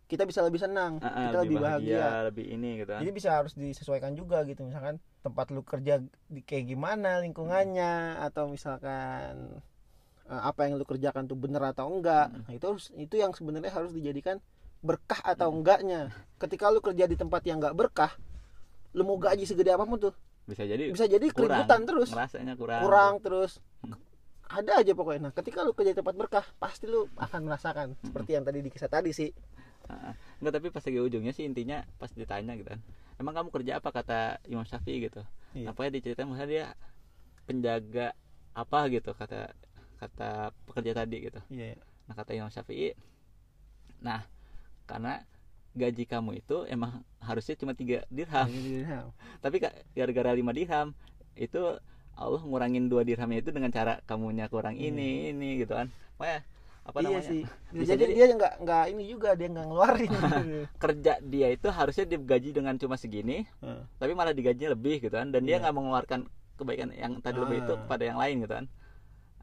kita 0.05 0.23
bisa 0.23 0.41
lebih 0.41 0.61
senang 0.61 1.01
Ah, 1.01 1.09
ah, 1.09 1.23
kita 1.27 1.39
lebih 1.43 1.59
bahagia, 1.59 2.07
lebih 2.25 2.45
ini 2.47 2.71
gitu 2.79 2.91
kan 2.93 3.01
jadi 3.03 3.11
bisa 3.11 3.29
harus 3.35 3.53
disesuaikan 3.53 4.13
juga 4.13 4.45
gitu 4.45 4.63
misalkan 4.63 4.97
tempat 5.21 5.51
lu 5.51 5.65
kerja 5.65 5.99
di 6.29 6.41
kayak 6.41 6.69
gimana 6.69 7.19
lingkungannya 7.19 7.93
atau 8.23 8.47
misalkan 8.47 9.59
eh, 10.25 10.41
apa 10.41 10.65
yang 10.65 10.77
lu 10.77 10.85
kerjakan 10.85 11.25
tuh 11.25 11.35
bener 11.35 11.61
atau 11.67 11.91
enggak 11.91 12.31
Hmm. 12.31 12.45
nah, 12.45 12.53
itu 12.53 12.65
harus 12.65 12.87
itu 12.95 13.15
yang 13.15 13.33
sebenarnya 13.33 13.73
harus 13.73 13.91
dijadikan 13.91 14.39
berkah 14.81 15.19
atau 15.19 15.51
Hmm. 15.51 15.59
enggaknya 15.59 16.01
ketika 16.37 16.69
lu 16.69 16.79
kerja 16.79 17.05
di 17.05 17.17
tempat 17.17 17.43
yang 17.43 17.59
enggak 17.59 17.75
berkah 17.75 18.13
lu 18.95 19.03
mau 19.03 19.19
gaji 19.19 19.45
segede 19.45 19.75
apa 19.75 19.85
pun 19.85 19.99
tuh. 19.99 20.15
Bisa 20.47 20.63
jadi 20.65 20.89
bisa 20.95 21.11
jadi 21.11 21.27
keributan 21.35 21.83
terus. 21.83 22.15
Ngerasanya 22.15 22.55
kurang. 22.55 22.81
Kurang 22.87 23.15
terus. 23.21 23.59
Hmm. 23.83 23.99
ada 24.45 24.79
aja 24.79 24.93
pokoknya. 24.95 25.29
Nah 25.29 25.33
ketika 25.35 25.67
lu 25.67 25.75
kerja 25.75 25.97
di 25.97 25.99
tempat 25.99 26.15
berkah 26.15 26.47
pasti 26.63 26.87
lu 26.87 27.11
akan 27.19 27.49
merasakan 27.49 27.99
seperti 27.99 28.39
yang 28.39 28.45
tadi 28.47 28.63
di 28.63 28.71
kisah 28.71 28.93
tadi 28.93 29.11
sih. 29.11 29.33
Enggak 30.39 30.53
tapi 30.61 30.69
pas 30.71 30.85
lagi 30.85 31.01
ujungnya 31.01 31.33
sih 31.35 31.45
intinya 31.49 31.83
pas 31.99 32.13
ditanya 32.13 32.55
gitu 32.55 32.71
kan. 32.71 32.81
Emang 33.19 33.35
kamu 33.35 33.49
kerja 33.51 33.83
apa? 33.83 33.89
Kata 33.91 34.39
Imam 34.47 34.63
Syafi'i 34.63 35.11
gitu. 35.11 35.25
Iya. 35.55 35.71
apa 35.71 35.87
ya 35.87 35.91
diceritain? 35.91 36.27
Misalnya 36.27 36.51
dia 36.51 36.65
penjaga 37.49 38.07
apa 38.55 38.79
gitu? 38.93 39.11
Kata 39.17 39.51
kata 39.99 40.55
pekerja 40.71 40.93
tadi 41.03 41.17
gitu. 41.25 41.41
Iya. 41.51 41.81
Nah 42.07 42.15
kata 42.15 42.31
Imam 42.37 42.53
Syafi'i 42.53 42.95
nah 44.05 44.21
karena 44.85 45.25
gaji 45.75 46.05
kamu 46.05 46.39
itu 46.39 46.63
emang 46.67 47.03
harusnya 47.19 47.55
cuma 47.55 47.75
tiga 47.75 48.07
dirham. 48.09 48.47
Iya. 48.47 49.11
tapi 49.45 49.59
gara-gara 49.93 50.31
lima 50.33 50.51
dirham 50.51 50.95
itu 51.35 51.61
Allah 52.15 52.39
ngurangin 52.41 52.87
dua 52.87 53.03
dirhamnya 53.03 53.43
itu 53.43 53.51
dengan 53.51 53.69
cara 53.69 53.99
kamunya 54.07 54.47
kurang 54.47 54.79
ini 54.79 55.31
ini 55.31 55.59
gitu 55.59 55.75
kan. 55.75 55.91
Makanya, 56.15 56.41
apa 56.85 56.99
iya 57.01 57.09
namanya? 57.11 57.27
sih. 57.27 57.43
Bisa 57.75 57.93
jadi, 57.99 58.07
jadi- 58.07 58.15
dia 58.15 58.27
nggak 58.39 58.55
nggak 58.63 58.85
ini 58.95 59.03
juga 59.05 59.29
dia 59.35 59.49
nggak 59.51 59.67
ngeluarin. 59.67 60.13
Kerja 60.83 61.13
dia 61.19 61.49
itu 61.51 61.67
harusnya 61.69 62.07
digaji 62.07 62.55
dengan 62.55 62.79
cuma 62.79 62.95
segini 62.95 63.43
Heeh. 63.59 63.83
tapi 63.99 64.15
malah 64.15 64.31
digajinya 64.31 64.79
lebih 64.79 65.03
gitu 65.03 65.11
kan. 65.11 65.35
Dan 65.35 65.43
dia 65.43 65.59
Iya. 65.59 65.67
nggak 65.67 65.75
mengeluarkan 65.75 66.21
kebaikan 66.55 66.95
yang 66.95 67.19
tadi 67.19 67.43
lebih 67.43 67.67
itu 67.67 67.75
Ah. 67.75 67.79
kepada 67.83 68.03
yang 68.07 68.15
lain 68.15 68.47
gitu 68.47 68.55
kan. 68.55 68.67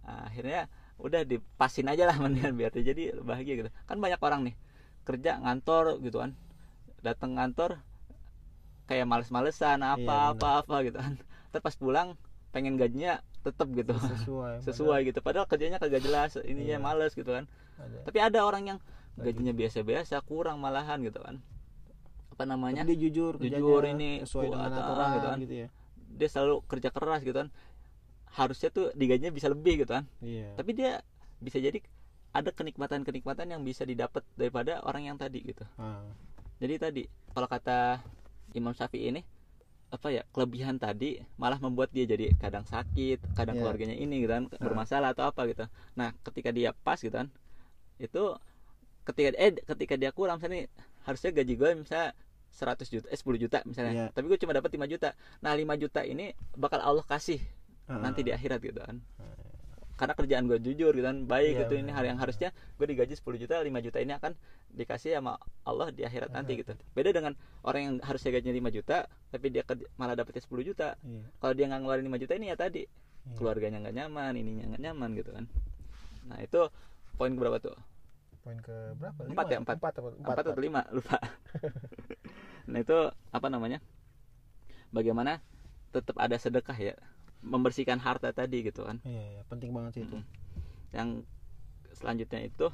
Nah, 0.02 0.32
akhirnya 0.32 0.62
udah 0.96 1.22
dipasin 1.26 1.92
aja 1.92 2.08
lah 2.08 2.16
mendingan 2.24 2.56
biar 2.56 2.72
dia 2.72 2.88
jadi 2.88 3.20
bahagia 3.20 3.54
gitu. 3.58 3.70
Kan 3.84 4.00
banyak 4.00 4.22
orang 4.22 4.48
nih 4.48 4.56
kerja 5.02 5.38
ngantor 5.38 6.00
gitu 6.00 6.20
kan. 6.20 6.32
Datang 7.02 7.36
ngantor 7.36 7.82
kayak 8.86 9.08
males-malesan 9.08 9.80
apa 9.82 10.02
Iya, 10.02 10.32
apa 10.36 10.48
apa 10.62 10.76
gitu 10.84 10.98
kan. 10.98 11.14
Terus 11.52 11.64
pas 11.64 11.76
pulang 11.76 12.08
pengen 12.52 12.76
gajinya 12.76 13.20
tetep 13.42 13.68
gitu. 13.74 13.96
Sesuai 13.96 14.62
sesuai 14.62 15.00
gitu. 15.08 15.20
Padahal 15.20 15.48
kerjanya 15.48 15.80
kagak 15.80 16.04
jelas 16.04 16.36
ininya 16.38 16.78
Iya. 16.78 16.84
males 16.84 17.12
gitu 17.14 17.28
kan. 17.28 17.48
Padahal 17.76 17.90
ada. 17.92 18.06
tapi 18.06 18.18
ada 18.20 18.40
orang 18.44 18.64
yang 18.68 18.80
gajinya 19.18 19.52
biasa-biasa 19.52 20.22
kurang 20.22 20.60
malahan 20.60 21.02
gitu 21.02 21.20
kan. 21.20 21.42
Apa 22.32 22.44
namanya? 22.46 22.84
Tapi 22.84 22.94
dia 22.94 23.00
jujur 23.10 23.34
Jujur 23.38 23.84
ini, 23.86 24.22
sesuai 24.24 24.48
dengan 24.50 24.70
atau- 24.70 24.84
aturan 24.86 25.08
gitu 25.12 25.28
kan. 25.28 25.38
gitu 25.40 25.56
ya. 25.56 25.68
Dia 26.12 26.28
selalu 26.28 26.56
kerja 26.68 26.90
keras 26.90 27.22
gitu 27.22 27.38
kan. 27.38 27.50
Harusnya 28.32 28.70
tuh 28.72 28.96
digajinya 28.96 29.32
bisa 29.32 29.52
lebih 29.52 29.84
gitu 29.84 29.92
kan. 29.92 30.06
Iya. 30.22 30.56
Tapi 30.56 30.72
dia 30.72 31.04
bisa 31.42 31.58
jadi 31.58 31.82
ada 32.32 32.50
kenikmatan-kenikmatan 32.52 33.52
yang 33.52 33.62
bisa 33.62 33.84
didapat 33.84 34.24
daripada 34.40 34.80
orang 34.88 35.12
yang 35.12 35.18
tadi 35.20 35.44
gitu. 35.44 35.68
Ah, 35.76 36.04
jadi 36.64 36.80
tadi 36.80 37.04
kalau 37.36 37.48
kata 37.48 38.00
Imam 38.56 38.72
Syafi'i 38.72 39.12
ini 39.12 39.22
apa 39.92 40.08
ya 40.08 40.24
kelebihan 40.32 40.80
tadi 40.80 41.20
malah 41.36 41.60
membuat 41.60 41.92
dia 41.92 42.08
jadi 42.08 42.32
kadang 42.40 42.64
sakit 42.64 43.36
kadang 43.36 43.60
Iya. 43.60 43.68
keluarganya 43.68 43.96
ini 44.00 44.24
gitu 44.24 44.32
kan 44.32 44.48
bermasalah 44.48 45.12
atau 45.12 45.28
apa 45.28 45.44
gitu. 45.52 45.68
Nah 46.00 46.16
ketika 46.24 46.56
dia 46.56 46.72
pas 46.72 46.96
gitu 46.96 47.12
kan 47.12 47.28
itu 48.00 48.24
ketika 49.04 49.36
eh 49.36 49.52
ketika 49.60 50.00
dia 50.00 50.16
kurang 50.16 50.40
misalnya 50.40 50.64
nih, 50.64 50.68
harusnya 51.04 51.30
gaji 51.36 51.54
gue 51.60 51.70
misalnya 51.84 52.10
100 52.56 52.88
juta 52.88 53.08
eh 53.12 53.20
10 53.20 53.44
juta 53.44 53.60
misalnya. 53.68 53.92
Iya. 53.92 54.06
tapi 54.16 54.26
gue 54.32 54.40
cuma 54.40 54.56
dapat 54.56 54.72
5 54.72 54.88
juta. 54.88 55.10
Nah 55.44 55.52
5 55.52 55.76
juta 55.76 56.02
ini 56.08 56.32
bakal 56.56 56.80
Allah 56.80 57.04
kasih 57.04 57.44
ah. 57.92 58.00
nanti 58.00 58.24
di 58.24 58.32
akhirat 58.32 58.64
gitu 58.64 58.80
kan 58.80 59.04
karena 60.02 60.18
kerjaan 60.18 60.50
gue 60.50 60.58
jujur 60.58 60.98
gitu 60.98 61.06
kan 61.06 61.30
baik 61.30 61.54
Iya, 61.54 61.60
gitu 61.62 61.74
ini 61.78 61.94
hal 61.94 62.02
yang 62.10 62.18
harusnya 62.18 62.50
gue 62.50 62.86
digaji 62.90 63.14
10 63.14 63.38
juta 63.38 63.62
5 63.62 63.86
juta 63.86 64.02
ini 64.02 64.18
akan 64.18 64.34
dikasih 64.74 65.14
sama 65.14 65.38
Allah 65.62 65.94
di 65.94 66.02
akhirat 66.02 66.34
nanti 66.34 66.58
gitu. 66.58 66.74
Beda 66.98 67.14
dengan 67.14 67.38
orang 67.62 67.82
yang 67.86 67.96
harusnya 68.02 68.34
gajinya 68.34 68.58
5 68.66 68.78
juta 68.82 69.06
tapi 69.30 69.54
dia 69.54 69.62
kerja- 69.62 69.86
malah 70.02 70.18
dapetnya 70.18 70.42
10 70.42 70.66
juta. 70.66 70.98
Iya, 71.06 71.22
kalau 71.38 71.54
dia 71.54 71.66
nggak 71.70 71.80
ngeluarin 71.86 72.06
5 72.10 72.18
juta 72.18 72.34
ini 72.34 72.50
ya 72.50 72.58
tadi 72.58 72.82
iya. 72.90 73.36
keluarganya 73.38 73.78
nggak 73.86 73.96
nyaman 74.02 74.34
ininya 74.34 74.66
nggak 74.74 74.82
nyaman 74.90 75.10
gitu 75.22 75.30
kan. 75.38 75.46
Nah 76.26 76.38
itu 76.42 76.62
poin 77.22 77.32
berapa 77.38 77.62
tuh? 77.62 77.78
Poin 78.42 78.58
ke 78.58 78.74
berapa? 78.98 79.22
Empat 79.22 79.46
ya, 79.54 79.58
empat. 79.62 79.78
empat, 79.78 79.94
apa? 80.02 80.10
empat 80.18 80.36
atau 80.42 80.58
lima? 80.58 80.82
Lupa. 80.98 81.22
Nah 82.72 82.78
itu 82.82 82.98
apa 83.34 83.48
namanya? 83.54 83.78
Bagaimana 84.90 85.42
tetap 85.92 86.16
ada 86.16 86.38
sedekah 86.40 86.78
ya 86.80 86.96
membersihkan 87.42 87.98
harta 87.98 88.30
tadi 88.32 88.62
gitu 88.66 88.86
kan. 88.86 89.02
Iya, 89.06 89.24
iya, 89.38 89.42
penting 89.50 89.74
banget 89.74 89.92
sih 89.98 90.04
itu. 90.06 90.18
Mm. 90.18 90.26
yang 90.92 91.10
selanjutnya 91.96 92.44
itu 92.44 92.68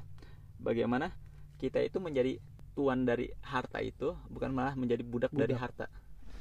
bagaimana 0.57 1.13
kita 1.61 1.85
itu 1.85 2.01
menjadi 2.01 2.41
tuan 2.73 3.05
dari 3.05 3.29
harta 3.45 3.77
itu 3.77 4.17
bukan 4.29 4.53
malah 4.53 4.73
menjadi 4.73 5.05
budak, 5.05 5.29
dari 5.33 5.53
Budak. 5.53 5.61
harta. 5.61 5.85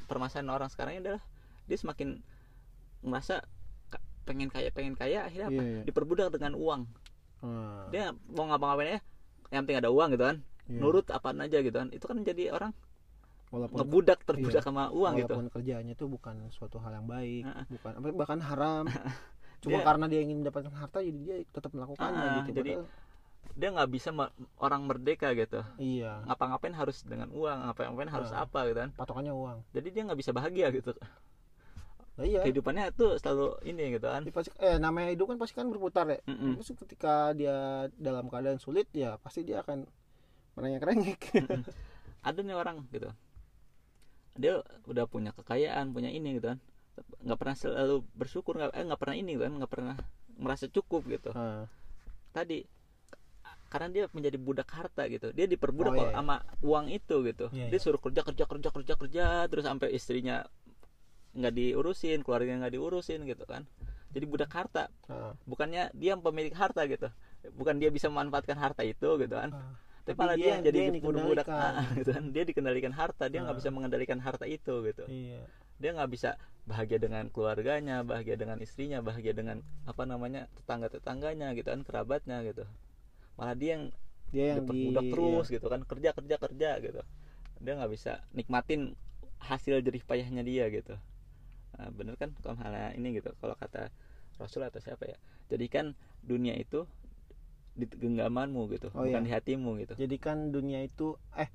Permasalahan 0.08 0.52
orang 0.52 0.68
sekarang 0.72 0.96
ini 0.96 1.00
adalah 1.04 1.22
dia 1.68 1.78
semakin 1.80 2.20
merasa 3.04 3.44
pengen 4.26 4.50
kaya 4.50 4.68
pengen 4.74 4.96
kaya 4.98 5.28
akhirnya 5.28 5.48
apa? 5.48 5.62
Iya, 5.62 5.64
iya. 5.64 5.82
diperbudak 5.84 6.32
dengan 6.34 6.56
uang. 6.56 6.82
Ah, 7.44 7.86
dia 7.92 8.16
mau 8.32 8.48
ngapa-ngapain 8.48 8.98
ya 8.98 9.00
yang 9.54 9.62
penting 9.68 9.78
ada 9.84 9.90
uang 9.92 10.08
gitu 10.16 10.24
kan. 10.26 10.38
Iya. 10.66 10.80
nurut 10.82 11.06
apaan 11.14 11.38
aja 11.38 11.62
gitu 11.62 11.76
kan. 11.76 11.88
Itu 11.94 12.04
kan 12.10 12.24
jadi 12.26 12.50
orang 12.50 12.74
walaupun 13.48 13.76
ngebudak 13.78 14.18
terbudak 14.22 14.60
Iya. 14.60 14.66
sama 14.66 14.90
uang 14.90 15.14
gitu. 15.22 15.32
Walaupun 15.32 15.48
kerjaannya 15.50 15.94
itu 15.94 16.06
bukan 16.06 16.36
suatu 16.50 16.82
hal 16.82 16.98
yang 16.98 17.06
baik 17.06 17.44
Ah. 17.46 17.64
bukan 17.66 17.92
apa, 17.94 18.06
bahkan 18.12 18.40
haram. 18.40 18.84
Cuma 19.62 19.80
Dia- 19.80 19.86
karena 19.86 20.04
dia 20.06 20.20
ingin 20.20 20.36
mendapatkan 20.44 20.68
harta 20.70 20.98
jadi 21.00 21.18
dia 21.18 21.36
tetap 21.48 21.70
melakukannya 21.72 22.20
Ah, 22.20 22.34
gitu. 22.42 22.50
jadi- 22.58 22.76
Padahal- 22.76 23.04
dia 23.56 23.68
nggak 23.72 23.88
bisa 23.88 24.08
me- 24.12 24.34
orang 24.58 24.82
merdeka 24.84 25.32
gitu. 25.32 25.64
Iya. 25.78 26.28
Ngapa-ngapain 26.28 26.76
harus 26.76 27.00
dengan 27.02 27.32
uang 27.32 27.58
ngapa-ngapain 27.64 28.10
harus 28.10 28.28
Ah. 28.30 28.44
apa 28.44 28.68
gitu 28.68 28.78
kan. 28.78 28.90
Patokannya 28.92 29.32
uang. 29.32 29.58
Jadi 29.72 29.88
dia 29.90 30.02
nggak 30.04 30.18
bisa 30.18 30.30
bahagia 30.30 30.68
gitu. 30.70 30.92
Nah, 32.16 32.24
iya. 32.24 32.40
Kehidupannya 32.42 32.92
tuh 32.92 33.16
selalu 33.16 33.60
ini 33.62 33.92
gitu 33.94 34.08
kan. 34.08 34.24
Pasti, 34.28 34.48
eh 34.58 34.76
namanya 34.76 35.08
hidup 35.08 35.28
kan 35.28 35.36
pasti 35.36 35.52
kan 35.52 35.68
berputar 35.68 36.04
ya. 36.06 36.20
Mm-mm. 36.24 36.56
terus 36.56 36.72
ketika 36.76 37.32
dia 37.32 37.56
dalam 37.92 38.26
keadaan 38.26 38.56
sulit 38.56 38.88
ya 38.92 39.16
pasti 39.16 39.40
dia 39.40 39.60
akan 39.60 39.84
merengek-rengek. 40.54 41.20
Ada 42.24 42.40
nih 42.40 42.56
orang 42.56 42.84
gitu 42.90 43.08
dia 44.36 44.60
udah 44.86 45.04
punya 45.08 45.30
kekayaan 45.34 45.92
punya 45.92 46.12
ini 46.12 46.38
gitu 46.40 46.54
kan. 46.54 46.58
Nggak 47.24 47.38
pernah 47.38 47.56
selalu 47.56 47.96
bersyukur 48.16 48.56
nggak 48.56 48.72
eh 48.72 48.84
nggak 48.84 49.00
pernah 49.00 49.16
ini 49.16 49.32
kan 49.36 49.52
nggak 49.56 49.72
pernah 49.72 49.96
merasa 50.36 50.68
cukup 50.68 51.08
gitu. 51.08 51.32
Ah, 51.32 51.68
tadi 52.32 52.64
karena 53.66 53.88
dia 53.90 54.04
menjadi 54.14 54.38
budak 54.38 54.68
harta 54.70 55.10
gitu. 55.10 55.34
Dia 55.34 55.46
diperbudak 55.50 55.92
Oh, 55.92 55.96
iya, 55.98 56.08
iya. 56.08 56.14
sama 56.14 56.36
uang 56.62 56.86
itu 56.92 57.16
gitu. 57.26 57.46
Iya, 57.50 57.66
dia 57.72 57.78
iya. 57.78 57.82
suruh 57.82 58.00
kerja 58.00 58.22
kerja 58.22 58.44
kerja 58.46 58.68
kerja 58.70 58.94
kerja 58.94 59.24
terus 59.50 59.64
sampai 59.66 59.90
istrinya 59.92 60.46
nggak 61.36 61.52
diurusin 61.52 62.24
keluarganya 62.24 62.66
nggak 62.66 62.74
diurusin 62.78 63.26
gitu 63.26 63.44
kan. 63.44 63.66
Jadi 64.14 64.24
budak 64.24 64.52
harta. 64.54 64.88
Ah, 65.10 65.34
bukannya 65.44 65.92
dia 65.92 66.16
pemilik 66.16 66.54
harta 66.54 66.86
gitu. 66.86 67.10
Bukan 67.58 67.76
dia 67.82 67.90
bisa 67.92 68.08
memanfaatkan 68.08 68.56
harta 68.56 68.86
itu 68.86 69.18
gitu 69.20 69.34
kan. 69.34 69.50
Ah. 69.52 69.74
Tapi 70.06 70.18
malah 70.22 70.38
dia, 70.38 70.42
dia- 70.42 70.52
yang 70.54 70.62
jadi 70.62 70.78
dia 70.78 71.02
budak 71.02 71.46
gitu 71.98 72.10
kan. 72.14 72.24
Dia 72.30 72.44
dikendalikan 72.46 72.92
harta 72.94 73.26
dia 73.26 73.42
nggak 73.42 73.56
Ah. 73.56 73.60
bisa 73.60 73.70
mengendalikan 73.74 74.18
harta 74.22 74.46
itu 74.46 74.74
gitu. 74.86 75.04
Iya. 75.10 75.42
Dia 75.82 75.90
nggak 75.98 76.10
bisa 76.14 76.38
bahagia 76.66 76.98
dengan 77.02 77.26
keluarganya 77.30 78.06
bahagia 78.06 78.38
dengan 78.38 78.58
istrinya 78.62 79.02
bahagia 79.02 79.34
dengan 79.34 79.66
apa 79.86 80.02
namanya 80.06 80.46
tetangga 80.54 80.90
tetangganya 80.90 81.50
gitu 81.58 81.74
kan 81.74 81.82
kerabatnya 81.82 82.46
gitu. 82.46 82.62
Malah 83.34 83.58
dia 83.58 83.70
yang 83.76 83.84
dia 84.30 84.44
yang 84.54 84.66
di 84.66 84.90
diperbudak 84.94 85.04
terus 85.10 85.46
iya. 85.50 85.54
gitu 85.58 85.66
kan. 85.66 85.80
Kerja 85.82 86.10
kerja 86.14 86.36
kerja 86.38 86.70
gitu. 86.78 87.00
Dia 87.58 87.72
nggak 87.74 87.90
bisa 87.90 88.22
nikmatin 88.30 88.94
hasil 89.42 89.82
jerih 89.82 90.06
payahnya 90.06 90.46
dia 90.46 90.70
gitu. 90.70 90.94
Nah, 91.76 91.90
bener 91.92 92.14
kan 92.14 92.30
kalau 92.40 92.56
hal 92.62 92.94
ini 92.94 93.18
gitu. 93.18 93.34
Kalau 93.42 93.58
kata 93.58 93.90
Rasul 94.38 94.62
atau 94.62 94.78
siapa 94.78 95.02
ya 95.10 95.18
jadikan 95.50 95.98
dunia 96.22 96.54
itu 96.54 96.86
di 97.76 97.84
genggamanmu 97.86 98.72
gitu 98.72 98.88
Oh, 98.90 99.04
bukan 99.04 99.20
iya. 99.20 99.20
di 99.22 99.32
hatimu 99.32 99.70
gitu 99.78 99.92
jadikan 99.94 100.48
dunia 100.48 100.80
itu 100.80 101.12
eh 101.32 101.52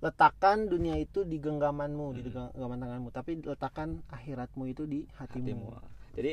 letakkan 0.00 0.64
dunia 0.64 0.96
itu 0.96 1.22
di 1.22 1.36
genggamanmu 1.36 2.06
di 2.16 2.22
Hmm. 2.24 2.48
genggaman 2.54 2.78
tanganmu 2.78 3.08
tapi 3.10 3.36
letakkan 3.38 4.00
akhiratmu 4.08 4.64
itu 4.66 4.82
di 4.84 5.04
hatimu, 5.12 5.44
hatimu 5.44 5.68
jadi 6.14 6.32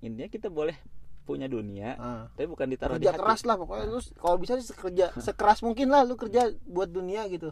intinya 0.00 0.28
kita 0.28 0.48
boleh 0.48 0.76
punya 1.24 1.46
dunia 1.46 1.96
Ah. 1.96 2.24
tapi 2.30 2.46
bukan 2.46 2.66
ditaruh 2.66 2.96
kerja 2.96 3.04
di 3.04 3.08
hati 3.10 3.18
keras 3.18 3.40
lah 3.44 3.56
pokoknya 3.56 3.84
lu 3.86 4.00
kalau 4.14 4.36
bisa 4.36 4.56
sih 4.56 4.72
kerja 4.72 5.12
sekeras 5.24 5.60
mungkin 5.60 5.88
lah 5.88 6.02
lu 6.02 6.16
kerja 6.16 6.52
buat 6.64 6.88
dunia 6.88 7.24
gitu 7.28 7.48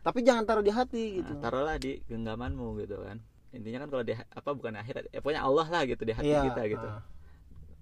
tapi 0.00 0.20
jangan 0.20 0.44
taruh 0.44 0.60
di 0.60 0.72
hati 0.72 1.20
gitu 1.20 1.32
Nah, 1.34 1.42
taruhlah 1.42 1.76
di 1.76 2.00
genggamanmu 2.04 2.80
gitu 2.80 2.96
kan 2.98 3.20
intinya 3.50 3.82
kan 3.82 3.88
kalau 3.90 4.02
di 4.02 4.14
apa 4.14 4.50
bukan 4.50 4.72
akhirat 4.74 5.08
ya 5.08 5.18
pokoknya 5.18 5.42
Allah 5.42 5.66
lah 5.66 5.82
gitu 5.84 6.02
di 6.02 6.12
hati 6.12 6.28
Iya, 6.28 6.44
kita 6.48 6.62
gitu 6.70 6.86
ah. 6.86 7.02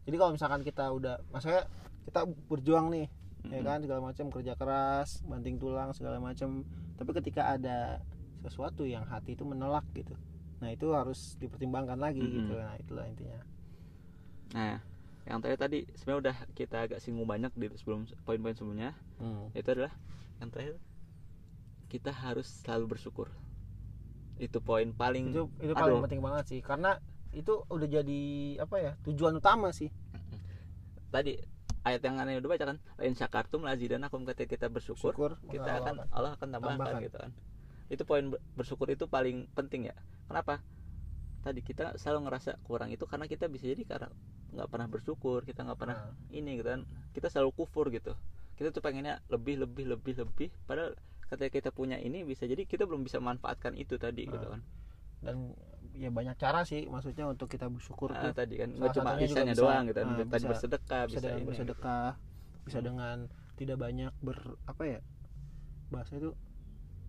jadi 0.03 0.17
kalau 0.17 0.33
misalkan 0.33 0.63
kita 0.63 0.85
udah 0.89 1.15
maksudnya 1.29 1.67
kita 2.09 2.25
berjuang 2.49 2.88
nih 2.88 3.07
ya 3.49 3.61
Mm-mm. 3.61 3.68
kan 3.68 3.79
segala 3.85 4.01
macam 4.03 4.25
kerja 4.33 4.53
keras 4.59 5.23
banting 5.25 5.61
tulang 5.61 5.94
segala 5.94 6.18
macam 6.18 6.66
tapi 6.99 7.11
ketika 7.23 7.55
ada 7.55 8.03
sesuatu 8.42 8.83
yang 8.83 9.07
hati 9.07 9.37
itu 9.38 9.44
menolak 9.47 9.87
gitu 9.94 10.16
nah 10.59 10.73
itu 10.75 10.90
harus 10.90 11.38
dipertimbangkan 11.38 12.01
lagi 12.01 12.18
Mm-mm. 12.18 12.35
gitu 12.42 12.55
nah 12.59 12.75
itulah 12.75 13.05
intinya 13.07 13.40
nah 14.53 14.77
yang 15.29 15.44
terakhir 15.44 15.61
tadi 15.61 15.79
sebenarnya 15.92 16.21
udah 16.25 16.37
kita 16.57 16.77
agak 16.88 16.99
singgung 17.05 17.29
banyak 17.29 17.53
di 17.53 17.68
sebelum 17.77 18.09
poin-poin 18.25 18.57
sebelumnya 18.57 18.97
Hmm. 19.18 19.51
itu 19.51 19.66
adalah 19.66 19.90
yang 20.38 20.47
terakhir 20.47 20.79
kita 21.90 22.14
harus 22.14 22.47
selalu 22.62 22.94
bersyukur 22.94 23.27
itu 24.38 24.62
poin 24.62 24.94
paling 24.94 25.35
itu 25.35 25.51
itu 25.59 25.75
paling 25.75 25.99
Aduh. 25.99 26.05
penting 26.07 26.23
banget 26.23 26.44
sih 26.47 26.61
karena 26.62 27.03
itu 27.35 27.66
udah 27.66 27.88
jadi 27.90 28.23
apa 28.62 28.77
ya 28.79 28.92
tujuan 29.03 29.35
utama 29.42 29.75
sih 29.75 29.90
tadi 31.11 31.35
ayat 31.88 32.03
yang 32.07 32.16
aneh 32.22 32.35
udah 32.40 32.51
baca 32.55 32.64
kan? 32.70 32.79
Lain 33.01 33.14
syakartum 33.18 33.61
lazidanakum 33.68 34.20
ketika 34.29 34.48
kita 34.55 34.66
bersyukur 34.68 35.12
syukur 35.12 35.31
kita 35.53 35.70
akan 35.81 35.94
Allah 36.12 36.33
akan 36.37 36.48
tambahkan, 36.55 36.79
tambahkan. 36.79 37.01
gitu 37.07 37.16
kan. 37.22 37.31
Itu 37.88 38.03
poin 38.09 38.24
ber- 38.33 38.42
bersyukur 38.59 38.88
itu 38.92 39.05
paling 39.09 39.48
penting 39.57 39.88
ya. 39.90 39.94
Kenapa? 40.29 40.61
Tadi 41.44 41.61
kita 41.62 41.94
selalu 41.96 42.29
ngerasa 42.29 42.51
kurang 42.66 42.90
itu 42.92 43.05
karena 43.09 43.24
kita 43.31 43.46
bisa 43.48 43.64
jadi 43.70 43.83
karena 43.87 44.09
nggak 44.53 44.68
pernah 44.72 44.88
bersyukur 44.90 45.38
kita 45.48 45.61
nggak 45.66 45.79
pernah 45.81 45.96
Nah, 45.96 46.12
ini 46.35 46.51
gitu 46.61 46.68
kan. 46.74 46.83
Kita 47.14 47.27
selalu 47.33 47.51
kufur 47.57 47.88
gitu. 47.94 48.12
Kita 48.59 48.68
tuh 48.74 48.83
pengennya 48.83 49.22
lebih 49.31 49.62
lebih 49.64 49.85
lebih 49.96 50.14
lebih 50.27 50.48
padahal 50.66 50.92
ketika 51.31 51.51
kita 51.53 51.70
punya 51.70 51.96
ini 52.01 52.24
bisa 52.24 52.44
jadi 52.48 52.64
kita 52.64 52.85
belum 52.88 53.05
bisa 53.07 53.20
manfaatkan 53.22 53.77
itu 53.79 53.96
tadi 54.01 54.27
gitu 54.27 54.44
Nah, 54.44 54.51
kan. 54.59 54.61
Dan 55.24 55.37
ya 55.99 56.09
banyak 56.09 56.39
cara 56.39 56.63
sih 56.63 56.87
maksudnya 56.87 57.27
untuk 57.27 57.51
kita 57.51 57.67
bersyukur 57.67 58.15
Ah, 58.15 58.23
tuh 58.23 58.33
tadi 58.33 58.55
kan 58.57 58.71
nggak 58.71 58.95
cuma 58.95 59.19
doang 59.53 59.85
gitu 59.85 59.99
kan 59.99 60.07
ah, 60.07 60.17
tadi 60.17 60.31
bisa- 60.31 60.49
bersedekah 60.49 61.03
bisa 61.05 61.19
bisa, 61.19 61.29
ini 61.35 61.43
bersedekah 61.45 62.09
bisa 62.63 62.79
Hmm. 62.79 62.87
dengan 62.87 63.17
tidak 63.59 63.77
banyak 63.77 64.13
ber 64.23 64.39
apa 64.65 64.83
ya 64.87 65.01
bahasa 65.91 66.15
itu 66.17 66.31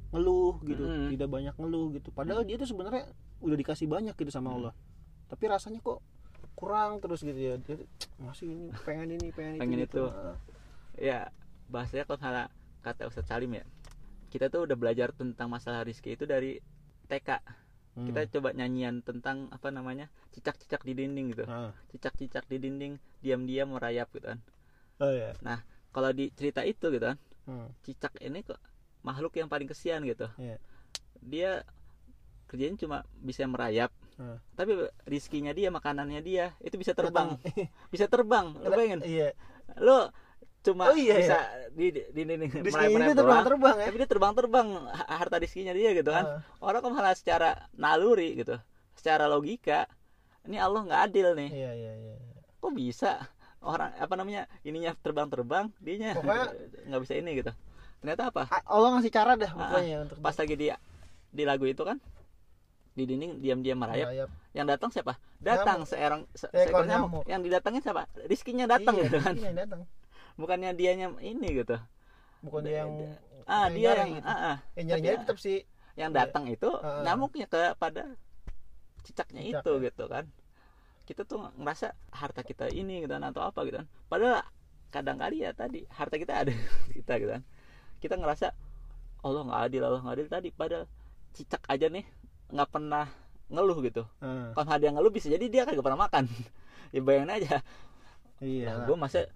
ngeluh 0.10 0.58
gitu 0.65 0.82
Mm-mm. 0.82 1.13
tidak 1.13 1.30
banyak 1.30 1.54
ngeluh 1.54 1.93
gitu 1.93 2.10
padahal 2.10 2.41
dia 2.41 2.58
tuh 2.58 2.65
sebenarnya 2.65 3.06
udah 3.39 3.58
dikasih 3.58 3.86
banyak 3.86 4.17
gitu 4.17 4.32
sama 4.34 4.49
Mm. 4.49 4.56
Allah 4.58 4.73
tapi 5.30 5.43
rasanya 5.45 5.80
kok 5.80 6.02
kurang 6.58 6.97
terus 6.97 7.21
gitu 7.21 7.38
ya 7.38 7.56
dia 7.62 7.78
masih 8.17 8.49
ini 8.49 8.67
pengen 8.84 9.08
ini 9.15 9.30
pengen, 9.30 9.62
Pengen 9.62 9.80
itu, 9.80 9.86
gitu. 9.86 10.04
itu. 10.10 10.12
Ah, 10.12 10.36
ya 10.97 11.19
bahasanya 11.69 12.04
kalau 12.04 12.19
salah 12.19 12.45
kata 12.82 13.06
Ustadz 13.06 13.30
Salim 13.30 13.54
ya 13.54 13.63
kita 14.28 14.49
tuh 14.49 14.65
udah 14.65 14.73
belajar 14.73 15.13
tentang 15.13 15.47
masalah 15.47 15.86
rizki 15.86 16.17
itu 16.17 16.25
dari 16.25 16.58
TK 17.06 17.30
hmm. 17.95 18.06
kita 18.10 18.21
coba 18.38 18.54
nyanyian 18.54 19.02
tentang 19.02 19.47
apa 19.49 19.69
namanya 19.73 20.12
cicak-cicak 20.36 20.82
di 20.84 20.93
dinding 20.93 21.34
gitu 21.34 21.45
Ah. 21.49 21.71
cicak-cicak 21.93 22.45
di 22.45 22.58
dinding 22.62 22.97
diam-diam 23.23 23.73
merayap 23.73 24.10
gitu 24.13 24.30
kan 24.30 24.39
oh 25.02 25.12
ya 25.13 25.32
kalau 25.89 26.10
di 26.13 26.30
cerita 26.36 26.62
itu 26.65 26.89
gitu 26.93 27.06
kan 27.06 27.17
hmm. 27.49 27.67
cicak 27.86 28.13
ini 28.21 28.45
kok 28.45 28.60
makhluk 29.02 29.34
yang 29.39 29.47
paling 29.47 29.65
kesian 29.69 30.04
gitu 30.06 30.28
Iya. 30.38 30.58
dia 31.23 31.52
kerjanya 32.49 32.78
cuma 32.82 32.97
bisa 33.21 33.45
merayap 33.45 33.93
Hmm. 34.19 34.36
tapi 34.52 34.75
rizkinya 35.08 35.56
dia 35.56 35.71
makanannya 35.71 36.19
dia 36.19 36.52
itu 36.60 36.75
bisa 36.75 36.91
terbang 36.91 37.39
bisa 37.88 38.04
terbang 38.12 38.52
iya 39.08 39.32
lo 39.80 40.12
cuma 40.60 40.84
Oh, 40.86 40.95
iya, 40.95 41.15
bisa 41.17 41.39
di 41.72 41.88
di, 41.89 42.02
di, 42.12 42.22
di, 42.22 42.36
Rizki 42.36 42.60
merayap-merayap 42.67 43.08
itu 43.08 43.15
terbang 43.15 43.32
doang, 43.32 43.48
terbang 43.48 43.76
ya? 43.76 43.86
Tapi 43.86 43.98
dia 43.98 44.10
terbang-terbang 44.10 44.67
ha- 44.86 45.10
harta 45.15 45.36
rizkinya 45.38 45.72
dia 45.72 45.89
gitu 45.91 46.10
kan. 46.10 46.26
Ah, 46.26 46.39
orang 46.60 46.80
kok 46.82 46.91
malah 46.91 47.13
secara 47.13 47.50
naluri 47.74 48.36
gitu 48.36 48.60
secara 48.91 49.26
logika 49.26 49.88
ini 50.43 50.56
Allah 50.56 50.84
nggak 50.84 51.02
adil 51.06 51.28
nih. 51.34 51.50
Iya 51.50 51.72
iya 51.74 51.93
iya 51.95 52.13
iya. 52.17 52.41
kok 52.54 52.72
bisa? 52.72 53.24
Orang 53.60 53.91
apa 53.93 54.13
namanya 54.13 54.48
ininya 54.62 54.95
terbang-terbang 54.95 55.72
dianya 55.78 56.15
Pokoknya- 56.15 56.52
nggak 56.88 57.02
bisa 57.02 57.13
ini 57.15 57.32
gitu. 57.38 57.52
Ternyata 58.00 58.22
apa? 58.28 58.43
Ah, 58.48 58.63
Allah 58.65 58.89
ngasih 58.95 59.12
cara 59.12 59.32
dah 59.34 59.50
Ah, 59.50 59.60
pokoknya 59.62 59.95
untuk 60.02 60.17
pas 60.17 60.32
lagi 60.34 60.56
dia 60.56 60.76
di 61.30 61.43
lagu 61.43 61.64
itu 61.64 61.82
kan 61.82 61.99
di 62.89 63.03
dinding 63.05 63.39
diam-diam 63.39 63.80
merayap. 63.80 64.07
Merayap. 64.07 64.30
yang 64.51 64.68
datang 64.68 64.89
siapa? 64.89 65.16
Datang 65.39 65.86
seorang 65.86 66.28
se 66.34 66.49
Seekor 66.49 66.84
nyamuk. 66.84 67.24
nyamuk. 67.24 67.24
yang 67.26 67.39
didatangin 67.39 67.80
siapa? 67.80 68.12
Rizkinya 68.26 68.66
datang 68.66 68.91
Iya, 68.93 69.03
gitu 69.05 69.18
kan. 69.22 69.36
Iya, 69.38 69.51
datang 69.55 69.82
bukannya 70.39 70.71
dianya 70.73 71.11
ini 71.19 71.47
gitu. 71.59 71.75
Bukan 72.39 72.63
dia 72.63 72.87
yang 72.87 72.91
ah 73.43 73.67
dia 73.67 73.91
yang 73.99 74.15
gitu. 74.15 74.23
ah, 74.23 74.55
ah. 74.55 74.55
nyari 74.73 75.01
nyari 75.03 75.17
tetap 75.19 75.37
sih. 75.37 75.67
yang 75.99 76.15
Iya. 76.15 76.31
datang 76.31 76.47
itu 76.47 76.69
Ah. 76.79 77.03
nyamuknya 77.03 77.43
kepada 77.45 78.15
cicaknya 79.03 79.41
Cicak, 79.43 79.63
itu 79.67 79.71
ya. 79.75 79.83
gitu 79.91 80.03
kan. 80.07 80.25
Kita 81.03 81.21
tuh 81.27 81.51
ngerasa 81.59 81.91
harta 82.15 82.39
kita 82.39 82.71
ini 82.71 83.03
gitu 83.03 83.11
kan 83.11 83.23
atau 83.27 83.43
apa 83.43 83.59
gitu 83.67 83.83
kan. 83.83 83.87
Padahal 84.07 84.47
kadang 84.89 85.19
kali 85.19 85.43
ya 85.43 85.51
tadi 85.51 85.83
harta 85.91 86.15
kita 86.15 86.33
ada 86.47 86.53
kita 86.95 87.13
gitu 87.19 87.31
kan. 87.35 87.43
Kita 87.99 88.15
ngerasa 88.15 88.47
Allah 89.19 89.41
nggak 89.43 89.61
adil 89.67 89.81
Allah 89.83 89.99
nggak 89.99 90.15
adil. 90.15 90.27
Tadi 90.31 90.49
padahal 90.55 90.85
cicak 91.35 91.67
aja 91.67 91.91
nih 91.91 92.07
nggak 92.49 92.69
pernah 92.71 93.05
ngeluh 93.49 93.83
gitu. 93.83 94.07
Ah, 94.23 94.55
kalau 94.55 94.71
ada 94.71 94.83
yang 94.85 94.95
ngeluh 94.95 95.11
bisa 95.11 95.27
jadi 95.27 95.45
dia 95.51 95.67
kagak 95.67 95.83
pernah 95.83 96.07
makan. 96.07 96.25
Ya 96.89 97.05
bayangin 97.05 97.29
aja. 97.29 97.61
Iya. 98.41 98.65
Nah, 98.73 98.89
gue 98.89 98.97
masa 98.97 99.29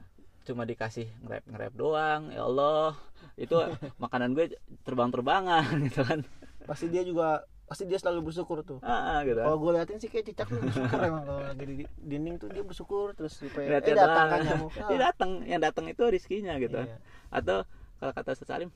cuma 0.44 0.64
dikasih 0.64 1.08
ngerep 1.22 1.44
ngerep 1.48 1.74
doang 1.74 2.30
ya 2.30 2.44
Allah. 2.44 2.96
Itu 3.36 3.58
makanan 4.04 4.32
gue 4.32 4.54
terbang 4.82 5.10
terbangan 5.10 5.64
gitu 5.82 6.02
kan. 6.02 6.20
Pasti 6.64 6.88
dia 6.88 7.02
juga 7.02 7.42
pasti 7.64 7.84
dia 7.84 7.96
selalu 7.96 8.30
bersyukur 8.30 8.62
tuh. 8.62 8.78
Ah, 8.80 9.24
gitu. 9.24 9.40
Kalau 9.40 9.58
gue 9.58 9.72
liatin 9.74 9.98
sih 9.98 10.08
kayak 10.08 10.26
cicak 10.28 10.46
tuh 10.46 10.60
bersyukur 10.60 11.00
emang 11.00 11.24
kalau 11.24 11.42
lagi 11.42 11.64
di 11.64 11.76
dinding 11.98 12.36
tuh 12.38 12.48
dia 12.48 12.62
bersyukur 12.62 13.12
terus 13.14 13.34
supaya 13.34 13.68
eh 13.74 13.82
datang 13.82 13.98
kan 14.30 14.38
tenang. 14.38 14.42
nyamuk 14.46 14.72
dia 14.92 15.00
datang 15.02 15.32
yang 15.44 15.62
datang 15.62 15.86
itu 15.88 16.04
rezekinya 16.04 16.54
gitu. 16.58 16.78
Iya. 16.78 16.98
atau 17.30 17.64
kalau 17.98 18.12
kata 18.12 18.30
Ustaz 18.32 18.48
Salim 18.48 18.70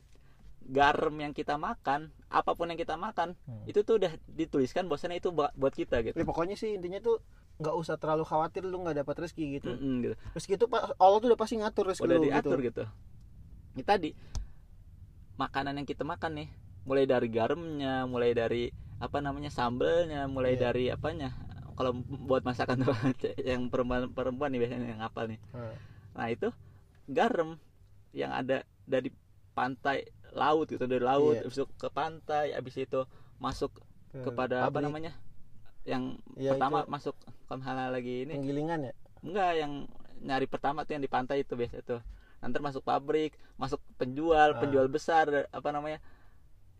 garam 0.63 1.15
yang 1.15 1.32
kita 1.32 1.55
makan 1.55 2.11
apa 2.28 2.51
pun 2.51 2.68
yang 2.68 2.76
kita 2.76 2.95
makan 2.95 3.39
Hmm. 3.43 3.63
itu 3.63 3.80
tuh 3.82 3.95
udah 3.95 4.11
dituliskan 4.28 4.88
bahwasanya 4.88 5.15
itu 5.18 5.32
buat 5.32 5.51
buat 5.53 5.72
kita 5.72 6.03
gitu. 6.03 6.11
Ya, 6.13 6.26
pokoknya 6.26 6.55
sih 6.55 6.76
intinya 6.76 6.99
tuh 6.99 7.24
nggak 7.58 7.74
usah 7.74 7.97
terlalu 7.97 8.22
khawatir 8.22 8.62
lu 8.62 8.78
nggak 8.80 9.01
dapat 9.01 9.16
rezeki 9.26 9.45
gitu 9.58 9.74
Mm-mm, 9.74 9.93
gitu 10.03 10.16
rezeki 10.32 10.53
itu 10.55 10.66
Pak, 10.66 10.82
Allah 10.95 11.18
tuh 11.18 11.28
udah 11.28 11.39
pasti 11.39 11.55
ngatur 11.58 11.84
rezeki 11.89 12.05
udah 12.05 12.18
lu 12.18 12.26
diatur 12.26 12.58
gitu 12.60 12.64
gitu. 12.64 12.84
Ini 13.74 13.84
tadi 13.84 14.10
makanan 15.38 15.78
yang 15.78 15.86
kita 15.86 16.01
makan 16.01 16.32
nih, 16.34 16.49
mulai 16.84 17.05
dari 17.05 17.28
garamnya, 17.30 18.05
mulai 18.05 18.34
dari 18.34 18.64
apa 18.97 19.22
namanya 19.22 19.53
sambelnya, 19.53 20.26
mulai 20.26 20.58
Iya. 20.58 20.62
dari 20.70 20.84
apanya. 20.89 21.30
Kalau 21.78 21.93
buat 22.01 22.41
masakan 22.41 22.82
tuh 22.82 22.97
yang 23.49 23.70
perempuan 23.70 24.10
perempuan 24.10 24.49
nih 24.49 24.66
biasanya 24.66 24.88
yang 24.88 25.01
ngapal 25.01 25.30
nih. 25.30 25.38
Hmm. 25.53 25.74
Nah 26.18 26.28
itu 26.28 26.49
garam 27.05 27.62
yang 28.12 28.34
ada 28.34 28.66
dari 28.84 29.14
pantai 29.53 30.10
laut 30.34 30.66
gitu 30.68 30.86
dari 30.86 31.01
laut 31.01 31.38
habis 31.38 31.53
itu 31.55 31.66
ke 31.78 31.89
pantai 31.89 32.53
habis 32.53 32.74
itu 32.76 33.05
masuk 33.38 33.70
Ke 34.10 34.26
kepada 34.26 34.66
apa 34.66 34.74
pabrik. 34.74 34.86
namanya 34.89 35.12
yang 35.88 36.20
Iya, 36.36 36.54
pertama 36.54 36.84
itu 36.84 36.92
masuk 36.92 37.16
hal 37.64 37.78
lagi 37.90 38.28
ini. 38.28 38.34
penggilingan 38.36 38.80
ya? 38.84 38.94
Enggak 39.24 39.52
yang 39.56 39.72
nyari 40.20 40.46
pertama 40.46 40.84
tuh 40.84 40.94
yang 40.94 41.04
di 41.04 41.10
pantai 41.10 41.42
itu 41.42 41.56
biasa 41.56 41.80
tuh. 41.82 42.02
Nanti 42.44 42.60
masuk 42.60 42.84
pabrik 42.84 43.34
masuk 43.56 43.80
penjual 43.98 44.54
Ah. 44.54 44.60
penjual 44.60 44.86
besar 44.86 45.48
apa 45.50 45.70
namanya 45.72 45.98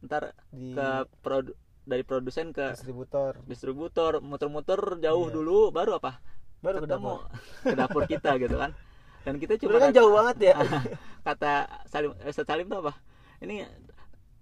ntar 0.06 0.36
di 0.54 0.76
ke 0.78 0.88
produ 1.24 1.56
dari 1.88 2.04
produsen 2.04 2.52
ke 2.52 2.76
distributor. 2.76 3.40
distributor 3.48 4.12
muter-muter 4.20 4.78
jauh 5.00 5.32
Iya. 5.32 5.34
dulu 5.34 5.60
baru 5.72 5.98
apa? 5.98 6.20
Baru 6.60 6.78
ke 6.78 6.86
ketemu 6.86 7.14
dapur. 7.16 7.32
ke 7.74 7.76
dapur 7.80 8.04
kita 8.06 8.32
gitu 8.38 8.56
kan. 8.60 8.72
Dan 9.24 9.36
kita 9.40 9.56
cuma 9.58 9.80
kan 9.80 9.90
jauh 9.96 10.12
banget 10.14 10.52
ya. 10.52 10.56
kata 11.28 11.54
Salim 11.88 12.12
eh, 12.20 12.30
Ustaz 12.30 12.46
Salim 12.46 12.68
tuh 12.68 12.84
apa? 12.86 12.94
Ini 13.40 13.66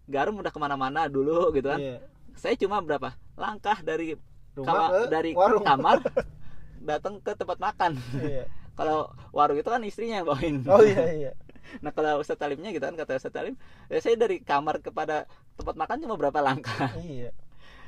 garam 0.06 0.36
udah 0.36 0.52
ke 0.52 0.60
mana-mana 0.60 1.06
dulu 1.08 1.54
gitu 1.54 1.70
kan. 1.70 1.80
Iya. 1.80 1.98
saya 2.36 2.60
cuma 2.60 2.84
berapa? 2.84 3.16
Langkah 3.40 3.80
dari 3.80 4.20
rumah 4.56 4.88
ke 4.90 5.00
dari 5.12 5.32
warung. 5.36 5.64
kamar 5.64 6.00
datang 6.90 7.20
ke 7.20 7.32
tempat 7.36 7.58
makan. 7.60 7.92
Iya. 8.16 8.46
kalau 8.80 9.12
warung 9.32 9.58
itu 9.60 9.68
kan 9.68 9.82
istrinya 9.84 10.22
yang 10.22 10.28
bawain. 10.28 10.56
Oh 10.68 10.82
iya 10.84 11.06
iya. 11.12 11.34
Nah 11.82 11.90
kalau 11.90 12.22
Ustaz 12.22 12.38
Talimnya 12.38 12.70
gitu 12.70 12.86
kan 12.86 12.94
kata 12.94 13.18
Ustaz 13.18 13.34
Talim 13.34 13.58
ya 13.90 13.98
saya 13.98 14.14
dari 14.14 14.38
kamar 14.38 14.86
kepada 14.86 15.26
tempat 15.58 15.74
makan 15.74 15.98
cuma 15.98 16.14
berapa 16.14 16.38
langkah? 16.38 16.94
Iya. 17.02 17.34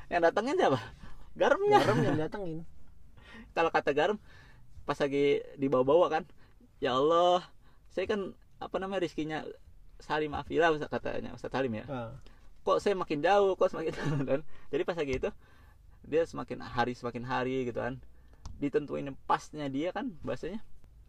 Yang 0.10 0.22
datangnya 0.32 0.54
siapa? 0.58 0.80
Garamnya 1.38 1.78
garam 1.86 1.98
yang 2.02 2.18
datengin. 2.18 2.60
Kalau 3.54 3.70
kata 3.70 3.94
garam 3.94 4.18
pas 4.90 4.98
lagi 4.98 5.46
dibawa-bawa 5.62 6.10
kan 6.10 6.24
ya 6.82 6.98
Allah 6.98 7.46
saya 7.94 8.10
kan 8.10 8.34
apa 8.58 8.76
namanya 8.82 9.06
rizkinya 9.06 9.46
Salim 10.02 10.34
Afila 10.34 10.74
katanya 10.74 11.38
Ustaz 11.38 11.54
Talim 11.54 11.78
ya. 11.78 11.86
Ah. 11.86 12.12
kok 12.66 12.84
saya 12.84 13.00
makin 13.00 13.24
jauh 13.24 13.56
kok 13.56 13.72
semakin 13.72 13.94
jauh 13.96 14.22
kan 14.28 14.42
jadi 14.74 14.84
pas 14.84 14.98
lagi 15.00 15.24
itu 15.24 15.30
dia 16.08 16.24
semakin 16.24 16.64
hari 16.64 16.96
semakin 16.96 17.24
hari 17.28 17.68
gitu 17.68 17.84
kan 17.84 18.00
ditentuin 18.58 19.14
pasnya 19.28 19.68
dia 19.68 19.92
kan 19.94 20.16
bahasanya 20.24 20.64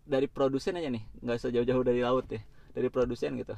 dari 0.04 0.26
produsen 0.26 0.76
aja 0.76 0.90
nih 0.90 1.04
nggak 1.22 1.36
usah 1.38 1.50
jauh-jauh 1.54 1.84
dari 1.86 2.00
laut 2.02 2.26
ya 2.28 2.42
dari 2.74 2.88
produsen 2.90 3.38
gitu 3.38 3.54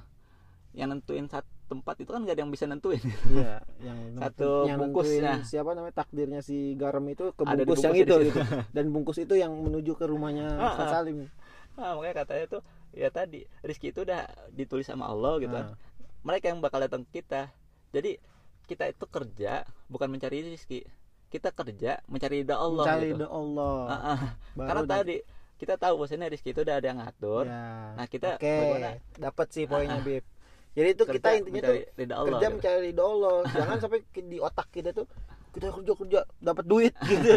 yang 0.71 0.95
nentuin 0.95 1.27
satu 1.27 1.51
tempat 1.67 2.03
itu 2.03 2.11
kan 2.11 2.23
gak 2.23 2.35
ada 2.39 2.43
yang 2.47 2.53
bisa 2.55 2.67
nentuin 2.67 3.03
iya 3.31 3.59
yang 3.87 3.99
Satu 4.19 4.67
yang 4.67 4.79
bungkusnya. 4.79 5.43
siapa 5.43 5.75
namanya 5.75 5.95
takdirnya 6.03 6.43
si 6.43 6.75
garam 6.75 7.03
itu 7.07 7.31
ke 7.35 7.43
di 7.43 7.63
bungkus 7.63 7.83
yang 7.83 7.95
itu 7.95 8.15
gitu. 8.31 8.41
dan 8.77 8.85
bungkus 8.91 9.19
itu 9.23 9.35
yang 9.39 9.51
menuju 9.55 9.95
ke 9.95 10.07
rumahnya 10.07 10.47
Ah, 10.59 10.71
Ustaz 10.75 10.87
ah. 10.87 10.93
Salim 10.99 11.27
nah, 11.79 11.95
makanya 11.99 12.15
katanya 12.27 12.45
tuh 12.59 12.63
ya 12.91 13.09
tadi 13.11 13.47
rezeki 13.63 13.95
itu 13.95 14.01
udah 14.03 14.23
ditulis 14.51 14.87
sama 14.87 15.07
Allah 15.11 15.39
gitu 15.39 15.55
kan 15.55 15.67
Ah. 15.71 15.77
mereka 16.23 16.51
yang 16.51 16.59
bakal 16.63 16.79
datang 16.83 17.03
ke 17.07 17.23
kita 17.23 17.51
jadi 17.91 18.19
kita 18.67 18.91
itu 18.91 19.07
kerja 19.11 19.67
bukan 19.91 20.07
mencari 20.11 20.47
rezeki 20.47 20.87
kita 21.31 21.49
kerja 21.51 22.03
mencari 22.05 22.43
ridha 22.43 22.57
Allah 22.57 22.85
mencari 22.85 23.09
gitu 23.09 23.25
Allah 23.25 23.79
Ah, 23.87 23.95
ah. 23.95 24.19
Baru 24.53 24.67
karena 24.67 24.83
nanti- 24.83 24.93
tadi 24.93 25.17
kita 25.57 25.75
tahu 25.77 25.93
bahwasanya 25.97 26.27
rezeki 26.27 26.51
itu 26.51 26.61
udah 26.61 26.75
ada 26.75 26.87
yang 26.87 26.99
ngatur 26.99 27.45
Ya. 27.45 27.63
Nah, 27.95 28.07
kita 28.07 28.29
bagaimana? 28.35 28.91
dapat 29.15 29.47
sih 29.49 29.65
poinnya 29.65 29.95
Ah, 29.95 29.97
ah. 29.97 30.05
Bib 30.05 30.25
jadi 30.71 30.89
itu 30.89 31.03
Kerja 31.03 31.15
kita 31.17 31.29
intinya 31.37 31.61
tuh 31.65 31.77
ridha 31.95 32.15
Allah 32.17 32.31
kerja 32.33 32.41
gitu. 32.43 32.55
mencari 32.57 32.79
ridho 32.85 33.05
Allah 33.05 33.37
jangan 33.59 33.77
sampai 33.79 33.99
di 34.07 34.39
otak 34.39 34.69
kita 34.69 34.91
tuh 34.91 35.07
kita 35.51 35.67
kerja 35.69 35.93
kerja 35.97 36.21
dapat 36.41 36.65
duit 36.65 36.95
gitu 37.07 37.31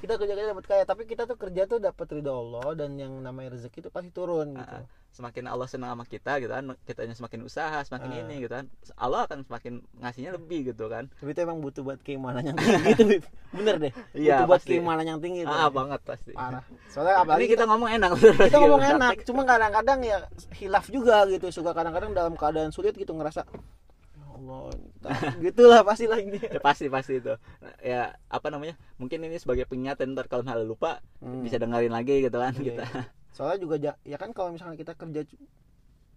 kita 0.00 0.12
kerja 0.16 0.32
kerja 0.32 0.48
dapat 0.50 0.64
kaya 0.66 0.84
tapi 0.84 1.02
kita 1.04 1.22
tuh 1.24 1.36
kerja 1.36 1.62
tuh 1.66 1.78
dapat 1.78 2.06
ridho 2.10 2.32
Allah 2.32 2.72
dan 2.74 2.90
yang 2.94 3.12
namanya 3.18 3.52
rezeki 3.52 3.78
itu 3.78 3.90
pasti 3.90 4.10
turun 4.10 4.52
gitu 4.54 4.64
Ah, 4.70 4.80
ah. 4.80 4.84
Semakin 5.10 5.44
Allah 5.46 5.66
senang 5.66 5.90
sama 5.90 6.04
kita 6.04 6.38
gitu 6.38 6.48
kan 6.48 6.62
kitanya 6.82 7.12
semakin 7.12 7.42
usaha 7.42 7.82
semakin 7.82 8.08
Ah. 8.08 8.18
ini 8.22 8.34
gitu 8.40 8.52
kan 8.52 8.70
Allah 8.94 9.26
akan 9.26 9.42
semakin 9.42 9.72
ngasihnya 9.96 10.30
lebih 10.32 10.70
gitu 10.70 10.86
kan. 10.86 11.10
Tapi 11.12 11.30
itu 11.30 11.40
emang 11.40 11.58
butuh 11.58 11.82
buat 11.82 11.98
keimanan 11.98 12.42
yang 12.44 12.56
tinggi 12.56 12.82
gitu 12.88 13.02
bener 13.58 13.74
deh. 13.76 13.92
Iya, 14.12 14.40
butuh 14.40 14.46
buat 14.46 14.60
pasti. 14.62 14.70
keimanan 14.70 15.04
yang 15.04 15.18
tinggi 15.18 15.42
ah 15.42 15.66
banget 15.68 16.00
pasti. 16.00 16.30
Parah. 16.30 16.62
Soalnya 16.86 17.12
ini 17.12 17.22
apalagi 17.22 17.46
kita 17.48 17.64
ngomong 17.66 17.90
enak. 17.92 18.10
kita 18.48 18.58
ngomong 18.58 18.82
enak 18.86 19.12
cuma 19.22 19.42
kadang-kadang 19.44 19.98
ya 20.00 20.18
hilaf 20.54 20.86
juga 20.86 21.26
gitu 21.26 21.50
suka 21.50 21.70
kadang-kadang 21.70 22.10
dalam 22.10 22.34
keadaan 22.34 22.70
sulit 22.70 22.94
gitu 22.94 23.10
ngerasa 23.10 23.42
ya 23.42 24.26
Allah 24.30 24.70
gitulah 25.44 25.80
pastilah 25.82 26.16
ini. 26.16 26.38
Ya 26.40 26.60
pasti 26.60 26.86
pasti 26.86 27.18
itu. 27.18 27.34
Ya 27.80 28.14
apa 28.26 28.46
namanya 28.48 28.78
mungkin 28.96 29.20
ini 29.20 29.36
sebagai 29.36 29.66
pengingat 29.66 29.98
ntar 30.06 30.24
kalau 30.24 30.44
hal 30.44 30.62
lupa 30.62 31.02
Hmm. 31.18 31.42
bisa 31.42 31.58
dengerin 31.58 31.90
lagi 31.90 32.22
gitu 32.22 32.32
kan 32.34 32.54
Iya, 32.54 32.80
kita 32.80 32.84
soalnya 33.30 33.58
juga 33.58 33.74
ya 34.02 34.16
kan 34.18 34.30
kalau 34.30 34.50
misalnya 34.50 34.74
kita 34.74 34.92
kerja 34.94 35.22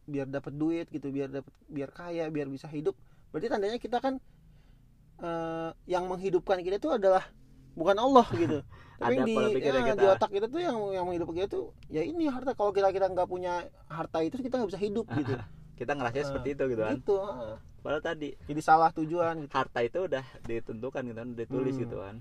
biar 0.03 0.27
dapat 0.27 0.53
duit 0.53 0.87
gitu 0.89 1.09
biar 1.09 1.29
dapat 1.31 1.53
biar 1.69 1.89
kaya 1.89 2.27
biar 2.27 2.49
bisa 2.49 2.67
hidup 2.67 2.97
berarti 3.31 3.47
tandanya 3.47 3.79
kita 3.79 3.97
kan 3.97 4.19
eh, 5.21 5.69
yang 5.87 6.05
menghidupkan 6.05 6.59
kita 6.59 6.77
itu 6.77 6.89
adalah 6.91 7.23
bukan 7.73 7.97
Allah 7.97 8.27
gitu 8.33 8.59
tapi 9.01 9.15
Ada 9.19 9.25
di 9.25 9.33
ya, 9.59 9.71
kita. 9.83 9.93
di 9.97 10.05
otak 10.05 10.29
kita 10.31 10.45
tuh 10.47 10.61
yang 10.61 10.77
yang 10.93 11.05
menghidupkan 11.07 11.35
kita 11.43 11.49
tuh 11.49 11.65
ya 11.89 12.01
ini 12.03 12.29
harta 12.29 12.53
kalau 12.53 12.71
kita 12.71 12.93
kita 12.93 13.07
nggak 13.09 13.27
punya 13.27 13.65
harta 13.89 14.19
itu 14.21 14.37
kita 14.39 14.59
nggak 14.61 14.69
bisa 14.69 14.81
hidup 14.81 15.05
gitu 15.19 15.33
kita 15.73 15.91
ngerasa 15.97 16.17
Ah, 16.21 16.27
seperti 16.29 16.49
itu 16.53 16.63
gitu 16.69 16.81
kan 16.85 16.95
gitu 16.95 17.15
ah. 17.17 17.57
padahal 17.81 18.03
tadi 18.03 18.29
jadi 18.45 18.61
salah 18.61 18.89
tujuan 18.93 19.43
gitu 19.43 19.51
harta 19.51 19.79
itu 19.81 19.99
udah 20.05 20.23
ditentukan 20.45 21.01
gitu 21.09 21.17
kan 21.17 21.29
ditulis 21.33 21.73
Hmm. 21.75 21.83
gitu 21.87 21.97
kan 21.99 22.15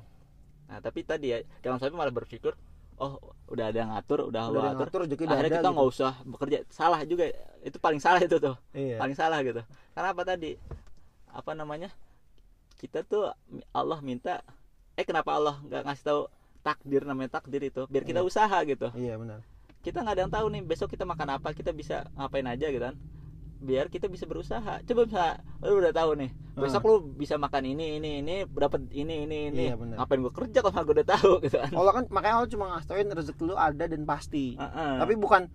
nah 0.71 0.79
tapi 0.81 1.05
tadi 1.05 1.27
ya 1.37 1.39
jangan 1.61 1.77
sampai 1.83 1.99
malah 1.99 2.15
berpikir 2.15 2.57
oh 2.99 3.17
udah 3.53 3.69
ada 3.69 3.79
yang 3.85 3.91
ngatur 3.93 4.33
udah, 4.33 4.43
udah 4.49 4.73
ngatur 4.81 5.05
rezeki 5.05 5.25
udah 5.29 5.37
akhirnya 5.37 5.49
ada 5.49 5.57
kita 5.61 5.69
gitu. 5.69 5.77
nggak 5.77 5.89
usah 5.93 6.13
bekerja. 6.25 6.59
Salah 6.73 7.01
juga 7.05 7.25
itu 7.63 7.77
paling 7.77 8.01
salah 8.01 8.21
itu 8.21 8.37
tuh. 8.41 8.57
Iya. 8.73 8.97
Paling 8.97 9.17
salah 9.17 9.39
gitu. 9.45 9.61
Karena 9.93 10.09
apa 10.13 10.23
tadi? 10.25 10.57
Apa 11.33 11.53
namanya? 11.53 11.91
Kita 12.81 13.05
tuh 13.05 13.31
Allah 13.73 13.99
minta 14.01 14.41
eh 14.97 15.05
kenapa 15.05 15.37
Allah 15.37 15.57
nggak 15.65 15.83
ngasih 15.89 16.05
tahu 16.05 16.21
takdir 16.65 17.03
namanya 17.05 17.39
takdir 17.41 17.61
itu? 17.65 17.85
Biar 17.89 18.05
kita 18.05 18.21
Iya. 18.21 18.29
usaha 18.29 18.59
gitu. 18.65 18.89
Iya 18.97 19.15
benar. 19.21 19.41
Kita 19.83 20.01
nggak 20.01 20.15
ada 20.17 20.23
yang 20.25 20.33
tahu 20.33 20.47
nih 20.53 20.63
besok 20.63 20.89
kita 20.95 21.05
makan 21.05 21.39
apa 21.41 21.53
kita 21.53 21.75
bisa 21.75 22.07
ngapain 22.17 22.47
aja 22.47 22.71
gitu 22.71 22.83
kan 22.83 22.97
biar 23.63 23.87
kita 23.89 24.11
bisa 24.11 24.27
berusaha. 24.27 24.83
Coba 24.83 25.01
bisa 25.07 25.25
lu 25.63 25.79
udah 25.79 25.95
tahu 25.95 26.19
nih 26.19 26.31
besok 26.53 26.85
lu 26.85 26.95
bisa 27.17 27.41
makan 27.41 27.65
ini 27.65 27.97
ini 27.97 28.21
ini 28.21 28.45
dapat 28.51 28.85
ini 28.93 29.25
ini 29.25 29.37
ini. 29.49 29.73
Iya, 29.73 29.79
ngapain 29.79 30.21
gua 30.21 30.35
kerja 30.35 30.61
kalau 30.61 30.85
gue 30.85 31.01
udah 31.01 31.09
tahu 31.09 31.33
gitu 31.47 31.57
kan? 31.57 31.73
Allah 31.73 31.93
kan 31.97 32.05
makanya 32.13 32.35
Allah 32.43 32.51
cuma 32.53 32.65
ngasih 32.75 32.89
tauin 32.91 33.09
rezeki 33.09 33.43
lu 33.49 33.55
ada 33.57 33.85
dan 33.89 34.03
pasti. 34.05 34.59
Heeh. 34.59 34.93
tapi 35.01 35.15
bukan 35.17 35.49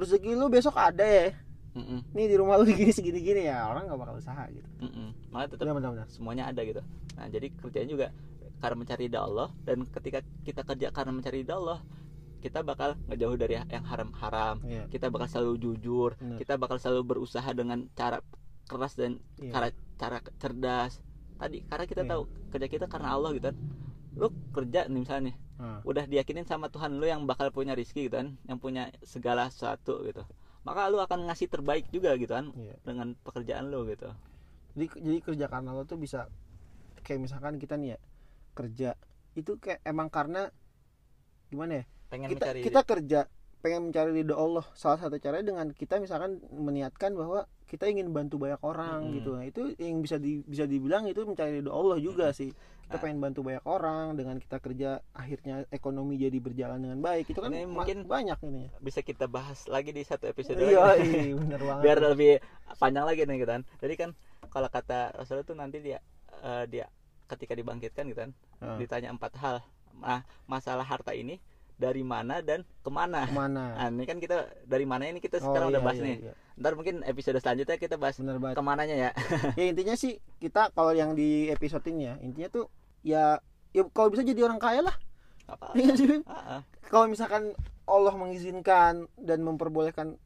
rezeki 0.00 0.34
lu 0.34 0.50
besok 0.50 0.74
ada 0.74 1.04
ya. 1.06 1.30
Mm-mm, 1.78 2.10
nih 2.16 2.26
di 2.26 2.34
rumah 2.34 2.58
lu 2.58 2.66
gini 2.74 2.90
segini 2.90 3.22
gini 3.22 3.46
ya 3.46 3.70
orang 3.70 3.86
nggak 3.86 4.00
bakal 4.00 4.18
usaha 4.18 4.42
gitu. 4.50 4.66
Mm-mm. 4.82 5.14
malah 5.30 5.46
tetap 5.46 5.68
benar 5.68 5.76
benar 5.78 5.90
benar 5.94 6.08
semuanya 6.10 6.50
ada 6.50 6.60
gitu. 6.66 6.82
Nah 7.14 7.26
jadi 7.30 7.46
kerjanya 7.54 7.88
juga 7.88 8.06
karena 8.58 8.74
mencari 8.74 9.06
ridha 9.06 9.20
Allah 9.22 9.48
dan 9.62 9.86
ketika 9.86 10.18
kita 10.42 10.66
kerja 10.66 10.90
karena 10.90 11.12
mencari 11.14 11.46
ridha 11.46 11.54
Allah 11.54 11.78
kita 12.38 12.62
bakal 12.62 12.94
ngejauh 13.10 13.36
dari 13.36 13.58
yang 13.58 13.84
haram-haram 13.86 14.62
iya 14.62 14.86
kita 14.86 15.10
bakal 15.10 15.26
selalu 15.26 15.54
jujur 15.58 16.14
Benar. 16.18 16.38
kita 16.38 16.54
bakal 16.54 16.76
selalu 16.78 17.02
berusaha 17.04 17.50
dengan 17.50 17.86
cara 17.94 18.22
keras 18.68 18.94
dan 18.94 19.18
Iya. 19.40 19.52
cara 19.54 19.68
cara 19.98 20.18
cerdas 20.38 21.02
tadi 21.38 21.62
karena 21.66 21.84
kita 21.86 22.02
Iya. 22.06 22.10
tahu 22.14 22.22
kerja 22.54 22.66
kita 22.68 22.86
karena 22.86 23.08
Allah 23.14 23.30
gitu 23.34 23.50
kan 23.50 23.56
lu 24.18 24.28
kerja 24.50 24.90
nih 24.90 24.98
misalnya 24.98 25.30
nih, 25.30 25.36
Nah, 25.58 25.82
udah 25.82 26.06
diyakinin 26.06 26.46
sama 26.46 26.70
Tuhan 26.70 27.02
lu 27.02 27.06
yang 27.06 27.26
bakal 27.26 27.50
punya 27.50 27.74
rizki 27.74 28.06
gitu 28.06 28.14
kan 28.14 28.38
yang 28.46 28.62
punya 28.62 28.94
segala 29.02 29.50
sesuatu 29.50 30.06
gitu 30.06 30.22
maka 30.62 30.86
lu 30.86 31.02
akan 31.02 31.26
ngasih 31.26 31.50
terbaik 31.50 31.90
juga 31.90 32.14
gitu 32.14 32.30
kan 32.30 32.54
iya. 32.54 32.78
dengan 32.86 33.18
pekerjaan 33.26 33.66
lu 33.66 33.82
gitu 33.90 34.06
jadi 34.78 34.86
jadi 35.02 35.18
kerja 35.18 35.46
karena 35.50 35.74
lo 35.74 35.82
tuh 35.82 35.98
bisa 35.98 36.30
kayak 37.02 37.26
misalkan 37.26 37.58
kita 37.58 37.74
nih 37.74 37.94
ya 37.94 37.98
kerja 38.54 38.90
itu 39.34 39.58
kayak 39.58 39.82
emang 39.82 40.10
karena 40.10 40.50
gimana 41.50 41.82
ya 41.82 41.84
pengen 42.08 42.28
kita 42.28 42.44
mencari 42.44 42.60
kita 42.62 42.80
kerja 42.82 43.20
pengen 43.58 43.90
mencari 43.90 44.14
ridho 44.14 44.34
Allah. 44.34 44.62
Salah 44.72 44.96
satu 44.96 45.18
caranya 45.18 45.50
dengan 45.50 45.66
kita 45.70 45.98
misalkan 45.98 46.38
meniatkan 46.48 47.10
bahwa 47.12 47.42
kita 47.66 47.90
ingin 47.90 48.06
bantu 48.08 48.38
banyak 48.38 48.62
orang 48.62 49.02
Mm-mm. 49.02 49.16
gitu. 49.18 49.30
Nah 49.34 49.44
itu 49.44 49.62
yang 49.76 49.98
bisa 49.98 50.14
di, 50.14 50.46
bisa 50.46 50.62
dibilang 50.62 51.04
itu 51.04 51.26
mencari 51.26 51.58
ridho 51.58 51.74
Allah 51.74 51.98
juga 51.98 52.30
sih. 52.30 52.54
Kita 52.86 52.96
Ah. 52.96 53.02
pengen 53.02 53.18
bantu 53.18 53.42
banyak 53.42 53.66
orang 53.66 54.14
dengan 54.14 54.38
kita 54.38 54.62
kerja 54.62 55.02
akhirnya 55.10 55.66
ekonomi 55.68 56.14
jadi 56.16 56.38
berjalan 56.38 56.78
dengan 56.80 57.02
baik. 57.02 57.28
Itu 57.28 57.42
kan 57.42 57.50
Ini 57.50 57.66
mungkin 57.66 58.06
banyak 58.06 58.38
ini. 58.46 58.70
bisa 58.78 59.02
kita 59.02 59.26
bahas 59.26 59.66
lagi 59.66 59.90
di 59.90 60.00
satu 60.00 60.24
episode 60.24 60.56
iya 60.56 60.94
lagi. 60.94 61.10
iya, 61.10 61.34
bener 61.34 61.60
banget. 61.68 61.82
Biar 61.82 61.98
lebih 62.00 62.32
panjang 62.78 63.04
lagi 63.04 63.20
nih 63.26 63.36
gitu 63.42 63.50
kan. 63.50 63.62
Jadi 63.82 63.94
kan 63.98 64.10
kalau 64.48 64.70
kata 64.70 65.18
Rasulullah 65.18 65.42
tuh 65.44 65.58
nanti 65.58 65.82
dia 65.82 65.98
eh, 66.38 66.64
dia 66.70 66.86
ketika 67.26 67.52
dibangkitkan 67.52 68.06
gitu 68.06 68.22
kan 68.22 68.30
Ah, 68.62 68.78
ditanya 68.78 69.10
empat 69.10 69.34
hal. 69.34 69.66
Nah 69.98 70.22
masalah 70.46 70.86
harta 70.86 71.10
ini 71.10 71.42
dari 71.78 72.02
mana 72.02 72.42
dan 72.42 72.66
ke 72.82 72.90
mana? 72.90 73.22
Ke 73.24 73.32
mana? 73.32 73.64
Nah 73.78 73.88
ini 73.88 74.04
kan 74.04 74.18
kita 74.18 74.50
dari 74.66 74.82
mana 74.82 75.06
ini 75.06 75.22
kita 75.22 75.38
Oh, 75.38 75.48
sekarang 75.48 75.70
udah 75.70 75.80
iya, 75.80 75.86
bahas 75.86 75.98
iya, 76.02 76.06
nih. 76.10 76.16
iya. 76.26 76.34
ntar 76.58 76.74
mungkin 76.74 77.06
episode 77.06 77.38
selanjutnya 77.38 77.78
kita 77.78 77.94
bahas 77.94 78.18
bener 78.18 78.42
banget. 78.42 78.58
ke 78.58 78.64
mananya 78.66 78.96
ya. 78.98 79.10
Ya 79.58 79.64
intinya 79.70 79.94
sih 79.94 80.18
kita 80.42 80.74
kalau 80.74 80.90
yang 80.90 81.14
di 81.14 81.46
episode 81.48 81.86
ini 81.86 82.10
ya 82.10 82.14
intinya 82.18 82.50
tuh 82.50 82.66
ya 83.06 83.38
ya 83.70 83.86
kalau 83.94 84.10
bisa 84.10 84.26
jadi 84.26 84.42
orang 84.42 84.58
kaya 84.58 84.82
lah. 84.82 84.96
Apa 85.46 85.72
Iya 85.72 85.94
kalau 86.92 87.06
misalkan 87.06 87.54
Allah 87.86 88.12
mengizinkan 88.12 89.06
dan 89.16 89.38
memperbolehkan 89.40 90.18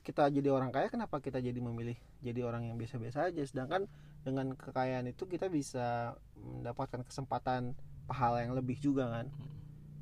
kita 0.00 0.28
jadi 0.28 0.52
orang 0.52 0.68
kaya 0.68 0.88
kenapa 0.88 1.16
kita 1.18 1.40
jadi 1.40 1.56
memilih 1.56 1.96
jadi 2.20 2.44
orang 2.44 2.68
yang 2.68 2.76
biasa-biasa 2.76 3.32
aja? 3.32 3.42
Sedangkan 3.42 3.88
dengan 4.20 4.52
kekayaan 4.52 5.08
itu 5.08 5.24
kita 5.24 5.48
bisa 5.48 6.12
mendapatkan 6.36 7.00
kesempatan 7.08 7.72
pahala 8.04 8.44
yang 8.44 8.52
lebih 8.52 8.76
juga 8.76 9.08
kan 9.08 9.32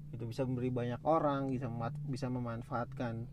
itu 0.08 0.24
bisa 0.24 0.42
memberi 0.44 0.68
banyak 0.68 1.00
orang 1.04 1.52
bisa 1.52 1.68
memat- 1.68 2.04
bisa 2.08 2.26
memanfaatkan. 2.28 3.28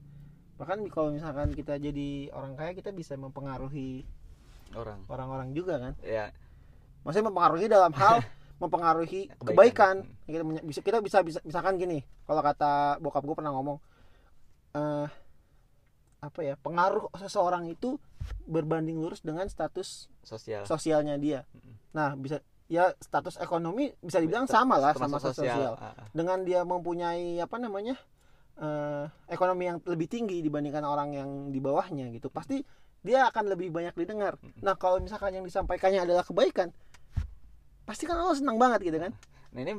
Bahkan 0.56 0.88
kalau 0.88 1.12
misalkan 1.12 1.52
kita 1.52 1.76
jadi 1.76 2.32
orang 2.32 2.56
kaya 2.56 2.72
kita 2.72 2.92
bisa 2.92 3.16
mempengaruhi 3.16 4.04
orang. 4.72 5.04
orang-orang 5.08 5.50
juga 5.52 5.80
kan? 5.80 5.94
Ya. 6.02 6.32
Maksudnya 7.04 7.32
mempengaruhi 7.32 7.68
dalam 7.68 7.92
hal 7.96 8.24
mempengaruhi 8.64 9.28
Kebaikan. 9.36 9.46
kebaikan, 9.52 9.96
kita 10.26 10.44
bisa 10.64 10.82
kita 10.82 10.98
bisa 11.04 11.18
bisa 11.22 11.40
misalkan 11.44 11.76
gini 11.76 12.00
kalau 12.24 12.40
kata 12.40 13.04
bokap 13.04 13.28
gue 13.28 13.36
pernah 13.36 13.52
ngomong 13.52 13.78
eh 14.76 15.08
apa 16.24 16.40
ya 16.42 16.56
pengaruh 16.58 17.12
seseorang 17.20 17.70
itu 17.70 18.00
berbanding 18.50 18.98
lurus 18.98 19.22
dengan 19.22 19.46
status 19.46 20.10
sosial. 20.24 20.64
sosialnya 20.66 21.20
dia. 21.20 21.44
Nah 21.94 22.16
bisa 22.18 22.42
ya 22.66 22.90
status 22.98 23.38
ekonomi 23.38 23.94
bisa 24.02 24.18
dibilang 24.18 24.50
sama 24.50 24.82
lah 24.82 24.98
sama 24.98 25.22
status 25.22 25.46
sosial. 25.46 25.78
Ah, 25.78 25.94
ah. 25.94 26.08
dengan 26.10 26.42
dia 26.42 26.66
mempunyai 26.66 27.38
apa 27.38 27.62
namanya 27.62 27.96
eh 28.56 29.06
ekonomi 29.30 29.68
yang 29.68 29.78
lebih 29.84 30.08
tinggi 30.08 30.40
dibandingkan 30.40 30.82
orang 30.88 31.12
yang 31.14 31.30
di 31.52 31.60
bawahnya 31.60 32.10
gitu 32.16 32.32
pasti 32.32 32.64
dia 33.06 33.30
akan 33.30 33.54
lebih 33.54 33.70
banyak 33.70 33.94
didengar. 33.94 34.40
Nah 34.66 34.74
kalau 34.80 34.98
misalkan 34.98 35.38
yang 35.38 35.46
disampaikannya 35.46 36.10
adalah 36.10 36.26
kebaikan 36.26 36.74
pasti 37.86 38.10
kan 38.10 38.18
Allah 38.18 38.34
senang 38.34 38.58
banget 38.58 38.82
gitu 38.90 38.98
kan? 38.98 39.14
Nah 39.54 39.62
ini 39.62 39.78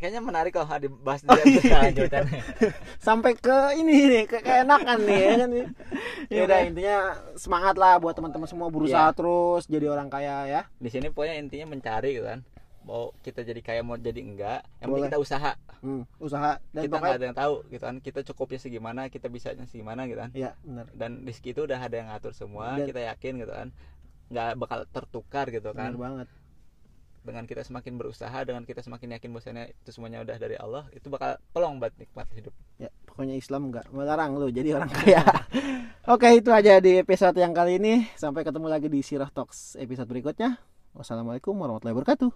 kayaknya 0.00 0.18
menarik 0.18 0.50
kalau 0.50 0.80
dibahas 0.80 1.20
di 1.20 1.28
Oh, 1.28 1.36
episode 1.36 1.60
iya. 1.60 1.70
selanjutnya 1.70 2.20
sampai 3.06 3.32
ke 3.34 3.56
ini 3.76 3.94
nih 4.08 4.24
ke 4.24 4.38
keenakan 4.40 4.98
nih 5.02 5.20
ya 5.20 5.32
kan 5.36 5.50
ya 6.32 6.40
udah. 6.42 6.58
intinya 6.64 6.96
semangat 7.36 7.76
lah 7.76 7.96
buat 7.96 8.12
teman-teman 8.12 8.48
semua 8.48 8.66
berusaha 8.66 9.06
Iya. 9.06 9.14
terus 9.14 9.62
jadi 9.66 9.86
orang 9.86 10.08
kaya 10.08 10.36
ya. 10.46 10.60
Di 10.74 10.88
sini 10.88 11.08
pokoknya 11.08 11.36
intinya 11.36 11.66
mencari 11.68 12.14
gitu 12.14 12.24
kan. 12.24 12.40
Mau 12.80 13.12
kita 13.20 13.42
jadi 13.42 13.60
kaya 13.60 13.80
mau 13.82 13.94
jadi 13.94 14.18
enggak 14.18 14.64
yang 14.80 14.88
penting 14.88 15.06
kita 15.06 15.18
usaha. 15.18 15.52
Hmm, 15.78 16.08
usaha. 16.16 16.56
Dan 16.70 16.82
kita 16.82 16.96
nggak 16.96 17.14
ada 17.14 17.26
yang 17.26 17.36
tahu 17.36 17.54
gitu 17.68 17.82
kan. 17.82 17.96
Kita 17.98 18.20
cukupnya 18.24 18.56
segimana 18.58 19.00
kita 19.06 19.28
bisanya 19.28 19.64
segimana 19.66 20.04
gitu 20.04 20.16
kan. 20.18 20.32
Ya 20.32 20.56
benar. 20.62 20.88
Dan 20.90 21.22
di 21.22 21.32
situ 21.32 21.60
udah 21.60 21.76
ada 21.76 21.92
yang 21.92 22.08
ngatur 22.08 22.32
semua 22.32 22.74
Dan- 22.74 22.88
kita 22.88 23.00
yakin 23.04 23.32
gitu 23.38 23.52
kan. 23.52 23.68
Nggak 24.28 24.48
bakal 24.56 24.78
tertukar 24.88 25.46
gitu 25.48 25.68
benar 25.68 25.92
kan 25.92 25.92
banget 25.94 26.28
dengan 27.20 27.44
kita 27.44 27.60
semakin 27.60 28.00
berusaha 28.00 28.38
dengan 28.44 28.64
kita 28.64 28.80
semakin 28.80 29.16
yakin 29.20 29.28
bahwasanya 29.32 29.64
itu 29.68 29.90
semuanya 29.92 30.24
udah 30.24 30.36
dari 30.40 30.56
Allah 30.56 30.88
itu 30.96 31.06
bakal 31.12 31.36
pelong 31.52 31.76
buat 31.76 31.92
nikmat 32.00 32.26
hidup. 32.32 32.54
Ya 32.80 32.88
pokoknya 33.04 33.36
Islam 33.36 33.68
nggak 33.68 33.92
melarang 33.92 34.40
lu 34.40 34.48
jadi 34.48 34.76
orang 34.80 34.88
kaya. 34.88 35.20
Oke 36.14 36.32
itu 36.32 36.48
aja 36.48 36.80
di 36.80 36.96
episode 37.00 37.36
yang 37.36 37.52
kali 37.52 37.76
ini. 37.76 38.08
Sampai 38.16 38.42
ketemu 38.42 38.66
lagi 38.72 38.88
di 38.88 39.04
Sirah 39.04 39.28
Talks 39.28 39.76
episode 39.76 40.08
berikutnya. 40.08 40.56
Wassalamualaikum 40.96 41.54
warahmatullahi 41.54 41.96
wabarakatuh 42.00 42.30